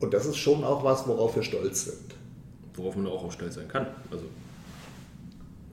Und 0.00 0.14
das 0.14 0.26
ist 0.26 0.36
schon 0.36 0.64
auch 0.64 0.84
was, 0.84 1.06
worauf 1.06 1.36
wir 1.36 1.42
stolz 1.42 1.84
sind. 1.84 2.14
Worauf 2.74 2.96
man 2.96 3.06
auch 3.06 3.30
stolz 3.32 3.54
sein 3.54 3.68
kann. 3.68 3.86
Also, 4.10 4.24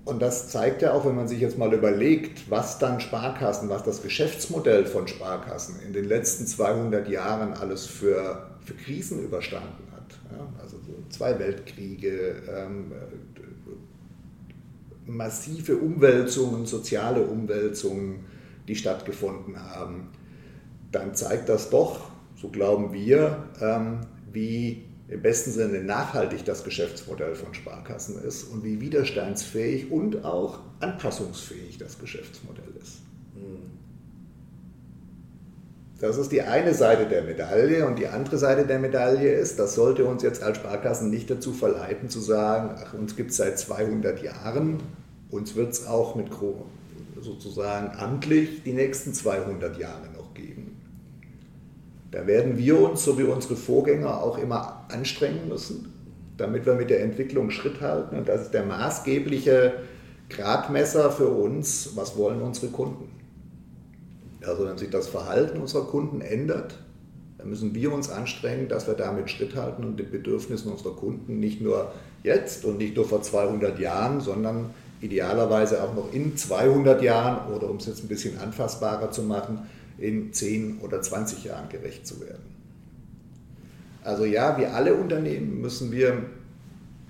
Und 0.05 0.21
das 0.21 0.49
zeigt 0.49 0.81
ja 0.81 0.93
auch, 0.93 1.05
wenn 1.05 1.15
man 1.15 1.27
sich 1.27 1.39
jetzt 1.39 1.57
mal 1.57 1.73
überlegt, 1.73 2.49
was 2.49 2.79
dann 2.79 2.99
Sparkassen, 2.99 3.69
was 3.69 3.83
das 3.83 4.01
Geschäftsmodell 4.01 4.85
von 4.85 5.07
Sparkassen 5.07 5.79
in 5.85 5.93
den 5.93 6.05
letzten 6.05 6.45
200 6.45 7.07
Jahren 7.09 7.53
alles 7.53 7.85
für, 7.85 8.49
für 8.63 8.73
Krisen 8.73 9.23
überstanden 9.23 9.87
hat. 9.95 10.17
Ja, 10.31 10.47
also 10.61 10.68
zwei 11.09 11.39
Weltkriege, 11.39 12.43
ähm, 12.47 12.91
äh, 12.91 13.69
massive 15.09 15.77
Umwälzungen, 15.77 16.65
soziale 16.65 17.23
Umwälzungen, 17.23 18.25
die 18.67 18.75
stattgefunden 18.75 19.59
haben, 19.59 20.09
dann 20.91 21.15
zeigt 21.15 21.49
das 21.49 21.69
doch, 21.69 22.11
so 22.35 22.49
glauben 22.49 22.93
wir, 22.93 23.49
ähm, 23.61 24.01
wie 24.31 24.83
im 25.07 25.21
besten 25.23 25.51
Sinne 25.51 25.83
nachhaltig 25.83 26.45
das 26.45 26.63
Geschäftsmodell 26.63 27.33
von 27.33 27.53
Sparkassen 27.53 28.21
ist 28.23 28.43
und 28.43 28.63
wie 28.63 28.79
widerstandsfähig 28.79 29.91
und 29.91 30.23
auch 30.23 30.59
anpassungsfähig 30.79 31.79
das 31.79 31.97
Geschäftsmodell 31.97 32.75
ist. 32.79 32.99
Das 35.99 36.17
ist 36.17 36.31
die 36.31 36.41
eine 36.41 36.73
Seite 36.73 37.07
der 37.07 37.23
Medaille 37.23 37.85
und 37.85 37.99
die 37.99 38.07
andere 38.07 38.37
Seite 38.37 38.65
der 38.65 38.79
Medaille 38.79 39.33
ist, 39.33 39.59
das 39.59 39.75
sollte 39.75 40.05
uns 40.05 40.23
jetzt 40.23 40.41
als 40.41 40.57
Sparkassen 40.57 41.09
nicht 41.09 41.29
dazu 41.29 41.51
verleiten 41.51 42.09
zu 42.09 42.21
sagen, 42.21 42.75
ach, 42.81 42.93
uns 42.93 43.17
gibt 43.17 43.31
es 43.31 43.37
seit 43.37 43.59
200 43.59 44.23
Jahren, 44.23 44.77
uns 45.29 45.55
wird 45.55 45.73
es 45.73 45.85
auch 45.85 46.15
mit 46.15 46.27
sozusagen 47.19 47.97
amtlich 47.97 48.63
die 48.63 48.71
nächsten 48.71 49.13
200 49.13 49.77
Jahre 49.77 50.07
noch 50.15 50.33
geben. 50.33 50.77
Da 52.11 52.25
werden 52.25 52.57
wir 52.57 52.79
uns, 52.79 53.03
so 53.03 53.19
wie 53.19 53.23
unsere 53.23 53.57
Vorgänger, 53.57 54.23
auch 54.23 54.37
immer 54.37 54.85
anstrengen 54.89 55.49
müssen, 55.49 55.93
damit 56.37 56.65
wir 56.65 56.75
mit 56.75 56.89
der 56.89 57.03
Entwicklung 57.03 57.51
Schritt 57.51 57.81
halten. 57.81 58.15
Und 58.15 58.29
das 58.29 58.43
ist 58.43 58.53
der 58.53 58.65
maßgebliche 58.65 59.73
Gradmesser 60.29 61.11
für 61.11 61.27
uns, 61.27 61.91
was 61.95 62.17
wollen 62.17 62.41
unsere 62.41 62.67
Kunden. 62.71 63.18
Also 64.45 64.65
wenn 64.65 64.77
sich 64.77 64.89
das 64.89 65.07
Verhalten 65.07 65.59
unserer 65.59 65.85
Kunden 65.85 66.21
ändert, 66.21 66.77
dann 67.37 67.49
müssen 67.49 67.73
wir 67.73 67.93
uns 67.93 68.09
anstrengen, 68.09 68.67
dass 68.67 68.87
wir 68.87 68.95
damit 68.95 69.29
Schritt 69.29 69.55
halten 69.55 69.83
und 69.83 69.97
den 69.97 70.11
Bedürfnissen 70.11 70.71
unserer 70.71 70.95
Kunden 70.95 71.39
nicht 71.39 71.61
nur 71.61 71.91
jetzt 72.23 72.65
und 72.65 72.77
nicht 72.77 72.95
nur 72.95 73.05
vor 73.07 73.21
200 73.21 73.79
Jahren, 73.79 74.19
sondern 74.19 74.71
idealerweise 75.01 75.81
auch 75.83 75.95
noch 75.95 76.13
in 76.13 76.35
200 76.35 77.01
Jahren 77.01 77.53
oder 77.53 77.69
um 77.69 77.77
es 77.77 77.85
jetzt 77.85 78.03
ein 78.03 78.09
bisschen 78.09 78.37
anfassbarer 78.39 79.11
zu 79.11 79.23
machen, 79.23 79.69
in 79.97 80.33
10 80.33 80.79
oder 80.79 81.01
20 81.01 81.45
Jahren 81.45 81.69
gerecht 81.69 82.05
zu 82.05 82.19
werden. 82.21 82.43
Also 84.03 84.25
ja, 84.25 84.57
wie 84.57 84.65
alle 84.65 84.95
Unternehmen 84.95 85.61
müssen 85.61 85.91
wir 85.91 86.23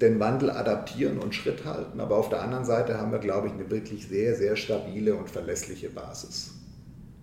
den 0.02 0.20
Wandel 0.20 0.50
adaptieren 0.50 1.20
und 1.20 1.36
Schritt 1.36 1.66
halten, 1.66 2.00
aber 2.00 2.18
auf 2.18 2.30
der 2.30 2.42
anderen 2.42 2.66
Seite 2.66 2.98
haben 2.98 3.12
wir, 3.12 3.20
glaube 3.20 3.48
ich, 3.48 3.54
eine 3.54 3.70
wirklich 3.70 4.08
sehr, 4.08 4.36
sehr 4.36 4.56
stabile 4.56 5.16
und 5.16 5.30
verlässliche 5.30 5.90
Basis, 5.90 6.52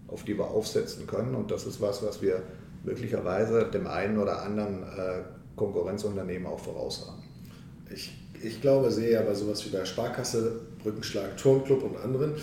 auf 0.08 0.24
die 0.24 0.38
wir 0.38 0.46
aufsetzen 0.46 1.06
können 1.06 1.34
und 1.34 1.50
das 1.50 1.66
ist 1.66 1.80
was, 1.80 2.02
was 2.02 2.22
wir 2.22 2.42
möglicherweise 2.84 3.64
dem 3.64 3.86
einen 3.86 4.18
oder 4.18 4.42
anderen 4.42 4.82
äh, 4.82 5.22
Konkurrenzunternehmen 5.56 6.46
auch 6.46 6.60
voraus 6.60 7.06
haben. 7.06 7.22
Ich, 7.92 8.12
ich 8.42 8.60
glaube, 8.60 8.90
sehe 8.90 9.18
aber 9.18 9.34
sowas 9.34 9.64
wie 9.66 9.70
bei 9.70 9.84
Sparkasse, 9.84 10.60
Brückenschlag, 10.82 11.36
Turmclub 11.36 11.82
und 11.82 11.96
anderen, 11.96 12.34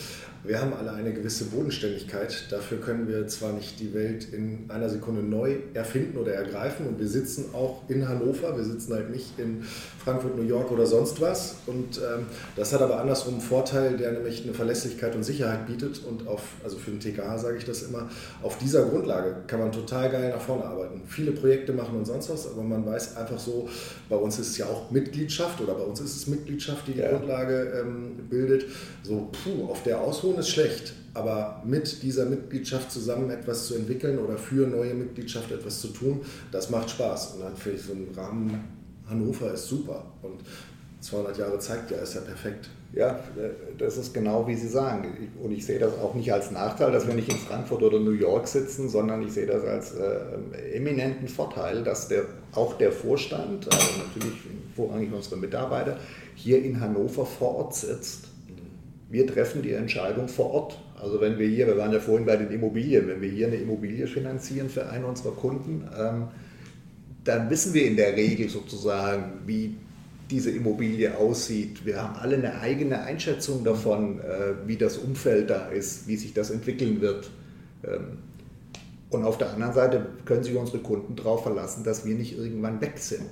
wir 0.44 0.60
haben 0.60 0.74
alle 0.74 0.92
eine 0.92 1.14
gewisse 1.14 1.46
Bodenständigkeit. 1.46 2.48
Dafür 2.50 2.80
können 2.80 3.08
wir 3.08 3.28
zwar 3.28 3.54
nicht 3.54 3.80
die 3.80 3.94
Welt 3.94 4.34
in 4.34 4.66
einer 4.70 4.90
Sekunde 4.90 5.22
neu 5.22 5.56
erfinden 5.74 6.18
oder 6.18 6.34
ergreifen 6.34 6.88
und 6.88 7.00
wir 7.00 7.08
sitzen 7.08 7.54
auch 7.54 7.82
in 7.88 8.08
Hannover, 8.08 8.56
wir 8.56 8.64
sitzen 8.64 8.94
halt 8.94 9.10
nicht 9.10 9.38
in 9.38 9.64
Frankfurt, 10.04 10.38
New 10.38 10.44
York 10.44 10.72
oder 10.72 10.86
sonst 10.86 11.22
was. 11.22 11.56
Und 11.66 11.98
ähm, 11.98 12.26
das 12.56 12.74
hat 12.74 12.82
aber 12.82 13.00
andersrum 13.00 13.36
einen 13.36 13.42
Vorteil, 13.42 13.98
der 13.98 14.12
nämlich 14.12 14.44
eine 14.44 14.54
Verlässlichkeit 14.54 15.16
und 15.16 15.24
Sicherheit 15.24 15.66
bietet. 15.68 16.04
Und 16.06 16.28
auf, 16.28 16.42
also 16.64 16.78
für 16.78 16.92
den 16.92 17.00
TKH 17.00 17.38
sage 17.38 17.58
ich 17.58 17.66
das 17.66 17.84
immer, 17.84 18.10
auf 18.42 18.58
dieser 18.58 18.86
Grundlage 18.86 19.36
kann 19.48 19.60
man 19.60 19.72
total 19.72 20.10
geil 20.10 20.30
nach 20.30 20.42
vorne 20.42 20.66
arbeiten. 20.66 21.02
Viele 21.08 21.32
Projekte 21.32 21.74
machen 21.74 21.98
und 21.98 22.06
sonst 22.06 22.30
was, 22.30 22.52
aber 22.52 22.64
man 22.64 22.86
weiß 22.86 23.16
einfach 23.18 23.40
so, 23.40 23.70
bei 24.10 24.16
uns 24.16 24.40
ist 24.40 24.50
es 24.50 24.58
ja 24.58 24.66
auch 24.66 24.92
Mitgliedschaft 24.92 25.62
oder 25.62 25.74
bei 25.74 25.84
uns 25.84 26.00
ist 26.02 26.16
es 26.16 26.28
Mitgliedschaft, 26.28 26.88
die 26.88 26.94
die 26.94 27.00
ja. 27.00 27.10
Grundlage 27.10 27.82
ähm, 27.82 28.28
bildet. 28.30 28.66
So, 29.04 29.30
puh, 29.44 29.70
auf 29.70 29.84
der 29.84 30.02
Ausruhen 30.34 30.40
ist 30.40 30.50
schlecht. 30.50 30.94
Aber 31.16 31.62
mit 31.64 32.02
dieser 32.02 32.26
Mitgliedschaft 32.26 32.92
zusammen 32.92 33.30
etwas 33.30 33.68
zu 33.68 33.76
entwickeln 33.76 34.18
oder 34.18 34.36
für 34.38 34.68
neue 34.68 34.96
Mitgliedschaft 34.96 35.52
etwas 35.52 35.80
zu 35.80 35.90
tun, 35.90 36.22
das 36.52 36.72
macht 36.72 36.90
Spaß. 36.90 37.36
Und 37.36 37.42
dann 37.42 37.56
finde 37.56 37.78
ich 37.78 37.86
so 37.86 37.94
einen 37.94 38.10
Rahmen 38.16 38.64
Hannover 39.08 39.54
ist 39.54 39.68
super. 39.68 40.06
Und 40.24 40.40
200 41.02 41.38
Jahre 41.38 41.60
zeigt 41.60 41.92
ja, 41.92 41.98
ist 41.98 42.16
ja 42.16 42.22
perfekt. 42.22 42.70
Ja, 42.94 43.20
das 43.78 43.98
ist 43.98 44.14
genau 44.14 44.48
wie 44.48 44.56
Sie 44.56 44.68
sagen. 44.68 45.30
Und 45.44 45.52
ich 45.52 45.66
sehe 45.66 45.78
das 45.78 45.94
auch 46.00 46.14
nicht 46.16 46.32
als 46.32 46.52
Nachteil, 46.52 46.92
dass 46.92 47.06
wir 47.06 47.14
nicht 47.14 47.30
in 47.30 47.38
Frankfurt 47.38 47.84
oder 47.84 48.00
New 48.00 48.12
York 48.12 48.48
sitzen, 48.48 48.88
sondern 48.88 49.22
ich 49.24 49.34
sehe 49.34 49.46
das 49.46 49.64
als 49.64 49.94
äh, 49.94 50.76
eminenten 50.76 51.28
Vorteil, 51.28 51.84
dass 51.84 52.08
der, 52.08 52.26
auch 52.54 52.78
der 52.78 52.92
Vorstand, 52.92 53.66
also 53.72 53.88
natürlich 54.08 54.40
vorrangig 54.76 55.12
unsere 55.12 55.38
Mitarbeiter, 55.38 55.98
hier 56.36 56.64
in 56.64 56.80
Hannover 56.80 57.26
vor 57.26 57.56
Ort 57.56 57.76
sitzt. 57.76 58.33
Wir 59.14 59.28
treffen 59.28 59.62
die 59.62 59.74
Entscheidung 59.74 60.28
vor 60.28 60.50
Ort. 60.50 60.80
Also 61.00 61.22
wenn 61.22 61.38
wir 61.38 61.48
hier, 61.48 61.68
wir 61.68 61.78
waren 61.78 61.94
ja 61.94 62.00
vorhin 62.00 62.26
bei 62.26 62.36
den 62.36 62.50
Immobilien, 62.50 63.08
wenn 63.08 63.22
wir 63.22 63.30
hier 63.30 63.46
eine 63.46 63.58
Immobilie 63.58 64.08
finanzieren 64.08 64.70
für 64.70 64.90
einen 64.90 65.04
unserer 65.04 65.34
Kunden, 65.34 65.88
ähm, 65.96 66.30
dann 67.24 67.48
wissen 67.52 67.76
wir 67.76 67.86
in 67.86 67.96
der 67.96 68.16
Regel 68.16 68.50
sozusagen, 68.50 69.34
wie 69.46 69.76
diese 70.32 70.50
Immobilie 70.50 71.16
aussieht. 71.16 71.86
Wir 71.86 72.02
haben 72.02 72.16
alle 72.16 72.38
eine 72.38 72.60
eigene 72.60 73.04
Einschätzung 73.04 73.64
davon, 73.64 74.20
äh, 74.20 74.66
wie 74.66 74.78
das 74.78 74.98
Umfeld 74.98 75.52
da 75.52 75.68
ist, 75.68 76.08
wie 76.08 76.18
sich 76.18 76.34
das 76.34 76.50
entwickeln 76.50 77.00
wird. 77.00 77.30
Ähm, 77.84 78.18
und 79.12 79.26
auf 79.26 79.38
der 79.38 79.52
anderen 79.52 79.76
Seite 79.76 80.08
können 80.26 80.42
sich 80.42 80.56
unsere 80.56 80.80
Kunden 80.80 81.16
darauf 81.16 81.44
verlassen, 81.44 81.84
dass 81.84 82.04
wir 82.04 82.16
nicht 82.16 82.36
irgendwann 82.36 82.82
weg 82.82 82.98
sind. 82.98 83.30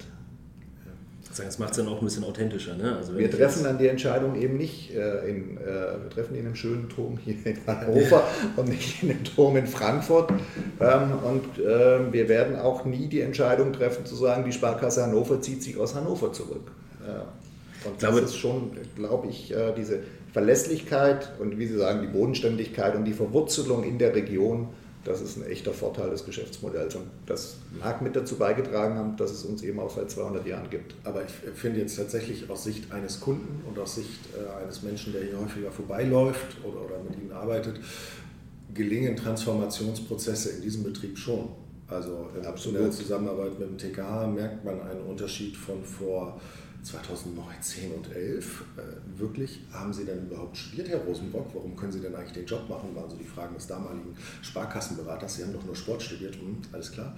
Das 1.38 1.60
macht 1.60 1.72
es 1.72 1.78
dann 1.78 1.88
auch 1.88 2.02
ein 2.02 2.06
bisschen 2.06 2.24
authentischer. 2.24 2.76
Ne? 2.76 2.96
Also 2.96 3.18
wir 3.18 3.32
treffen 3.32 3.64
dann 3.64 3.78
die 3.78 3.88
Entscheidung 3.88 4.36
eben 4.36 4.58
nicht 4.58 4.94
äh, 4.94 5.30
in, 5.30 5.58
äh, 5.58 5.62
wir 5.64 6.10
treffen 6.10 6.36
in 6.36 6.46
einem 6.46 6.56
schönen 6.56 6.90
Turm 6.90 7.18
hier 7.18 7.36
in 7.46 7.58
Hannover 7.66 8.24
und 8.58 8.70
nicht 8.70 9.04
in 9.04 9.12
einem 9.12 9.24
Turm 9.24 9.58
in 9.58 9.68
Frankfurt. 9.68 10.32
Ähm, 10.80 11.12
und 11.24 11.64
äh, 11.64 12.12
wir 12.12 12.28
werden 12.28 12.58
auch 12.58 12.86
nie 12.86 13.08
die 13.08 13.22
Entscheidung 13.22 13.74
treffen 13.74 14.06
zu 14.06 14.16
sagen, 14.16 14.44
die 14.46 14.52
Sparkasse 14.52 15.04
Hannover 15.04 15.42
zieht 15.42 15.64
sich 15.64 15.78
aus 15.78 15.96
Hannover 15.96 16.34
zurück. 16.34 16.72
und 17.86 18.04
das 18.04 18.20
ist 18.20 18.38
schon, 18.38 18.72
glaube 18.96 19.28
ich, 19.30 19.54
äh, 19.54 19.74
diese 19.76 20.00
Verlässlichkeit 20.34 21.32
und 21.40 21.60
wie 21.60 21.68
Sie 21.68 21.78
sagen, 21.78 22.02
die 22.02 22.08
Bodenständigkeit 22.08 22.96
und 22.96 23.06
die 23.06 23.14
Verwurzelung 23.14 23.84
in 23.84 23.98
der 23.98 24.16
Region 24.16 24.70
das 25.04 25.22
ist 25.22 25.38
ein 25.38 25.46
echter 25.46 25.74
Vorteil 25.74 26.10
des 26.12 26.26
Geschäftsmodells 26.26 26.96
und 26.96 27.06
das 27.26 27.58
mag 27.80 28.02
mit 28.02 28.16
dazu 28.16 28.36
beigetragen 28.36 28.96
haben, 28.96 29.18
dass 29.18 29.32
es 29.32 29.44
uns 29.44 29.64
eben 29.64 29.80
auch 29.80 29.90
seit 29.90 30.12
200 30.12 30.46
Jahren 30.46 30.70
gibt. 30.70 30.94
Aber 31.04 31.24
ich 31.26 31.32
finde 31.32 31.80
jetzt 31.80 31.96
tatsächlich 31.96 32.50
aus 32.50 32.64
Sicht 32.64 32.92
eines 32.92 33.20
Kunden 33.20 33.64
und 33.68 33.80
aus 33.80 33.96
Sicht 33.96 34.20
äh, 34.36 34.64
eines 34.64 34.84
Menschen, 34.84 35.14
der 35.14 35.24
hier 35.24 35.40
häufiger 35.40 35.72
vorbeiläuft 35.72 36.58
oder, 36.64 36.86
oder 36.86 37.00
mit 37.04 37.20
ihnen 37.20 37.32
arbeitet, 37.32 37.80
gelingen 38.74 39.16
Transformationsprozesse 39.16 40.52
in 40.52 40.62
diesem 40.62 40.84
Betrieb 40.84 41.18
schon. 41.18 41.50
Also 41.88 42.30
in, 42.38 42.46
Absolut. 42.46 42.78
in 42.80 42.86
der 42.86 42.92
Zusammenarbeit 42.92 43.60
mit 43.60 43.70
dem 43.70 43.78
TKH 43.78 44.28
merkt 44.28 44.64
man 44.64 44.82
einen 44.82 45.02
Unterschied 45.02 45.58
von 45.58 45.84
vor 45.84 46.40
2010 46.84 47.92
und 47.92 48.16
11 48.16 48.64
äh, 48.78 49.20
wirklich, 49.20 49.60
haben 49.72 49.94
Sie 49.94 50.04
denn 50.04 50.28
überhaupt 50.28 50.58
studiert, 50.58 50.90
Herr 50.90 51.00
Rosenbock? 51.00 51.48
Warum 51.54 51.76
können 51.76 51.92
Sie 51.92 52.00
denn 52.00 52.16
eigentlich 52.16 52.34
den 52.34 52.46
Job 52.46 52.68
machen? 52.68 52.96
Waren 52.96 53.10
so 53.10 53.16
die 53.16 53.26
Fragen 53.26 53.54
des 53.54 53.68
damaligen 53.68 54.16
Sparkassenberaters. 54.42 55.36
Sie 55.36 55.44
haben 55.44 55.54
doch 55.54 55.64
nur 55.64 55.76
Sport 55.76 56.02
studiert, 56.02 56.36
hm, 56.36 56.58
alles 56.72 56.92
klar. 56.92 57.16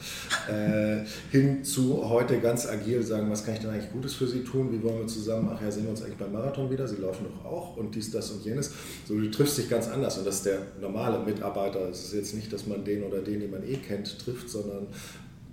Äh, 0.50 1.06
hin 1.32 1.64
zu 1.64 2.10
heute 2.10 2.40
ganz 2.40 2.68
agil 2.68 3.02
sagen, 3.04 3.30
was 3.32 3.46
kann 3.46 3.54
ich 3.54 3.62
denn 3.62 3.70
eigentlich 3.70 3.92
Gutes 3.92 4.16
für 4.16 4.28
Sie 4.28 4.44
tun? 4.44 4.72
Wie 4.72 4.84
wollen 4.84 5.00
wir 5.00 5.08
zusammen? 5.08 5.50
Ach 5.54 5.62
ja, 5.62 5.72
sehen 5.72 5.84
wir 5.84 5.92
uns 5.92 6.02
eigentlich 6.02 6.18
beim 6.18 6.34
Marathon 6.34 6.70
wieder? 6.70 6.88
Sie 6.88 6.98
laufen 6.98 7.26
doch 7.26 7.46
auch 7.46 7.78
und 7.78 7.96
dies, 7.96 8.12
das 8.12 8.32
und 8.32 8.44
jenes. 8.44 8.72
So, 9.08 9.18
du 9.18 9.32
triffst 9.32 9.58
dich 9.58 9.70
ganz 9.70 9.88
anders 9.88 10.18
und 10.18 10.28
das 10.28 10.38
ist 10.38 10.46
der 10.46 10.60
normale 10.82 11.20
Mitarbeiter. 11.20 11.90
Es 11.90 12.06
ist 12.06 12.14
jetzt 12.14 12.36
nicht, 12.36 12.52
dass 12.52 12.68
man 12.68 12.84
den 12.84 13.04
oder 13.04 13.22
den, 13.22 13.40
den 13.40 13.52
man 13.52 13.64
eh 13.64 13.78
kennt, 13.78 14.20
trifft, 14.20 14.50
sondern 14.50 14.88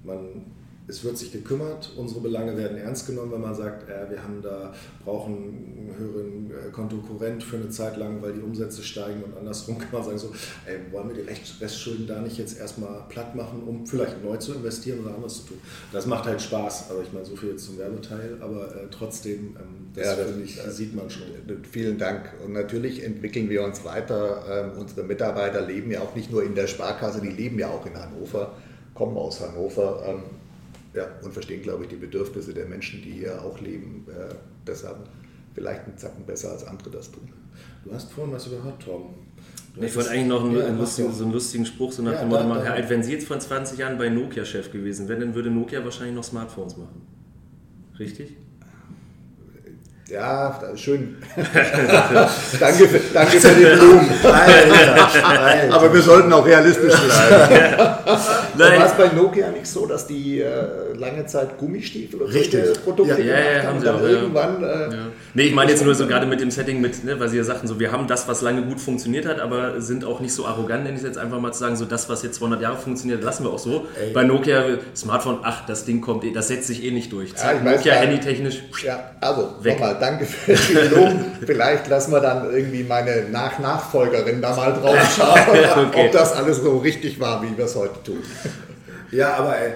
man 0.03 0.43
es 0.91 1.05
wird 1.05 1.17
sich 1.17 1.33
gekümmert, 1.33 1.93
unsere 1.97 2.21
Belange 2.21 2.57
werden 2.57 2.77
ernst 2.77 3.07
genommen, 3.07 3.33
wenn 3.33 3.41
man 3.41 3.55
sagt, 3.55 3.89
äh, 3.89 4.11
wir 4.11 4.23
haben 4.23 4.43
da, 4.43 4.73
brauchen 5.05 5.35
einen 5.35 5.95
höheren 5.97 6.51
äh, 6.51 6.71
Kontokurrent 6.73 7.43
für 7.43 7.57
eine 7.57 7.71
Zeit 7.71 7.97
lang, 7.97 8.21
weil 8.23 8.33
die 8.33 8.41
Umsätze 8.41 8.83
steigen 8.83 9.23
und 9.23 9.37
andersrum 9.37 9.79
kann 9.79 9.89
man 9.93 10.03
sagen, 10.03 10.19
so, 10.19 10.33
ey, 10.67 10.79
wollen 10.91 11.09
wir 11.09 11.23
die 11.23 11.63
Restschulden 11.63 12.07
da 12.07 12.21
nicht 12.21 12.39
jetzt 12.39 12.59
erstmal 12.59 13.05
platt 13.09 13.35
machen, 13.35 13.63
um 13.67 13.87
vielleicht 13.87 14.23
neu 14.25 14.37
zu 14.37 14.55
investieren 14.55 15.01
oder 15.01 15.15
anderes 15.15 15.39
zu 15.39 15.49
tun. 15.49 15.59
Das 15.93 16.07
macht 16.07 16.25
halt 16.25 16.43
Spaß, 16.43 16.91
aber 16.91 17.03
ich 17.03 17.13
meine, 17.13 17.25
so 17.25 17.37
viel 17.37 17.51
jetzt 17.51 17.67
zum 17.67 17.79
Werbeteil, 17.79 18.39
aber 18.41 18.75
äh, 18.75 18.87
trotzdem, 18.91 19.57
ähm, 19.59 19.91
das, 19.95 20.07
ja, 20.07 20.17
das 20.17 20.37
ich, 20.37 20.59
äh, 20.59 20.71
sieht 20.71 20.95
man 20.95 21.09
schon. 21.09 21.23
Vielen 21.71 21.99
Dank. 21.99 22.33
Und 22.45 22.53
natürlich 22.53 23.05
entwickeln 23.05 23.49
wir 23.49 23.63
uns 23.63 23.85
weiter. 23.85 24.45
Ähm, 24.51 24.81
unsere 24.81 25.05
Mitarbeiter 25.05 25.61
leben 25.63 25.91
ja 25.91 26.01
auch 26.01 26.15
nicht 26.15 26.31
nur 26.31 26.43
in 26.43 26.55
der 26.55 26.67
Sparkasse, 26.67 27.21
die 27.21 27.31
leben 27.31 27.59
ja 27.59 27.69
auch 27.69 27.87
in 27.87 27.95
Hannover, 27.95 28.55
kommen 28.95 29.17
aus 29.17 29.41
Hannover. 29.41 30.03
Ähm, 30.07 30.23
ja, 30.95 31.07
und 31.23 31.33
verstehen, 31.33 31.63
glaube 31.63 31.85
ich, 31.85 31.91
die 31.91 31.97
Bedürfnisse 31.97 32.53
der 32.53 32.67
Menschen, 32.67 33.03
die 33.03 33.13
hier 33.13 33.43
auch 33.43 33.61
leben. 33.61 34.07
Äh, 34.09 34.35
deshalb 34.67 35.09
vielleicht 35.55 35.85
einen 35.87 35.97
Zacken 35.97 36.25
besser 36.25 36.53
als 36.53 36.65
andere 36.67 36.91
das 36.91 37.11
tun. 37.11 37.29
Du 37.85 37.93
hast 37.93 38.13
vorhin 38.13 38.33
was 38.35 38.49
gehört, 38.49 38.83
Tom. 38.83 39.15
Du 39.75 39.83
ich 39.83 39.95
wollte 39.95 40.11
eigentlich 40.11 40.27
noch 40.27 40.45
einen, 40.45 40.57
ja, 40.57 40.67
einen 40.67 40.79
lustigen, 40.79 41.13
so 41.13 41.25
einen 41.25 41.33
lustigen 41.33 41.65
Spruch, 41.65 41.93
so 41.93 42.03
nach 42.03 42.13
ja, 42.13 42.21
dem 42.21 42.29
Motto 42.29 42.45
machen, 42.45 42.63
Herr 42.63 42.73
Alt, 42.75 42.91
wenn 42.91 43.03
Sie 43.03 43.13
jetzt 43.13 43.27
vor 43.27 43.39
20 43.39 43.79
Jahren 43.79 43.99
bei 43.99 44.09
Nokia 44.09 44.45
Chef 44.45 44.73
gewesen 44.73 45.09
wären, 45.09 45.21
dann 45.21 45.35
würde 45.35 45.51
Nokia 45.51 45.85
wahrscheinlich 45.85 46.17
noch 46.17 46.25
Smartphones 46.25 46.77
machen. 46.77 47.03
Richtig? 47.99 48.37
Ja, 50.11 50.61
schön. 50.75 51.19
danke, 52.59 52.89
für, 52.89 53.01
danke 53.15 53.41
für 53.41 53.55
die 53.55 53.65
Blumen. 53.77 54.11
Aber 55.71 55.95
wir 55.95 56.03
sollten 56.03 56.33
auch 56.33 56.45
realistisch 56.45 56.95
bleiben. 57.01 57.89
War 58.59 58.87
es 58.87 58.93
bei 58.93 59.09
Nokia 59.09 59.51
nicht 59.51 59.67
so, 59.67 59.87
dass 59.87 60.07
die 60.07 60.41
äh, 60.41 60.95
lange 60.97 61.27
Zeit 61.27 61.59
Gummistiefel 61.59 62.23
und 62.23 62.33
Richtig. 62.33 62.65
solche 62.65 62.81
Produkte 62.81 63.23
Ja, 63.23 63.35
ja, 63.39 63.53
ja, 63.59 63.63
haben 63.65 63.79
sie 63.81 63.87
dann 63.87 63.97
auch, 63.97 64.03
irgendwann. 64.03 64.63
Äh. 64.63 64.89
Nee, 65.35 65.43
ich 65.45 65.55
meine 65.55 65.71
jetzt 65.71 65.85
nur 65.85 65.95
so 65.95 66.07
gerade 66.09 66.27
mit 66.27 66.41
dem 66.41 66.51
Setting, 66.51 66.81
mit, 66.81 67.05
ne, 67.05 67.19
weil 67.21 67.29
Sie 67.29 67.37
ja 67.37 67.45
sagten, 67.45 67.67
so, 67.69 67.79
wir 67.79 67.93
haben 67.93 68.07
das, 68.07 68.27
was 68.29 68.43
lange 68.43 68.63
gut 68.63 68.81
funktioniert 68.81 69.27
hat, 69.27 69.41
aber 69.41 69.81
sind 69.81 70.05
auch 70.05 70.21
nicht 70.21 70.33
so 70.35 70.47
arrogant, 70.47 70.85
nenne 70.85 70.97
ich 70.97 71.03
es 71.03 71.07
jetzt 71.07 71.19
einfach 71.19 71.41
mal 71.41 71.53
zu 71.53 71.61
sagen, 71.61 71.77
so 71.77 71.85
das, 71.85 72.09
was 72.09 72.23
jetzt 72.23 72.37
200 72.37 72.61
Jahre 72.61 72.77
funktioniert, 72.77 73.23
lassen 73.23 73.45
wir 73.45 73.51
auch 73.51 73.59
so. 73.59 73.87
Ey. 74.01 74.13
Bei 74.13 74.25
Nokia, 74.25 74.65
Smartphone, 74.97 75.39
ach, 75.43 75.67
das 75.67 75.85
Ding 75.85 76.01
kommt, 76.01 76.25
eh, 76.25 76.33
das 76.33 76.49
setzt 76.49 76.67
sich 76.67 76.85
eh 76.85 76.91
nicht 76.91 77.13
durch. 77.13 77.35
Zack, 77.37 77.65
Nokia, 77.65 77.95
ja. 77.95 78.01
handytechnisch, 78.01 78.63
Ja, 78.85 79.11
also 79.21 79.51
Weg. 79.63 79.75
nochmal, 79.79 79.97
danke 80.01 80.25
für 80.27 80.53
die 80.55 80.95
Lob. 80.95 81.11
Vielleicht 81.47 81.89
lassen 81.89 82.13
wir 82.13 82.21
dann 82.21 82.53
irgendwie 82.53 82.83
meine 82.85 83.25
Nach-Nachfolgerin 83.31 84.41
da 84.43 84.55
mal 84.55 84.73
drauf 84.73 84.97
schauen, 85.17 85.39
Okay. 85.87 86.07
ob 86.07 86.13
das 86.13 86.33
alles 86.35 86.59
so 86.59 86.79
richtig 86.79 87.19
war, 87.21 87.43
wie 87.43 87.57
wir 87.57 87.65
es 87.65 87.75
heute 87.77 88.03
tun. 88.05 88.19
Ja, 89.11 89.35
aber 89.35 89.59
äh, 89.59 89.73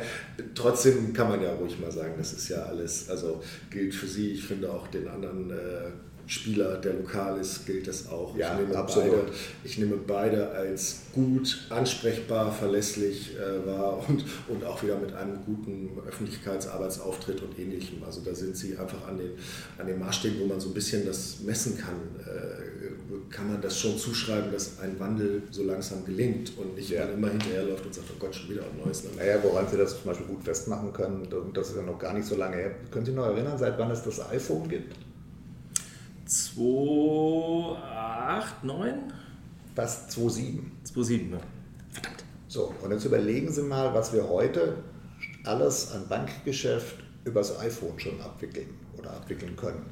trotzdem 0.55 1.13
kann 1.13 1.29
man 1.29 1.43
ja 1.43 1.53
ruhig 1.55 1.79
mal 1.81 1.91
sagen, 1.91 2.15
das 2.19 2.33
ist 2.33 2.49
ja 2.49 2.63
alles, 2.65 3.11
also 3.11 3.43
gilt 3.71 3.95
für 3.95 4.07
Sie, 4.07 4.33
ich 4.33 4.45
finde 4.45 4.71
auch 4.71 4.87
den 4.89 5.09
anderen 5.09 5.51
äh, 5.51 5.91
Spieler, 6.27 6.79
der 6.79 6.95
lokal 6.95 7.39
ist, 7.39 7.67
gilt 7.67 7.87
das 7.87 8.09
auch. 8.09 8.37
Ja, 8.37 8.55
ich, 8.55 8.67
nehme 8.67 8.77
absolut. 8.79 9.11
beide, 9.11 9.33
ich 9.65 9.79
nehme 9.79 9.97
beide 9.97 10.49
als 10.51 11.03
gut, 11.13 11.67
ansprechbar, 11.71 12.51
verlässlich 12.51 13.37
äh, 13.37 13.67
wahr 13.67 14.03
und, 14.09 14.25
und 14.49 14.65
auch 14.65 14.83
wieder 14.83 14.99
mit 14.99 15.13
einem 15.15 15.39
guten 15.45 15.91
Öffentlichkeitsarbeitsauftritt 16.07 17.43
und 17.43 17.59
ähnlichem. 17.59 18.03
Also 18.05 18.21
da 18.23 18.35
sind 18.35 18.57
Sie 18.57 18.77
einfach 18.77 19.07
an 19.07 19.19
den, 19.19 19.33
an 19.79 19.87
den 19.87 19.99
Maßstäben, 19.99 20.41
wo 20.41 20.47
man 20.47 20.61
so 20.61 20.69
ein 20.71 20.75
bisschen 20.75 21.05
das 21.07 21.41
messen 21.41 21.77
kann, 21.77 21.97
äh, 22.27 23.31
kann 23.31 23.49
man 23.49 23.61
das 23.61 23.79
schon 23.79 23.99
zuschreiben, 23.99 24.51
dass 24.53 24.79
ein 24.81 24.99
Wandel 24.99 25.43
so 25.51 25.65
langsam 25.65 26.05
gelingt 26.05 26.53
und 26.57 26.75
nicht 26.77 26.91
Ja. 26.91 27.05
man 27.05 27.15
immer 27.15 27.31
hinterherläuft 27.31 27.85
und 27.85 27.95
sagt, 27.95 28.09
oh 28.13 28.17
Gott, 28.19 28.35
schon 28.35 28.51
wieder 28.51 28.63
ein 28.63 28.79
neues. 28.85 29.05
Land. 29.05 29.17
Naja, 29.17 29.39
woran 29.43 29.67
Sie 29.69 29.77
das 29.77 29.97
zum 29.97 30.05
Beispiel 30.05 30.27
gut 30.27 30.43
festmachen 30.45 30.93
können, 30.93 31.27
und 31.33 31.57
das 31.57 31.71
ist 31.71 31.77
ja 31.77 31.83
noch 31.83 31.99
gar 31.99 32.15
nicht 32.15 32.27
so 32.27 32.37
lange 32.37 32.57
her. 32.57 32.71
Können 32.91 33.05
Sie 33.05 33.13
noch 33.13 33.27
erinnern, 33.27 33.59
seit 33.59 33.79
wann 33.79 33.91
es 33.91 34.03
das 34.03 34.21
iPhone 34.31 34.69
gibt? 34.69 34.95
2, 36.27 37.77
8, 37.83 38.65
9? 38.65 38.95
Fast 39.75 40.11
2,7. 40.13 40.59
2, 40.85 41.03
7, 41.03 41.31
ne? 41.31 41.39
Verdammt. 41.91 42.25
So, 42.49 42.73
und 42.83 42.91
jetzt 42.93 43.05
überlegen 43.05 43.51
Sie 43.53 43.63
mal, 43.63 43.93
was 43.95 44.13
wir 44.13 44.29
heute 44.29 44.77
alles 45.45 45.93
an 45.93 46.07
Bankgeschäft 46.09 46.97
übers 47.25 47.59
iPhone 47.61 47.99
schon 47.99 48.21
abwickeln 48.21 48.69
oder 48.97 49.11
abwickeln 49.11 49.57
können. 49.57 49.83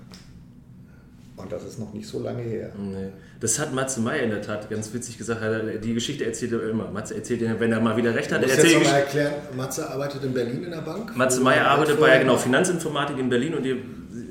Und 1.37 1.51
das 1.51 1.64
ist 1.64 1.79
noch 1.79 1.92
nicht 1.92 2.07
so 2.07 2.21
lange 2.23 2.42
her. 2.42 2.71
Nee. 2.79 3.09
Das 3.40 3.59
hat 3.59 3.73
Matze 3.75 4.01
Meyer 4.01 4.23
in 4.23 4.31
der 4.31 4.42
Tat 4.42 4.68
ganz 4.71 4.92
witzig 4.92 5.16
gesagt. 5.18 5.40
Die 5.83 5.95
Geschichte 5.95 6.25
erzählt 6.27 6.53
er 6.53 6.68
immer. 6.71 6.90
Matze 6.90 7.16
erzählt, 7.16 7.40
wenn 7.59 7.73
er 7.73 7.81
mal 7.81 7.97
wieder 7.97 8.14
recht 8.14 8.31
hat. 8.31 8.42
Er 8.42 8.49
jetzt 8.49 8.59
erzählt 8.59 8.75
die 8.81 8.85
nochmal 8.85 9.01
Geschichte- 9.03 9.18
erklären, 9.21 9.57
Matze 9.57 9.90
arbeitet 9.90 10.25
in 10.25 10.35
Berlin 10.35 10.64
in 10.64 10.71
der 10.71 10.83
Bank. 10.83 11.16
Matze 11.16 11.42
er 11.42 11.68
arbeitet 11.68 11.99
bei 11.99 12.18
genau, 12.18 12.37
Finanzinformatik 12.37 13.18
in 13.18 13.29
Berlin 13.31 13.55
und 13.55 13.64
ihr, 13.64 13.77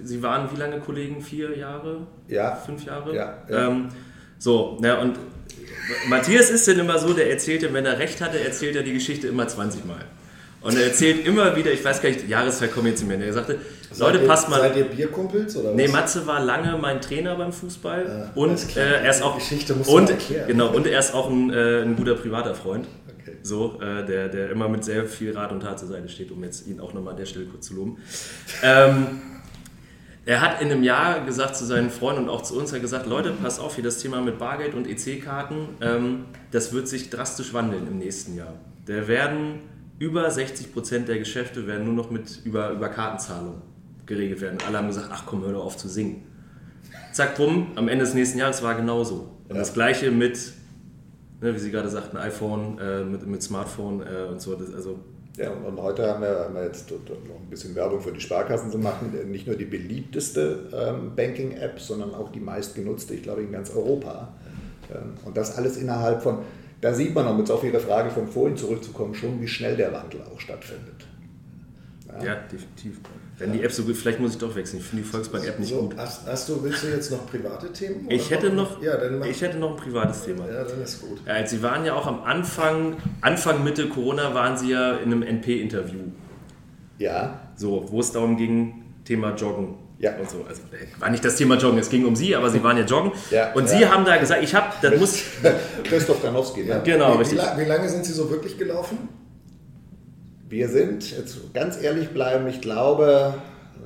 Sie 0.03 0.21
waren 0.23 0.49
wie 0.53 0.59
lange 0.59 0.79
Kollegen? 0.79 1.21
Vier 1.21 1.57
Jahre? 1.57 2.07
Ja. 2.27 2.55
Fünf 2.55 2.85
Jahre? 2.85 3.15
Ja, 3.15 3.37
ja. 3.49 3.67
Ähm, 3.67 3.89
so, 4.37 4.77
na 4.81 4.99
und 4.99 5.17
Matthias 6.07 6.49
ist 6.49 6.67
denn 6.67 6.79
immer 6.79 6.97
so, 6.97 7.13
der 7.13 7.29
erzählt, 7.29 7.71
wenn 7.73 7.85
er 7.85 7.99
recht 7.99 8.21
hatte, 8.21 8.39
erzählt 8.39 8.75
er 8.75 8.83
die 8.83 8.93
Geschichte 8.93 9.27
immer 9.27 9.47
20 9.47 9.85
Mal. 9.85 10.03
Und 10.61 10.77
er 10.77 10.85
erzählt 10.85 11.25
immer 11.25 11.55
wieder, 11.55 11.71
ich 11.71 11.83
weiß 11.83 12.01
gar 12.01 12.09
nicht, 12.09 12.27
Jahreszeit 12.29 12.71
kommen 12.71 12.87
jetzt 12.87 12.99
nicht 13.03 13.17
mehr. 13.17 13.25
Er 13.25 13.33
sagte, 13.33 13.57
Leute, 13.97 14.19
ihr, 14.19 14.27
passt 14.27 14.47
mal. 14.47 14.59
Seid 14.59 14.75
ihr 14.77 14.83
Bierkumpels 14.85 15.55
oder 15.57 15.73
Nee, 15.73 15.85
was? 15.85 15.91
Matze 15.91 16.27
war 16.27 16.39
lange 16.39 16.77
mein 16.77 17.01
Trainer 17.01 17.35
beim 17.35 17.51
Fußball 17.51 18.29
Ah, 18.31 18.31
und 18.39 18.77
äh, 18.77 19.01
er 19.03 19.09
ist 19.09 19.23
auch 19.23 19.33
Die 19.35 19.39
Geschichte 19.39 19.73
musst 19.73 19.89
du 19.89 19.95
und 19.97 20.09
erklären. 20.11 20.47
genau 20.47 20.67
und 20.71 20.85
er 20.85 20.99
ist 20.99 21.13
auch 21.15 21.29
ein, 21.31 21.51
äh, 21.51 21.81
ein 21.81 21.95
guter 21.95 22.13
privater 22.13 22.53
Freund. 22.53 22.87
Okay. 23.19 23.37
So, 23.41 23.79
äh, 23.81 24.05
der, 24.05 24.29
der 24.29 24.51
immer 24.51 24.69
mit 24.69 24.83
sehr 24.85 25.05
viel 25.07 25.35
Rat 25.35 25.51
und 25.51 25.61
Tat 25.61 25.79
zur 25.79 25.87
Seite 25.87 26.07
steht, 26.09 26.31
um 26.31 26.43
jetzt 26.43 26.67
ihn 26.67 26.79
auch 26.79 26.93
nochmal 26.93 27.13
an 27.13 27.17
der 27.19 27.25
Stelle 27.25 27.45
kurz 27.45 27.67
zu 27.67 27.73
loben. 27.75 27.97
Ähm, 28.63 29.19
er 30.25 30.41
hat 30.41 30.61
in 30.61 30.71
einem 30.71 30.83
Jahr 30.83 31.25
gesagt 31.25 31.55
zu 31.55 31.65
seinen 31.65 31.89
Freunden 31.89 32.23
und 32.23 32.29
auch 32.29 32.43
zu 32.43 32.57
uns, 32.57 32.71
er 32.71 32.75
hat 32.75 32.81
gesagt, 32.81 33.07
Leute, 33.07 33.33
pass 33.41 33.59
auf, 33.59 33.75
hier 33.75 33.83
das 33.83 33.97
Thema 33.97 34.21
mit 34.21 34.37
Bargeld 34.37 34.75
und 34.75 34.87
EC-Karten, 34.87 35.69
ähm, 35.81 36.25
das 36.51 36.73
wird 36.73 36.87
sich 36.87 37.09
drastisch 37.09 37.53
wandeln 37.53 37.87
im 37.87 37.97
nächsten 37.97 38.35
Jahr. 38.35 38.53
Da 38.85 39.07
werden 39.07 39.61
über 39.97 40.29
60 40.29 40.73
Prozent 40.73 41.07
der 41.07 41.19
Geschäfte 41.19 41.67
werden 41.67 41.85
nur 41.85 41.93
noch 41.93 42.11
mit 42.11 42.41
über, 42.43 42.71
über 42.71 42.89
Kartenzahlung 42.89 43.61
geregelt 44.05 44.41
werden. 44.41 44.57
Alle 44.67 44.77
haben 44.77 44.87
gesagt, 44.87 45.09
ach 45.11 45.23
komm, 45.25 45.43
hör 45.43 45.53
doch 45.53 45.65
auf 45.65 45.77
zu 45.77 45.87
singen. 45.87 46.23
Zack, 47.13 47.35
bumm, 47.35 47.71
am 47.75 47.87
Ende 47.87 48.05
des 48.05 48.13
nächsten 48.13 48.37
Jahres 48.37 48.63
war 48.63 48.75
genauso. 48.75 49.29
Und 49.47 49.57
das 49.57 49.73
gleiche 49.73 50.11
mit, 50.11 50.53
ne, 51.41 51.53
wie 51.53 51.59
Sie 51.59 51.71
gerade 51.71 51.89
sagten, 51.89 52.17
iPhone, 52.17 52.79
äh, 52.79 53.03
mit, 53.03 53.27
mit 53.27 53.43
Smartphone 53.43 54.01
äh, 54.01 54.29
und 54.29 54.41
so. 54.41 54.55
Das, 54.55 54.73
also, 54.73 54.99
Ja, 55.41 55.49
und 55.49 55.81
heute 55.81 56.07
haben 56.07 56.21
wir, 56.21 56.45
haben 56.45 56.53
wir 56.53 56.65
jetzt 56.65 56.91
noch 56.91 56.97
ein 56.97 57.49
bisschen 57.49 57.73
Werbung 57.73 57.99
für 58.01 58.11
die 58.11 58.21
Sparkassen 58.21 58.71
zu 58.71 58.77
machen. 58.77 59.11
Nicht 59.31 59.47
nur 59.47 59.55
die 59.55 59.65
beliebteste 59.65 60.69
ähm, 60.71 61.15
Banking-App, 61.15 61.79
sondern 61.79 62.13
auch 62.13 62.31
die 62.31 62.39
meistgenutzte, 62.39 63.15
ich 63.15 63.23
glaube, 63.23 63.41
in 63.41 63.51
ganz 63.51 63.71
Europa. 63.75 64.33
Ähm, 64.93 65.13
und 65.25 65.35
das 65.35 65.57
alles 65.57 65.77
innerhalb 65.77 66.21
von, 66.21 66.39
da 66.81 66.93
sieht 66.93 67.15
man, 67.15 67.27
um 67.27 67.39
jetzt 67.39 67.49
auf 67.49 67.63
Ihre 67.63 67.79
Frage 67.79 68.11
von 68.11 68.27
vorhin 68.27 68.55
zurückzukommen, 68.55 69.15
schon, 69.15 69.41
wie 69.41 69.47
schnell 69.47 69.75
der 69.75 69.91
Wandel 69.93 70.21
auch 70.21 70.39
stattfindet. 70.39 71.07
ja. 72.23 72.35
definitiv. 72.51 72.99
Wenn 73.41 73.53
die 73.53 73.63
App 73.63 73.71
so 73.71 73.83
gut, 73.83 73.95
vielleicht 73.97 74.19
muss 74.19 74.31
ich 74.33 74.37
doch 74.37 74.55
wechseln. 74.55 74.79
Ich 74.79 74.85
finde 74.85 75.03
die 75.03 75.09
Volksbank-App 75.09 75.59
nicht 75.59 75.69
So, 75.69 75.81
gut. 75.81 75.95
hast, 75.97 76.25
hast 76.27 76.47
du, 76.49 76.63
willst 76.63 76.83
du 76.83 76.87
jetzt 76.87 77.11
noch 77.11 77.25
private 77.29 77.73
Themen? 77.73 78.05
Ich 78.09 78.29
hätte 78.29 78.49
noch, 78.51 78.81
Ja, 78.81 78.93
ich 79.25 79.41
hätte 79.41 79.57
noch 79.57 79.71
ein 79.71 79.77
privates 79.77 80.23
Thema. 80.23 80.45
ja, 80.47 80.63
dann 80.63 80.81
ist 80.81 81.01
gut. 81.01 81.19
Ja, 81.27 81.45
Sie 81.45 81.61
waren 81.63 81.83
ja 81.85 81.93
auch 81.95 82.07
am 82.07 82.23
Anfang, 82.23 82.97
Anfang 83.21 83.63
Mitte 83.63 83.89
Corona 83.89 84.33
waren 84.33 84.57
Sie 84.57 84.69
ja 84.71 84.93
in 84.97 85.11
einem 85.11 85.23
NP-Interview. 85.23 85.99
Ja, 86.97 87.39
So, 87.55 87.85
wo 87.89 87.99
es 87.99 88.11
darum 88.11 88.37
ging, 88.37 88.83
Thema 89.05 89.33
Joggen. 89.35 89.75
Ja. 89.99 90.15
Und 90.19 90.29
so. 90.29 90.43
Also, 90.47 90.61
äh, 90.71 90.99
war 90.99 91.09
nicht 91.11 91.23
das 91.23 91.35
Thema 91.35 91.57
Joggen, 91.57 91.77
es 91.79 91.89
ging 91.89 92.05
um 92.05 92.15
Sie, 92.15 92.35
aber 92.35 92.49
Sie 92.49 92.63
waren 92.63 92.75
ja 92.77 92.83
joggen. 92.85 93.11
Ja, 93.29 93.53
und 93.53 93.63
ja. 93.69 93.77
Sie 93.77 93.85
haben 93.87 94.03
da 94.05 94.17
gesagt, 94.17 94.43
ich 94.43 94.53
habe, 94.55 94.67
das 94.81 94.99
muss, 94.99 95.21
Christoph 95.83 96.21
Danowski. 96.21 96.63
Ja. 96.67 96.79
genau, 96.79 97.09
wie, 97.09 97.13
wie, 97.13 97.19
richtig. 97.19 97.37
la- 97.37 97.55
wie 97.57 97.65
lange 97.65 97.87
sind 97.89 98.05
Sie 98.05 98.13
so 98.13 98.29
wirklich 98.29 98.57
gelaufen? 98.57 98.97
Wir 100.51 100.67
sind, 100.67 101.11
jetzt 101.17 101.53
ganz 101.53 101.81
ehrlich 101.81 102.09
bleiben, 102.09 102.45
ich 102.49 102.59
glaube, 102.59 103.35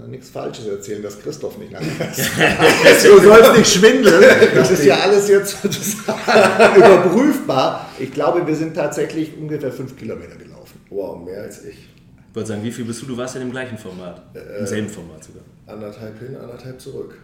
nichts 0.07 0.29
Falsches 0.29 0.65
erzählen, 0.65 1.03
dass 1.03 1.19
Christoph 1.21 1.59
nicht 1.59 1.71
lange 1.71 1.85
ist. 2.11 3.05
du 3.05 3.19
sollst 3.19 3.55
nicht 3.55 3.71
schwindeln. 3.71 4.23
Das 4.55 4.71
ist 4.71 4.83
ja 4.83 4.95
alles 4.95 5.27
jetzt 5.27 5.61
sozusagen 5.61 6.75
überprüfbar. 6.75 7.87
Ich 7.99 8.11
glaube, 8.11 8.47
wir 8.47 8.55
sind 8.55 8.73
tatsächlich 8.73 9.37
ungefähr 9.37 9.71
fünf 9.71 9.95
Kilometer 9.95 10.37
gelaufen. 10.37 10.79
Wow, 10.89 11.23
mehr 11.23 11.43
als 11.43 11.63
ich. 11.63 11.75
Ich 11.75 12.35
wollte 12.35 12.49
sagen, 12.49 12.63
wie 12.63 12.71
viel 12.71 12.85
bist 12.85 13.03
du? 13.03 13.05
Du 13.05 13.15
warst 13.15 13.35
ja 13.35 13.41
im 13.41 13.51
gleichen 13.51 13.77
Format. 13.77 14.23
Äh, 14.33 14.61
Im 14.61 14.65
selben 14.65 14.89
Format 14.89 15.23
sogar. 15.23 15.43
Anderthalb 15.67 16.17
hin, 16.17 16.35
anderthalb 16.35 16.81
zurück. 16.81 17.15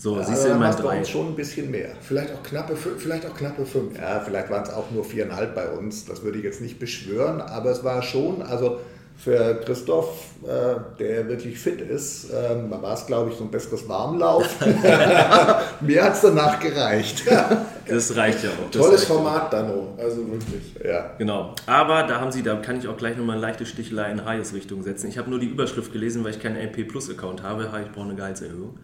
So, 0.00 0.16
Ja, 0.16 0.22
siehst 0.24 0.44
du 0.44 0.50
immer 0.50 0.70
drei. 0.72 0.98
uns 1.00 1.08
schon 1.10 1.26
ein 1.26 1.34
bisschen 1.34 1.72
mehr. 1.72 1.88
Vielleicht 2.00 2.32
auch 2.32 2.42
knappe, 2.44 2.76
vielleicht 2.76 3.26
auch 3.26 3.34
knappe 3.34 3.66
fünf. 3.66 3.98
Ja, 3.98 4.20
vielleicht 4.20 4.48
waren 4.48 4.62
es 4.62 4.70
auch 4.70 4.92
nur 4.92 5.04
viereinhalb 5.04 5.56
bei 5.56 5.68
uns. 5.70 6.04
Das 6.04 6.22
würde 6.22 6.38
ich 6.38 6.44
jetzt 6.44 6.60
nicht 6.60 6.78
beschwören, 6.78 7.40
aber 7.40 7.72
es 7.72 7.82
war 7.82 8.00
schon, 8.02 8.40
also 8.40 8.78
für 9.16 9.60
Christoph, 9.64 10.26
äh, 10.44 10.76
der 11.00 11.26
wirklich 11.28 11.58
fit 11.58 11.80
ist, 11.80 12.28
ähm, 12.32 12.70
war 12.70 12.94
es, 12.94 13.06
glaube 13.06 13.30
ich, 13.30 13.36
so 13.36 13.42
ein 13.42 13.50
besseres 13.50 13.88
Warmlaufen. 13.88 14.78
Mir 15.80 16.04
hat 16.04 16.14
es 16.14 16.20
danach 16.20 16.60
gereicht. 16.60 17.24
Das 17.88 18.14
reicht 18.16 18.44
ja 18.44 18.50
auch. 18.50 18.70
Das 18.70 18.82
Tolles 18.82 19.08
ja. 19.08 19.14
Format, 19.14 19.52
Dano. 19.52 19.94
Also 19.98 20.18
wirklich. 20.30 20.74
Ja. 20.84 21.14
Genau. 21.18 21.54
Aber 21.66 22.02
da 22.04 22.20
haben 22.20 22.30
sie, 22.32 22.42
da 22.42 22.56
kann 22.56 22.78
ich 22.78 22.86
auch 22.88 22.96
gleich 22.96 23.16
nochmal 23.16 23.36
eine 23.36 23.46
leichte 23.46 23.64
Stichelei 23.66 24.10
in 24.10 24.24
Hayes 24.24 24.52
Richtung 24.54 24.82
setzen. 24.82 25.08
Ich 25.08 25.18
habe 25.18 25.30
nur 25.30 25.38
die 25.38 25.46
Überschrift 25.46 25.92
gelesen, 25.92 26.24
weil 26.24 26.32
ich 26.32 26.40
keinen 26.40 26.56
LP 26.56 26.88
Plus 26.88 27.10
Account 27.10 27.42
habe. 27.42 27.72
Ha, 27.72 27.80
Ich 27.80 27.90
brauche 27.92 28.06
eine 28.06 28.14
Gehaltserhöhung. 28.14 28.78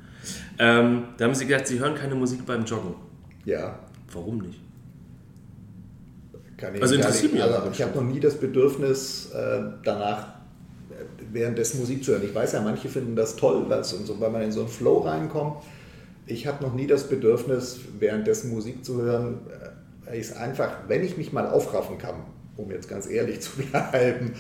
Ähm, 0.59 1.05
da 1.19 1.27
haben 1.27 1.35
sie 1.35 1.47
gesagt, 1.47 1.67
sie 1.69 1.79
hören 1.79 1.95
keine 1.95 2.15
Musik 2.15 2.47
beim 2.47 2.65
Joggen. 2.65 2.95
ja. 3.45 3.79
Warum 4.13 4.39
nicht? 4.39 4.61
Kann 6.57 6.75
ich 6.75 6.81
Also 6.83 6.95
interessiert 6.95 7.33
mich 7.33 7.43
also 7.43 7.69
Ich 7.73 7.83
habe 7.83 7.97
noch 7.97 8.05
nie 8.05 8.21
das 8.21 8.35
Bedürfnis, 8.37 9.33
äh, 9.33 9.61
danach 9.83 10.29
äh, 10.91 11.03
währenddessen 11.33 11.81
Musik 11.81 12.05
zu 12.05 12.13
hören. 12.13 12.23
Ich 12.25 12.33
weiß 12.35 12.53
ja, 12.53 12.61
manche 12.61 12.89
finden 12.89 13.17
das 13.17 13.35
toll, 13.35 13.65
weil, 13.69 13.83
so, 13.83 13.97
so, 14.05 14.21
weil 14.21 14.31
man 14.31 14.43
in 14.43 14.53
so 14.53 14.61
einen 14.61 14.69
Flow 14.69 14.99
reinkommt. 14.99 15.65
Ich 16.27 16.47
habe 16.47 16.63
noch 16.65 16.75
nie 16.75 16.87
das 16.87 17.09
Bedürfnis, 17.09 17.81
währenddessen 17.99 18.51
Musik 18.51 18.85
zu 18.85 19.03
hören. 19.03 19.41
äh, 19.51 20.19
es 20.19 20.37
einfach, 20.37 20.89
wenn 20.89 21.03
ich 21.03 21.17
mich 21.17 21.33
mal 21.33 21.47
aufraffen 21.47 21.99
kann, 21.99 22.17
um 22.57 22.71
jetzt 22.71 22.89
ganz 22.89 23.09
ehrlich 23.09 23.41
zu 23.43 23.57
bleiben, 23.57 24.35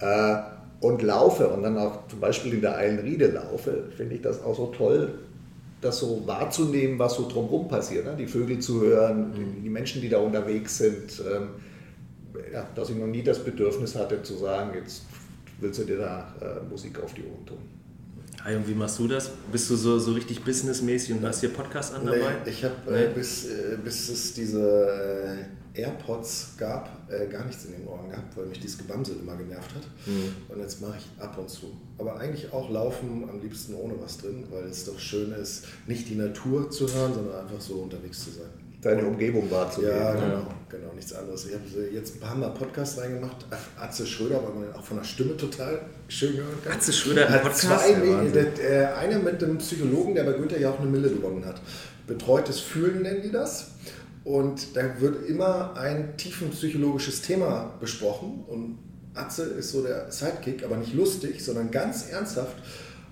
äh, 0.00 0.36
und 0.80 1.02
laufe 1.02 1.48
und 1.48 1.62
dann 1.62 1.76
auch 1.76 2.08
zum 2.08 2.20
Beispiel 2.20 2.54
in 2.54 2.62
der 2.62 2.76
Eilenriede 2.76 3.26
laufe, 3.26 3.84
finde 3.96 4.14
ich 4.14 4.22
das 4.22 4.42
auch 4.42 4.56
so 4.56 4.66
toll, 4.68 5.18
das 5.80 5.98
so 5.98 6.26
wahrzunehmen, 6.26 6.98
was 6.98 7.14
so 7.14 7.28
drumherum 7.28 7.68
passiert. 7.68 8.06
Ne? 8.06 8.16
Die 8.18 8.26
Vögel 8.26 8.58
zu 8.60 8.80
hören, 8.80 9.32
die, 9.34 9.62
die 9.62 9.68
Menschen, 9.68 10.00
die 10.00 10.08
da 10.08 10.18
unterwegs 10.18 10.78
sind. 10.78 11.22
Ähm, 11.30 11.48
ja, 12.52 12.66
dass 12.74 12.90
ich 12.90 12.96
noch 12.96 13.06
nie 13.06 13.22
das 13.22 13.38
Bedürfnis 13.44 13.94
hatte 13.94 14.22
zu 14.22 14.34
sagen, 14.34 14.70
jetzt 14.74 15.02
willst 15.60 15.80
du 15.80 15.84
dir 15.84 15.98
da 15.98 16.34
äh, 16.40 16.70
Musik 16.70 17.02
auf 17.02 17.12
die 17.12 17.22
Ohren 17.22 17.44
tun. 17.44 17.58
Hi, 18.42 18.56
und 18.56 18.66
wie 18.66 18.74
machst 18.74 18.98
du 18.98 19.06
das? 19.06 19.30
Bist 19.52 19.68
du 19.68 19.76
so, 19.76 19.98
so 19.98 20.12
richtig 20.12 20.42
businessmäßig 20.42 21.12
und 21.12 21.26
hast 21.26 21.40
hier 21.40 21.50
Podcast 21.50 21.92
an 21.92 22.06
dabei? 22.06 22.36
Nee, 22.42 22.50
ich 22.50 22.64
habe 22.64 22.74
äh, 22.90 23.12
bis, 23.12 23.44
äh, 23.44 23.76
bis 23.84 24.08
es 24.08 24.32
diese 24.32 25.46
äh, 25.74 25.82
AirPods 25.82 26.54
gab, 26.56 27.06
äh, 27.10 27.26
gar 27.26 27.44
nichts 27.44 27.66
in 27.66 27.72
den 27.72 27.86
Ohren 27.86 28.08
gehabt, 28.08 28.34
weil 28.38 28.46
mich 28.46 28.58
dieses 28.58 28.78
Gebamsel 28.78 29.16
immer 29.20 29.36
genervt 29.36 29.74
hat. 29.74 29.82
Mhm. 30.06 30.34
Und 30.48 30.58
jetzt 30.58 30.80
mache 30.80 30.96
ich 30.96 31.22
ab 31.22 31.36
und 31.36 31.50
zu. 31.50 31.66
Aber 31.98 32.18
eigentlich 32.18 32.50
auch 32.50 32.70
laufen 32.70 33.28
am 33.28 33.42
liebsten 33.42 33.74
ohne 33.74 34.00
was 34.00 34.16
drin, 34.16 34.44
weil 34.50 34.64
es 34.64 34.86
doch 34.86 34.98
schön 34.98 35.32
ist, 35.32 35.66
nicht 35.86 36.08
die 36.08 36.14
Natur 36.14 36.70
zu 36.70 36.90
hören, 36.90 37.12
sondern 37.12 37.44
einfach 37.44 37.60
so 37.60 37.74
unterwegs 37.74 38.24
zu 38.24 38.30
sein. 38.30 38.69
Deine 38.82 39.04
Umgebung 39.04 39.50
wahrzunehmen. 39.50 39.94
Ja, 39.94 40.12
genau, 40.14 40.46
genau, 40.70 40.92
nichts 40.94 41.12
anderes. 41.12 41.44
Ich 41.46 41.52
habe 41.52 41.64
jetzt 41.92 42.16
ein 42.16 42.20
paar 42.20 42.34
Mal 42.34 42.48
Podcast 42.50 42.98
reingemacht. 42.98 43.44
Atze 43.78 44.06
Schröder, 44.06 44.42
weil 44.42 44.54
man 44.54 44.68
ihn 44.70 44.74
auch 44.74 44.82
von 44.82 44.96
der 44.96 45.04
Stimme 45.04 45.36
total 45.36 45.80
schön 46.08 46.36
hören 46.38 46.46
kann. 46.64 46.72
Atze 46.72 46.92
Schröder 46.92 47.28
hat 47.28 47.42
Podcast? 47.42 47.60
zwei, 47.66 47.90
Ja, 47.90 48.00
Wahnsinn. 48.16 48.32
der, 48.32 48.44
der, 48.44 48.96
eine 48.98 49.18
mit 49.18 49.42
einem 49.44 49.58
Psychologen, 49.58 50.14
der 50.14 50.24
bei 50.24 50.32
Günther 50.32 50.58
ja 50.58 50.70
auch 50.70 50.80
eine 50.80 50.88
Mille 50.88 51.10
gewonnen 51.10 51.44
hat. 51.44 51.60
Betreutes 52.06 52.60
Fühlen 52.60 53.02
nennen 53.02 53.20
die 53.22 53.30
das. 53.30 53.72
Und 54.24 54.74
da 54.76 54.98
wird 55.00 55.28
immer 55.28 55.76
ein 55.76 56.16
tiefenpsychologisches 56.16 57.20
Thema 57.22 57.74
besprochen. 57.80 58.44
Und 58.48 58.78
Atze 59.14 59.42
ist 59.44 59.72
so 59.72 59.82
der 59.82 60.10
Sidekick, 60.10 60.64
aber 60.64 60.76
nicht 60.78 60.94
lustig, 60.94 61.44
sondern 61.44 61.70
ganz 61.70 62.08
ernsthaft. 62.10 62.56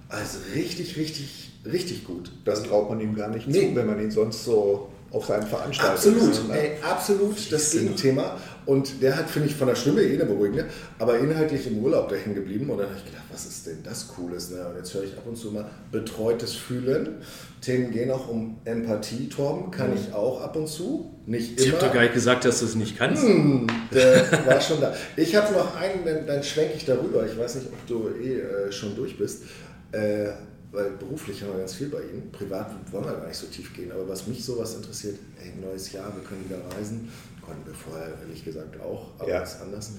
Also 0.09 0.38
richtig, 0.54 0.96
richtig, 0.96 1.50
richtig 1.70 2.04
gut. 2.07 2.33
Das 2.46 2.62
traut 2.62 2.88
man 2.88 3.00
ihm 3.00 3.14
gar 3.14 3.28
nicht 3.28 3.46
Nee. 3.48 3.68
zu, 3.70 3.76
wenn 3.76 3.87
man 3.87 4.00
ihn 4.00 4.11
sonst 4.11 4.44
so 4.44 4.88
auf 5.11 5.27
seinen 5.27 5.47
Veranstaltungen 5.47 6.16
Absolut, 6.29 6.49
ne? 6.49 6.61
ey, 6.61 6.71
absolut 6.83 7.53
das 7.53 7.71
Gegenthema. 7.71 8.37
Und 8.66 9.01
der 9.01 9.16
hat, 9.16 9.31
finde 9.31 9.49
ich, 9.49 9.55
von 9.55 9.66
der 9.66 9.75
Stimme 9.75 10.03
eh 10.03 10.12
eine 10.12 10.27
beruhigende, 10.27 10.66
aber 10.99 11.18
inhaltlich 11.18 11.66
im 11.66 11.79
Urlaub 11.79 12.11
da 12.11 12.16
hängen 12.16 12.35
geblieben. 12.35 12.68
Und 12.68 12.77
dann 12.77 12.88
habe 12.88 12.99
ich 12.99 13.05
gedacht, 13.07 13.25
was 13.33 13.47
ist 13.47 13.66
denn 13.66 13.79
das 13.83 14.09
Cooles? 14.09 14.51
Ne? 14.51 14.66
Und 14.68 14.77
jetzt 14.77 14.92
höre 14.92 15.05
ich 15.05 15.12
ab 15.16 15.23
und 15.27 15.37
zu 15.37 15.51
mal 15.51 15.64
betreutes 15.90 16.55
Fühlen. 16.55 17.23
Themen 17.62 17.90
gehen 17.90 18.11
auch 18.11 18.29
um 18.29 18.59
Empathie, 18.66 19.31
Torben, 19.31 19.71
kann 19.71 19.94
ich 19.94 20.12
auch 20.12 20.42
ab 20.42 20.55
und 20.57 20.68
zu. 20.68 21.14
Nicht 21.25 21.59
Ich 21.59 21.68
immer. 21.68 21.77
habe 21.79 21.87
doch 21.87 21.94
gar 21.94 22.03
nicht 22.03 22.12
gesagt, 22.14 22.44
dass 22.44 22.59
du 22.61 22.66
es 22.66 22.75
nicht 22.75 22.99
kannst. 22.99 23.23
Hm, 23.23 23.66
der 23.90 24.27
war 24.47 24.61
schon 24.61 24.83
da. 24.83 24.94
Ich 25.16 25.35
habe 25.35 25.51
noch 25.55 25.75
einen, 25.77 26.05
dann, 26.05 26.27
dann 26.27 26.42
schwenke 26.42 26.75
ich 26.77 26.85
darüber. 26.85 27.25
Ich 27.25 27.38
weiß 27.38 27.55
nicht, 27.55 27.68
ob 27.68 27.87
du 27.87 28.11
eh 28.23 28.40
äh, 28.40 28.71
schon 28.73 28.94
durch 28.94 29.16
bist. 29.16 29.44
Äh, 29.92 30.27
weil 30.72 30.90
beruflich 30.92 31.42
haben 31.42 31.52
wir 31.52 31.59
ganz 31.61 31.74
viel 31.74 31.88
bei 31.88 32.00
Ihnen. 32.02 32.31
Privat 32.33 32.70
wollen 32.92 33.04
wir 33.04 33.12
gar 33.14 33.26
nicht 33.26 33.37
so 33.37 33.46
tief 33.46 33.74
gehen. 33.74 33.90
Aber 33.92 34.09
was 34.09 34.26
mich 34.26 34.44
sowas 34.44 34.74
interessiert, 34.74 35.16
ey, 35.42 35.52
neues 35.61 35.92
Jahr, 35.92 36.14
wir 36.14 36.22
können 36.22 36.44
wieder 36.44 36.59
reisen. 36.76 37.09
Konnten 37.44 37.66
wir 37.66 37.74
vorher 37.74 38.09
ehrlich 38.20 38.44
gesagt 38.44 38.78
auch, 38.81 39.09
aber 39.18 39.28
Ja. 39.31 39.42
ist 39.42 39.61
anders. 39.62 39.92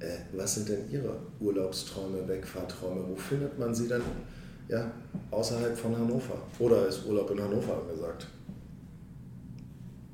Äh, 0.00 0.06
was 0.36 0.56
sind 0.56 0.68
denn 0.68 0.90
Ihre 0.90 1.16
Urlaubsträume, 1.40 2.26
Wegfahrträume? 2.28 3.04
Wo 3.08 3.16
findet 3.16 3.58
man 3.58 3.74
sie 3.74 3.88
dann 3.88 4.02
ja, 4.68 4.90
außerhalb 5.30 5.78
von 5.78 5.96
Hannover? 5.96 6.42
Oder 6.58 6.88
ist 6.88 7.06
Urlaub 7.06 7.30
in 7.30 7.40
Hannover 7.40 7.80
angesagt? 7.80 8.26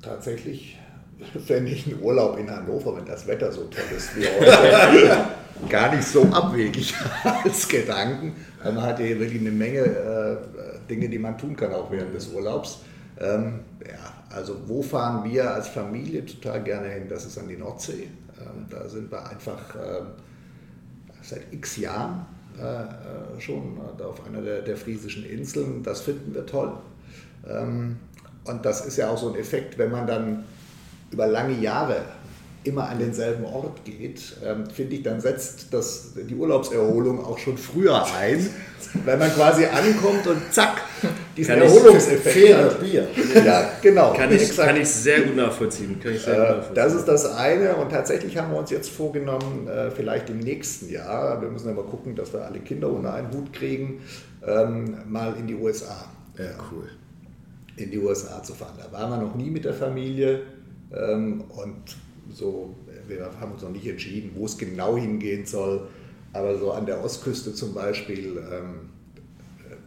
Tatsächlich 0.01 0.77
fände 1.45 1.71
ich 1.71 1.87
einen 1.87 2.01
Urlaub 2.01 2.37
in 2.37 2.49
Hannover, 2.49 2.95
wenn 2.97 3.05
das 3.05 3.25
Wetter 3.27 3.51
so 3.51 3.63
toll 3.65 3.83
ist 3.97 4.15
wie 4.15 4.25
heute, 4.27 5.25
gar 5.69 5.95
nicht 5.95 6.07
so 6.07 6.23
abwegig 6.25 6.93
als 7.43 7.67
Gedanken. 7.67 8.35
Man 8.63 8.81
hat 8.81 8.99
hier 8.99 9.19
wirklich 9.19 9.41
eine 9.41 9.51
Menge 9.51 9.79
äh, 9.79 10.37
Dinge, 10.89 11.09
die 11.09 11.19
man 11.19 11.37
tun 11.37 11.55
kann, 11.55 11.73
auch 11.73 11.91
während 11.91 12.13
des 12.13 12.27
Urlaubs. 12.29 12.79
Ähm, 13.19 13.59
ja, 13.85 14.35
also 14.35 14.55
wo 14.67 14.81
fahren 14.81 15.29
wir 15.29 15.53
als 15.53 15.67
Familie 15.67 16.25
total 16.25 16.63
gerne 16.63 16.89
hin? 16.89 17.03
Das 17.09 17.25
ist 17.25 17.37
an 17.37 17.47
die 17.47 17.57
Nordsee. 17.57 18.07
Ähm, 18.39 18.65
da 18.69 18.87
sind 18.87 19.11
wir 19.11 19.29
einfach 19.29 19.75
ähm, 19.75 20.07
seit 21.21 21.41
x 21.51 21.77
Jahren 21.77 22.25
äh, 22.59 22.63
äh, 22.63 23.41
schon 23.41 23.79
auf 23.79 24.25
einer 24.25 24.41
der, 24.41 24.61
der 24.61 24.77
friesischen 24.77 25.25
Inseln. 25.25 25.83
Das 25.83 26.01
finden 26.01 26.33
wir 26.33 26.45
toll. 26.45 26.73
Ähm, 27.47 27.97
und 28.45 28.65
das 28.65 28.85
ist 28.85 28.97
ja 28.97 29.09
auch 29.09 29.17
so 29.17 29.29
ein 29.29 29.39
Effekt, 29.39 29.77
wenn 29.77 29.91
man 29.91 30.05
dann 30.05 30.43
über 31.11 31.27
lange 31.27 31.53
Jahre 31.59 32.01
immer 32.63 32.89
an 32.89 32.99
denselben 32.99 33.45
Ort 33.45 33.83
geht, 33.85 34.37
ähm, 34.45 34.69
finde 34.69 34.95
ich, 34.95 35.03
dann 35.03 35.19
setzt 35.21 35.73
das, 35.73 36.13
die 36.15 36.35
Urlaubserholung 36.35 37.23
auch 37.23 37.37
schon 37.37 37.57
früher 37.57 38.05
ein, 38.17 38.49
weil 39.05 39.17
man 39.17 39.31
quasi 39.33 39.65
ankommt 39.65 40.27
und 40.27 40.53
zack, 40.53 40.81
diesen 41.35 41.55
Kann 41.55 41.63
Erholungseffekt 41.63 42.55
hat. 42.55 42.79
Bier. 42.79 43.07
Ja, 43.45 43.71
genau. 43.81 44.13
Kann 44.13 44.31
ich, 44.31 44.55
kann 44.55 44.77
ich 44.79 44.87
sehr 44.87 45.21
gut 45.21 45.35
nachvollziehen. 45.35 45.99
Kann 45.99 46.13
ich 46.13 46.21
sehr 46.21 46.35
gut 46.35 46.43
Äh, 46.43 46.47
nachvollziehen. 46.49 46.75
Das 46.75 46.93
ist 46.93 47.05
das 47.05 47.25
eine 47.33 47.75
und 47.75 47.89
tatsächlich 47.91 48.37
haben 48.37 48.51
wir 48.51 48.59
uns 48.59 48.69
jetzt 48.69 48.89
vorgenommen, 48.89 49.67
äh, 49.67 49.91
vielleicht 49.91 50.29
im 50.29 50.39
nächsten 50.39 50.89
Jahr, 50.89 51.41
wir 51.41 51.49
müssen 51.49 51.67
ja 51.67 51.73
mal 51.73 51.85
gucken, 51.85 52.15
dass 52.15 52.31
wir 52.33 52.45
alle 52.45 52.59
Kinder 52.59 52.89
unter 52.89 53.13
einen 53.13 53.31
Hut 53.33 53.51
kriegen, 53.53 54.01
ähm, 54.45 54.97
mal 55.07 55.35
in 55.37 55.47
die 55.47 55.55
USA. 55.55 56.05
Ja, 56.37 56.45
cool. 56.71 56.89
In 57.75 57.89
die 57.91 57.97
USA 57.99 58.41
zu 58.43 58.53
fahren. 58.53 58.75
Da 58.77 58.91
waren 58.97 59.09
wir 59.09 59.17
noch 59.17 59.35
nie 59.35 59.49
mit 59.49 59.65
der 59.65 59.73
Familie 59.73 60.41
ähm, 60.95 61.43
und 61.49 61.97
so, 62.31 62.75
wir 63.07 63.29
haben 63.39 63.51
uns 63.51 63.61
noch 63.61 63.69
nicht 63.69 63.87
entschieden, 63.87 64.31
wo 64.35 64.45
es 64.45 64.57
genau 64.57 64.97
hingehen 64.97 65.45
soll, 65.45 65.87
aber 66.31 66.57
so 66.57 66.71
an 66.71 66.85
der 66.85 67.03
Ostküste 67.03 67.53
zum 67.53 67.73
Beispiel, 67.73 68.37
ähm, 68.51 68.89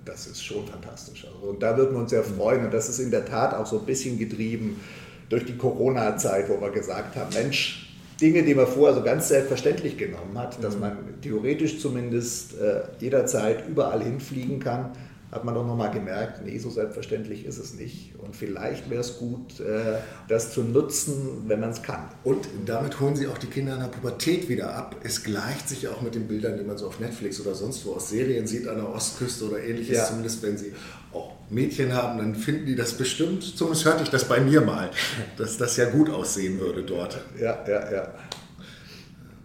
das 0.05 0.27
ist 0.27 0.43
schon 0.43 0.67
fantastisch. 0.67 1.27
Also, 1.27 1.49
und 1.49 1.63
da 1.63 1.77
würden 1.77 1.95
wir 1.95 2.01
uns 2.01 2.11
sehr 2.11 2.23
freuen. 2.23 2.65
Und 2.65 2.73
das 2.73 2.89
ist 2.89 3.01
in 3.01 3.11
der 3.11 3.25
Tat 3.25 3.55
auch 3.55 3.67
so 3.67 3.81
ein 3.81 3.87
bisschen 3.87 4.19
getrieben 4.19 4.81
durch 5.29 5.45
die 5.45 5.57
Corona-Zeit, 5.57 6.49
wo 6.49 6.61
wir 6.61 6.71
gesagt 6.71 7.17
haben, 7.17 7.35
Mensch, 7.35 7.93
Dinge, 8.21 8.43
die 8.45 8.55
man 8.55 8.67
vorher 8.67 8.95
so 8.95 9.03
ganz 9.03 9.29
selbstverständlich 9.29 9.99
genommen 9.99 10.39
hat, 10.39 10.63
dass 10.63 10.79
man 10.79 10.97
theoretisch 11.21 11.81
zumindest 11.81 12.59
äh, 12.59 12.83
jederzeit 13.01 13.69
überall 13.69 14.03
hinfliegen 14.03 14.61
kann, 14.61 14.93
hat 15.33 15.45
man 15.45 15.55
doch 15.55 15.67
nochmal 15.67 15.91
gemerkt, 15.91 16.45
nee, 16.45 16.59
so 16.59 16.71
selbstverständlich 16.71 17.45
ist 17.45 17.59
es 17.59 17.75
nicht. 17.75 18.15
Und 18.19 18.37
vielleicht 18.37 18.89
wäre 18.89 19.01
es 19.01 19.19
gut, 19.19 19.59
äh, 19.61 19.99
das 20.29 20.53
zu 20.53 20.63
nutzen, 20.63 21.45
wenn 21.47 21.61
man 21.61 21.71
es 21.71 21.83
kann. 21.83 22.09
Und 22.23 22.47
damit 22.65 23.01
holen 23.01 23.17
sie 23.17 23.27
auch 23.27 23.39
die 23.39 23.49
Kinder 23.49 23.75
in 23.75 23.81
der 23.81 23.89
Pubertät 23.89 24.49
wieder 24.49 24.75
ab. 24.75 24.97
Es 25.03 25.25
gleicht 25.25 25.69
sich 25.69 25.89
auch 25.89 26.01
mit 26.01 26.15
den 26.15 26.29
Bildern, 26.29 26.57
die 26.57 26.65
man 26.65 26.79
so 26.79 26.87
auf 26.87 27.01
Netflix 27.01 27.41
oder 27.41 27.55
sonst 27.55 27.85
wo 27.85 27.95
aus 27.95 28.11
Serien 28.11 28.47
sieht, 28.47 28.69
an 28.69 28.77
der 28.77 28.89
Ostküste 28.89 29.49
oder 29.49 29.59
ähnliches. 29.59 29.97
Ja. 29.97 30.05
Zumindest 30.07 30.43
wenn 30.43 30.57
sie 30.57 30.73
auch 31.13 31.33
Mädchen 31.51 31.93
haben, 31.93 32.19
dann 32.19 32.35
finden 32.37 32.67
die 32.67 32.77
das 32.77 32.95
bestimmt. 32.95 33.43
Zumindest 33.43 33.85
hörte 33.85 34.05
ich 34.05 34.11
das 34.11 34.29
bei 34.29 34.41
mir 34.41 34.61
mal, 34.61 34.91
dass 35.37 35.59
das 35.59 35.77
ja 35.77 35.91
gut 35.91 36.09
aussehen 36.09 36.61
würde 36.61 36.85
dort. 36.85 37.19
Ja, 37.41 37.65
ja, 37.67 37.93
ja. 37.93 38.15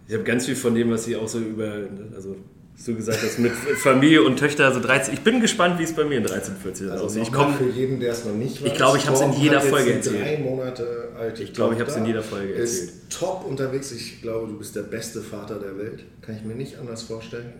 Ich 0.06 0.14
habe 0.14 0.24
ganz 0.24 0.46
viel 0.46 0.56
von 0.56 0.74
dem, 0.74 0.90
was 0.90 1.04
Sie 1.04 1.16
auch 1.16 1.28
so 1.28 1.38
über, 1.38 1.88
also 2.14 2.36
du 2.84 2.94
gesagt 2.94 3.18
hast, 3.22 3.38
mit 3.38 3.52
Familie 3.52 4.22
und 4.22 4.38
Töchter, 4.38 4.66
also 4.66 4.80
13. 4.80 5.14
Ich 5.14 5.20
bin 5.20 5.40
gespannt, 5.40 5.78
wie 5.78 5.84
es 5.84 5.92
bei 5.92 6.04
mir 6.04 6.18
in 6.18 6.24
13, 6.24 6.56
14 6.56 6.90
Also 6.90 7.04
aussieht. 7.04 7.22
Ich 7.22 7.32
komme 7.32 7.54
für 7.54 7.68
jeden, 7.68 8.00
der 8.00 8.12
es 8.12 8.24
noch 8.24 8.34
nicht 8.34 8.62
weiß. 8.62 8.68
Ich 8.68 8.74
glaube, 8.74 8.98
ich 8.98 9.06
hab's 9.06 9.20
in 9.20 9.26
Torben 9.28 9.42
jeder 9.42 9.60
Folge 9.60 9.92
erzählt. 9.92 10.20
Drei 10.20 10.38
Monate 10.38 11.08
alte 11.18 11.42
Ich 11.42 11.52
glaube, 11.52 11.74
ich 11.74 11.80
hab's 11.80 11.90
Tochter, 11.90 12.00
in 12.02 12.06
jeder 12.06 12.22
Folge 12.22 12.54
erzählt. 12.54 12.90
Ist 12.90 13.10
top 13.10 13.44
unterwegs. 13.46 13.92
Ich 13.92 14.22
glaube, 14.22 14.48
du 14.48 14.58
bist 14.58 14.74
der 14.74 14.82
beste 14.82 15.20
Vater 15.20 15.58
der 15.58 15.78
Welt. 15.78 16.04
Kann 16.20 16.36
ich 16.36 16.44
mir 16.44 16.54
nicht 16.54 16.78
anders 16.78 17.02
vorstellen. 17.02 17.52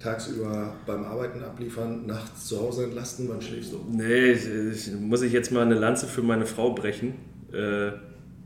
Tagsüber 0.00 0.74
beim 0.86 1.04
Arbeiten 1.04 1.42
abliefern, 1.42 2.04
nachts 2.06 2.48
zu 2.48 2.60
Hause 2.60 2.84
entlasten. 2.84 3.26
Wann 3.30 3.40
schläfst 3.40 3.72
du? 3.72 3.80
Nee, 3.90 4.32
ich, 4.32 4.46
ich, 4.46 4.92
muss 4.92 5.22
ich 5.22 5.32
jetzt 5.32 5.50
mal 5.50 5.62
eine 5.62 5.76
Lanze 5.76 6.06
für 6.06 6.20
meine 6.20 6.44
Frau 6.44 6.74
brechen, 6.74 7.14
äh, 7.52 7.92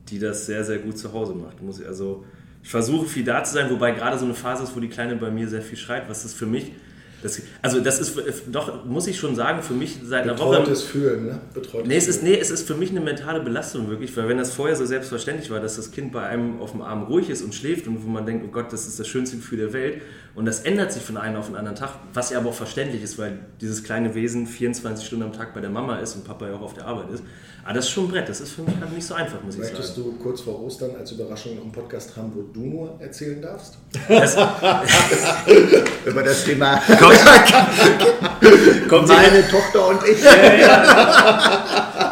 die 0.09 0.21
das 0.21 0.47
sehr, 0.47 0.63
sehr 0.63 0.79
gut 0.79 0.97
zu 0.97 1.13
Hause 1.13 1.35
macht. 1.35 1.61
Muss 1.61 1.81
ich, 1.81 1.87
also, 1.87 2.25
ich 2.69 2.73
versuche 2.73 3.09
viel 3.09 3.25
da 3.25 3.43
zu 3.45 3.55
sein, 3.55 3.71
wobei 3.71 3.93
gerade 3.93 4.19
so 4.19 4.27
eine 4.27 4.35
Phase 4.35 4.63
ist, 4.63 4.77
wo 4.77 4.81
die 4.81 4.91
Kleine 4.91 5.17
bei 5.17 5.31
mir 5.31 5.49
sehr 5.49 5.63
viel 5.63 5.79
schreit, 5.79 6.07
was 6.07 6.27
ist 6.27 6.35
für 6.35 6.45
mich. 6.45 6.73
Das, 7.23 7.41
also 7.63 7.81
das 7.81 7.99
ist 7.99 8.15
doch, 8.53 8.85
muss 8.85 9.07
ich 9.07 9.19
schon 9.19 9.35
sagen, 9.35 9.63
für 9.63 9.73
mich 9.73 9.97
seit 10.05 10.25
einer 10.25 10.39
Woche. 10.39 10.59
Betreutes 10.59 10.83
Fühlen, 10.83 11.25
ne? 11.25 11.41
Betreutes 11.55 11.89
Nee 11.89 11.97
es, 11.97 12.09
ist, 12.09 12.23
nee, 12.23 12.39
es 12.39 12.51
ist 12.51 12.67
für 12.67 12.75
mich 12.75 12.91
eine 12.91 13.01
mentale 13.01 13.41
Belastung 13.41 13.89
wirklich, 13.89 14.15
weil 14.19 14.29
wenn 14.29 14.37
das 14.37 14.53
vorher 14.53 14.77
so 14.77 14.85
selbstverständlich 14.85 15.51
war, 15.51 15.61
dass 15.61 15.77
das 15.77 15.93
Kind 15.93 16.13
bei 16.13 16.27
einem 16.27 16.61
auf 16.61 16.73
dem 16.73 16.83
Arm 16.83 17.05
ruhig 17.05 17.31
ist 17.31 17.41
und 17.41 17.55
schläft 17.55 17.87
und 17.87 18.05
wo 18.05 18.09
man 18.09 18.27
denkt, 18.27 18.45
oh 18.47 18.51
Gott, 18.53 18.71
das 18.71 18.87
ist 18.87 19.01
das 19.01 19.09
schönste 19.09 19.37
Gefühl 19.37 19.61
der 19.61 19.73
Welt 19.73 20.03
und 20.35 20.45
das 20.45 20.61
ändert 20.61 20.93
sich 20.93 21.03
von 21.03 21.17
einem 21.17 21.37
auf 21.37 21.47
den 21.47 21.57
anderen 21.57 21.77
Tag, 21.79 21.95
was 22.13 22.29
ja 22.29 22.39
aber 22.39 22.51
auch 22.51 22.55
verständlich 22.55 23.03
ist, 23.03 23.17
weil 23.17 23.39
dieses 23.63 23.83
kleine 23.83 24.15
Wesen 24.15 24.47
24 24.47 25.07
Stunden 25.07 25.25
am 25.25 25.33
Tag 25.33 25.55
bei 25.55 25.63
der 25.63 25.71
Mama 25.71 25.97
ist 26.01 26.17
und 26.17 26.25
Papa 26.25 26.47
ja 26.47 26.55
auch 26.55 26.61
auf 26.61 26.75
der 26.75 26.85
Arbeit 26.85 27.11
ist. 27.15 27.25
Aber 27.69 27.75
das 27.75 27.85
ist 27.85 27.91
schon 27.91 28.05
ein 28.07 28.11
Brett, 28.13 28.27
das 28.27 28.41
ist 28.41 28.53
für 28.53 28.63
mich 28.63 28.75
halt 28.81 28.95
nicht 28.95 29.07
so 29.07 29.13
einfach, 29.13 29.43
muss 29.45 29.57
ich 29.57 29.61
Möchtest 29.61 29.95
sagen. 29.95 30.15
du 30.19 30.23
kurz 30.23 30.41
vor 30.41 30.65
Ostern 30.65 30.93
als 30.99 31.13
Überraschung 31.13 31.55
noch 31.57 31.65
einen 31.65 31.73
Podcast 31.73 32.17
haben, 32.17 32.33
wo 32.35 32.41
du 32.41 32.61
nur 32.65 32.99
erzählen 32.99 33.43
darfst? 33.43 33.77
Über 36.07 36.23
das 36.23 36.45
Thema 36.45 36.81
Kommt 38.89 39.09
meine 39.09 39.47
Tochter 39.49 39.89
und 39.89 40.01
ich. 40.09 40.17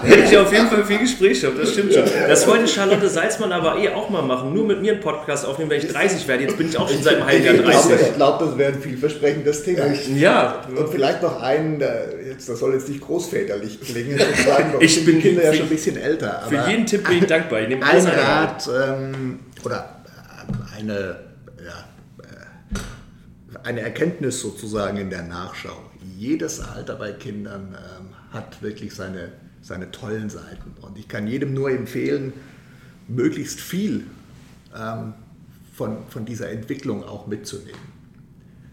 Hätte 0.03 0.23
ich 0.25 0.37
auf 0.37 0.53
jeden 0.53 0.69
Fall 0.69 0.85
viel 0.85 0.99
Gesprächsstoff, 0.99 1.55
das 1.59 1.73
stimmt 1.73 1.95
schon. 1.95 2.05
Das 2.29 2.47
wollte 2.47 2.69
Charlotte 2.69 3.09
Salzmann 3.09 3.51
aber 3.53 3.79
eh 3.79 3.89
auch 3.89 4.11
mal 4.11 4.23
machen, 4.23 4.53
nur 4.53 4.65
mit 4.67 4.83
mir 4.83 4.93
einen 4.93 5.01
Podcast 5.01 5.47
aufnehmen, 5.47 5.71
wenn 5.71 5.79
ich 5.81 5.89
30 5.89 6.29
werde. 6.29 6.45
Jetzt 6.45 6.59
bin 6.59 6.69
ich 6.69 6.77
auch 6.77 6.89
schon 6.89 7.03
seit 7.03 7.17
einem 7.17 7.27
halben 7.27 7.45
Jahr 7.45 7.55
Ich 7.55 7.61
glaube, 7.63 7.73
30. 7.73 8.07
ich 8.09 8.15
glaube, 8.15 8.45
das 8.45 8.59
wäre 8.59 8.73
ein 8.75 8.81
vielversprechendes 8.81 9.65
Thema. 9.65 9.87
Ja, 10.15 10.63
Und 10.77 10.91
vielleicht 10.91 11.23
noch 11.23 11.41
einen, 11.41 11.83
jetzt, 12.27 12.49
das 12.49 12.59
soll 12.61 12.75
jetzt 12.75 12.89
nicht 12.89 13.01
großväterlich 13.01 13.81
klingen, 13.81 14.21
Ich 14.81 15.05
bin 15.05 15.21
Kinder 15.21 15.46
ja 15.47 15.53
für- 15.53 15.57
schon 15.59 15.67
ein 15.67 15.71
bisschen 15.71 15.97
älter. 15.97 16.43
für 16.49 16.59
aber 16.61 16.71
jeden 16.71 16.87
Tipp 16.87 17.07
bin 17.09 17.19
ich 17.19 17.27
dankbar. 17.27 17.61
Ich 17.63 17.69
nehme 17.69 17.85
ein. 17.85 18.07
Rat 18.07 18.69
ähm, 18.75 19.39
oder 19.65 20.03
äh, 20.07 20.79
eine, 20.79 20.95
ja, 21.65 21.85
äh, 22.23 23.59
eine 23.67 23.81
Erkenntnis 23.81 24.41
sozusagen 24.41 24.97
in 24.99 25.11
der 25.11 25.23
Nachschau. 25.23 25.83
Jedes 26.19 26.61
Alter 26.61 26.97
bei 26.97 27.13
Kindern 27.13 27.75
ähm, 27.75 28.09
hat 28.33 28.63
wirklich 28.63 28.95
seine, 28.95 29.33
seine 29.63 29.91
tollen 29.91 30.31
Seiten. 30.31 30.75
Und 30.81 30.99
ich 30.99 31.09
kann 31.09 31.27
jedem 31.27 31.53
nur 31.55 31.71
empfehlen, 31.71 32.33
möglichst 33.09 33.61
viel 33.61 34.05
ähm, 34.77 35.15
von, 35.75 35.99
von 36.09 36.25
dieser 36.25 36.51
Entwicklung 36.51 37.05
auch 37.05 37.27
mitzunehmen. 37.27 37.97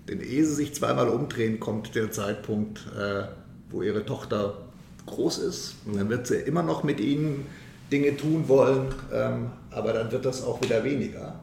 Denn 0.07 0.19
ehe 0.21 0.45
sie 0.45 0.53
sich 0.55 0.73
zweimal 0.75 1.07
umdrehen, 1.09 1.59
kommt 1.59 1.95
der 1.95 2.11
Zeitpunkt, 2.11 2.79
äh, 2.97 3.23
wo 3.69 3.81
ihre 3.81 4.05
Tochter 4.05 4.57
groß 5.05 5.39
ist. 5.39 5.75
Und 5.85 5.97
dann 5.97 6.09
wird 6.09 6.27
sie 6.27 6.35
immer 6.35 6.63
noch 6.63 6.83
mit 6.83 6.99
ihnen 6.99 7.45
Dinge 7.91 8.17
tun 8.17 8.47
wollen, 8.47 8.87
ähm, 9.13 9.51
aber 9.69 9.93
dann 9.93 10.11
wird 10.11 10.25
das 10.25 10.43
auch 10.43 10.61
wieder 10.61 10.83
weniger. 10.83 11.39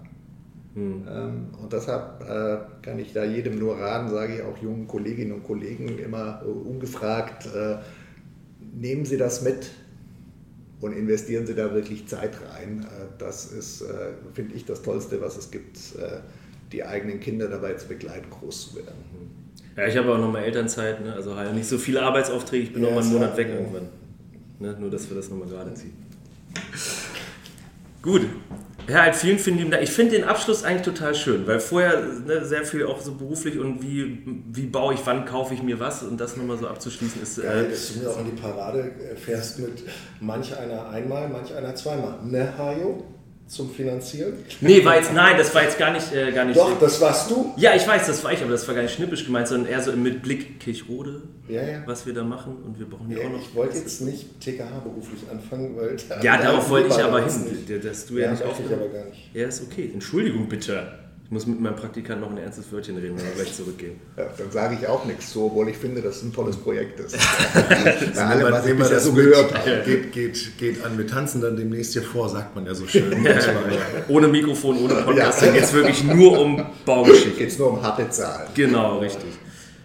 Mhm. 0.75 1.07
Ähm, 1.09 1.47
und 1.61 1.73
deshalb 1.73 2.23
äh, 2.23 2.59
kann 2.83 2.99
ich 2.99 3.13
da 3.13 3.25
jedem 3.25 3.59
nur 3.59 3.79
raten, 3.79 4.11
sage 4.11 4.37
ich 4.37 4.43
auch 4.43 4.59
jungen 4.59 4.87
Kolleginnen 4.87 5.33
und 5.33 5.45
Kollegen 5.45 5.99
immer 5.99 6.43
äh, 6.45 6.49
ungefragt, 6.49 7.47
äh, 7.55 7.79
nehmen 8.73 9.05
Sie 9.05 9.17
das 9.17 9.43
mit 9.43 9.71
und 10.81 10.93
investieren 10.93 11.47
Sie 11.47 11.55
da 11.55 11.75
wirklich 11.75 12.09
Zeit 12.09 12.37
rein. 12.53 12.87
Das 13.19 13.47
ist, 13.47 13.85
finde 14.33 14.55
ich, 14.55 14.65
das 14.65 14.81
Tollste, 14.81 15.21
was 15.21 15.37
es 15.37 15.51
gibt, 15.51 15.79
die 16.73 16.85
eigenen 16.85 17.21
Kinder 17.21 17.49
dabei 17.49 17.75
zu 17.75 17.89
begleiten, 17.89 18.31
groß 18.31 18.71
zu 18.71 18.77
werden. 18.77 19.30
Ja, 19.81 19.87
ich 19.87 19.97
habe 19.97 20.13
auch 20.13 20.19
nochmal 20.19 20.45
Elternzeit, 20.45 21.03
ne? 21.03 21.15
also 21.15 21.35
halt 21.35 21.55
nicht 21.55 21.67
so 21.67 21.79
viele 21.79 22.03
Arbeitsaufträge, 22.03 22.65
ich 22.65 22.73
bin 22.75 22.83
ja, 22.83 22.89
nochmal 22.91 23.05
einen 23.05 23.13
Monat 23.15 23.35
weg 23.39 23.49
ja. 23.49 23.55
irgendwann. 23.55 23.89
Ne? 24.59 24.77
Nur, 24.79 24.91
dass 24.91 25.09
wir 25.09 25.17
das 25.17 25.31
nochmal 25.31 25.49
gerade 25.49 25.73
ziehen. 25.73 25.95
Gut. 28.03 28.27
Ja, 28.87 29.03
halt 29.03 29.17
vielen, 29.17 29.39
vielen 29.39 29.57
lieben 29.57 29.71
Dank. 29.71 29.83
Ich 29.83 29.91
finde 29.91 30.17
den 30.17 30.25
Abschluss 30.25 30.65
eigentlich 30.65 30.83
total 30.83 31.15
schön, 31.15 31.47
weil 31.47 31.61
vorher 31.61 32.03
ne, 32.27 32.45
sehr 32.45 32.65
viel 32.65 32.85
auch 32.85 33.01
so 33.01 33.15
beruflich 33.15 33.59
und 33.59 33.83
wie, 33.83 34.19
wie 34.53 34.67
baue 34.67 34.93
ich, 34.93 35.01
wann 35.05 35.25
kaufe 35.25 35.55
ich 35.55 35.63
mir 35.63 35.81
was 35.81 36.03
und 36.03 36.21
das 36.21 36.37
nochmal 36.37 36.59
so 36.59 36.67
abzuschließen 36.67 37.23
ist. 37.23 37.41
Geil, 37.41 37.67
äh, 37.67 37.71
dass 37.71 37.95
du 37.95 38.01
mir 38.01 38.11
auch 38.11 38.19
in 38.19 38.27
die 38.27 38.41
Parade 38.41 38.91
fährst 39.17 39.61
mit 39.61 39.85
manch 40.21 40.55
einer 40.59 40.91
einmal, 40.91 41.29
manch 41.29 41.55
einer 41.55 41.75
zweimal. 41.75 42.17
Ne, 42.23 42.53
Hajo? 42.59 43.03
Zum 43.51 43.69
Finanzieren? 43.69 44.35
Nee, 44.61 44.85
war 44.85 44.97
jetzt, 44.97 45.13
nein, 45.13 45.37
das 45.37 45.53
war 45.53 45.65
jetzt 45.65 45.77
gar 45.77 45.93
nicht, 45.93 46.15
äh, 46.15 46.31
gar 46.31 46.45
nicht. 46.45 46.57
Doch, 46.57 46.79
das 46.79 47.01
warst 47.01 47.31
du? 47.33 47.53
Ja, 47.57 47.75
ich 47.75 47.87
weiß, 47.87 48.07
das 48.07 48.23
war 48.23 48.33
ich, 48.33 48.41
aber 48.41 48.53
das 48.53 48.67
war 48.69 48.77
gar 48.77 48.83
nicht 48.83 48.95
schnippisch 48.95 49.27
gemeint, 49.27 49.49
sondern 49.49 49.69
eher 49.69 49.83
so 49.83 49.91
mit 49.93 50.23
Blick 50.23 50.61
Kirchrode, 50.61 51.23
ja, 51.49 51.63
ja. 51.63 51.83
was 51.85 52.07
wir 52.07 52.15
da 52.15 52.23
machen 52.23 52.59
und 52.65 52.79
wir 52.79 52.89
brauchen 52.89 53.11
ja, 53.11 53.19
auch 53.19 53.31
noch. 53.31 53.43
Ich 53.43 53.53
wollte 53.55 53.77
jetzt 53.79 54.03
nicht 54.03 54.41
TKH 54.41 54.79
beruflich 54.85 55.29
anfangen, 55.29 55.77
weil. 55.77 55.97
Ja, 56.23 56.41
darauf 56.41 56.71
wollte 56.71 56.91
ich 56.91 57.03
aber 57.03 57.25
hin, 57.25 57.81
dass 57.83 58.07
du 58.07 58.15
ja, 58.15 58.27
ja 58.27 58.31
nicht 58.31 58.45
auch. 58.45 58.55
Ich 58.59 58.73
aber 58.73 58.89
gar 58.89 59.07
nicht. 59.07 59.35
Ja, 59.35 59.49
ist 59.49 59.63
okay. 59.65 59.91
Entschuldigung 59.93 60.49
bitte. 60.49 61.00
Ich 61.31 61.33
muss 61.33 61.47
mit 61.47 61.61
meinem 61.61 61.77
Praktikant 61.77 62.21
noch 62.21 62.33
ein 62.33 62.39
ernstes 62.39 62.73
Wörtchen 62.73 62.97
reden, 62.97 63.17
wenn 63.17 63.25
wir 63.25 63.31
gleich 63.31 63.55
zurückgehen. 63.55 64.01
Ja, 64.17 64.25
dann 64.37 64.51
sage 64.51 64.77
ich 64.81 64.89
auch 64.89 65.05
nichts 65.05 65.33
so, 65.33 65.45
obwohl 65.45 65.69
ich 65.69 65.77
finde, 65.77 66.03
dass 66.03 66.17
es 66.17 66.23
ein 66.25 66.33
tolles 66.33 66.57
Projekt 66.57 66.99
ist. 66.99 67.17
Bei 68.17 68.21
allem, 68.21 68.51
was 68.51 68.67
ich 68.67 68.77
bisher 68.77 68.99
so 68.99 69.13
gehört 69.13 69.55
habe. 69.55 69.83
Geht, 69.87 70.13
geht, 70.13 70.59
geht 70.59 70.85
an, 70.85 70.99
wir 70.99 71.07
tanzen 71.07 71.41
dann 71.41 71.57
demnächst 71.57 71.93
hier 71.93 72.03
vor, 72.03 72.29
sagt 72.29 72.57
man 72.57 72.67
ja 72.67 72.75
so 72.75 72.85
schön. 72.85 73.13
ja, 73.25 73.39
ohne 74.09 74.27
Mikrofon, 74.27 74.79
ohne 74.83 74.95
Podcast, 75.03 75.43
dann 75.43 75.55
geht 75.55 75.63
es 75.63 75.73
wirklich 75.73 76.03
nur 76.17 76.37
um 76.37 76.67
Baugeschichte. 76.85 77.39
Geht 77.39 77.51
es 77.51 77.59
nur 77.61 77.75
um 77.75 77.81
harte 77.81 78.11
Zahlen. 78.11 78.49
Genau, 78.57 78.99
richtig. 78.99 79.31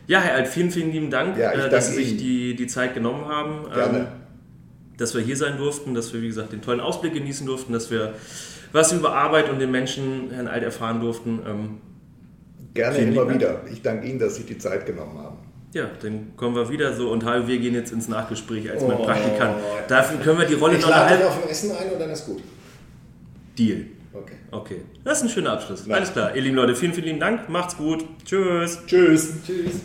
Ja, 0.08 0.22
Herr 0.22 0.38
Alt, 0.38 0.48
vielen, 0.48 0.72
vielen 0.72 0.92
lieben 0.92 1.12
Dank, 1.12 1.38
ja, 1.38 1.52
äh, 1.52 1.70
dass 1.70 1.92
Sie 1.92 1.98
sich 1.98 2.18
die, 2.18 2.56
die 2.56 2.66
Zeit 2.66 2.96
genommen 2.96 3.26
haben. 3.28 3.72
Gerne. 3.72 3.98
Ähm, 4.00 4.08
dass 4.98 5.14
wir 5.14 5.22
hier 5.22 5.38
sein 5.38 5.58
durften, 5.58 5.94
dass 5.94 6.12
wir, 6.12 6.24
wie 6.24 6.28
gesagt, 6.28 6.54
den 6.54 6.64
tollen 6.64 6.80
Ausblick 6.80 7.14
genießen 7.14 7.46
durften, 7.46 7.72
dass 7.72 7.92
wir 7.92 8.16
was 8.76 8.92
über 8.92 9.14
Arbeit 9.14 9.50
und 9.50 9.60
den 9.60 9.72
Menschen 9.72 10.30
Herrn 10.32 10.48
Alt 10.48 10.64
erfahren 10.64 11.00
durften. 11.00 11.40
Ähm, 11.48 11.78
Gerne 12.74 12.98
immer 12.98 13.34
wieder. 13.34 13.62
Ich 13.72 13.82
danke 13.82 14.06
Ihnen, 14.08 14.20
dass 14.20 14.36
Sie 14.36 14.44
die 14.44 14.58
Zeit 14.58 14.86
genommen 14.86 15.18
haben. 15.18 15.38
Ja, 15.74 15.90
dann 16.02 16.34
kommen 16.36 16.56
wir 16.56 16.70
wieder 16.70 16.94
so 16.94 17.10
und 17.10 17.26
wir 17.26 17.58
gehen 17.58 17.74
jetzt 17.74 17.92
ins 17.92 18.08
Nachgespräch 18.08 18.70
als 18.70 18.84
oh, 18.84 18.88
mein 18.88 18.98
Praktikant. 18.98 19.56
Dafür 19.88 20.20
können 20.20 20.40
wir 20.40 20.46
die 20.46 20.54
Rolle 20.54 20.76
ich 20.76 20.82
noch 20.82 20.90
lade 20.90 21.26
auf 21.26 21.42
ein 21.42 21.50
Essen 21.50 21.72
ein 21.72 21.92
und 21.92 22.00
dann 22.00 22.10
ist 22.10 22.26
gut. 22.26 22.42
Deal. 23.58 23.86
Okay. 24.14 24.36
Okay. 24.52 24.82
Das 25.04 25.18
ist 25.20 25.24
ein 25.24 25.30
schöner 25.30 25.54
Abschluss. 25.54 25.90
Alles 25.90 26.12
klar. 26.12 26.36
Ihr 26.36 26.42
lieben 26.42 26.56
Leute, 26.56 26.76
vielen, 26.76 26.94
vielen 26.94 27.08
lieben 27.08 27.20
Dank. 27.20 27.50
Macht's 27.50 27.76
gut. 27.78 28.06
Tschüss. 28.26 28.80
Tschüss. 28.86 29.34
Tschüss. 29.46 29.82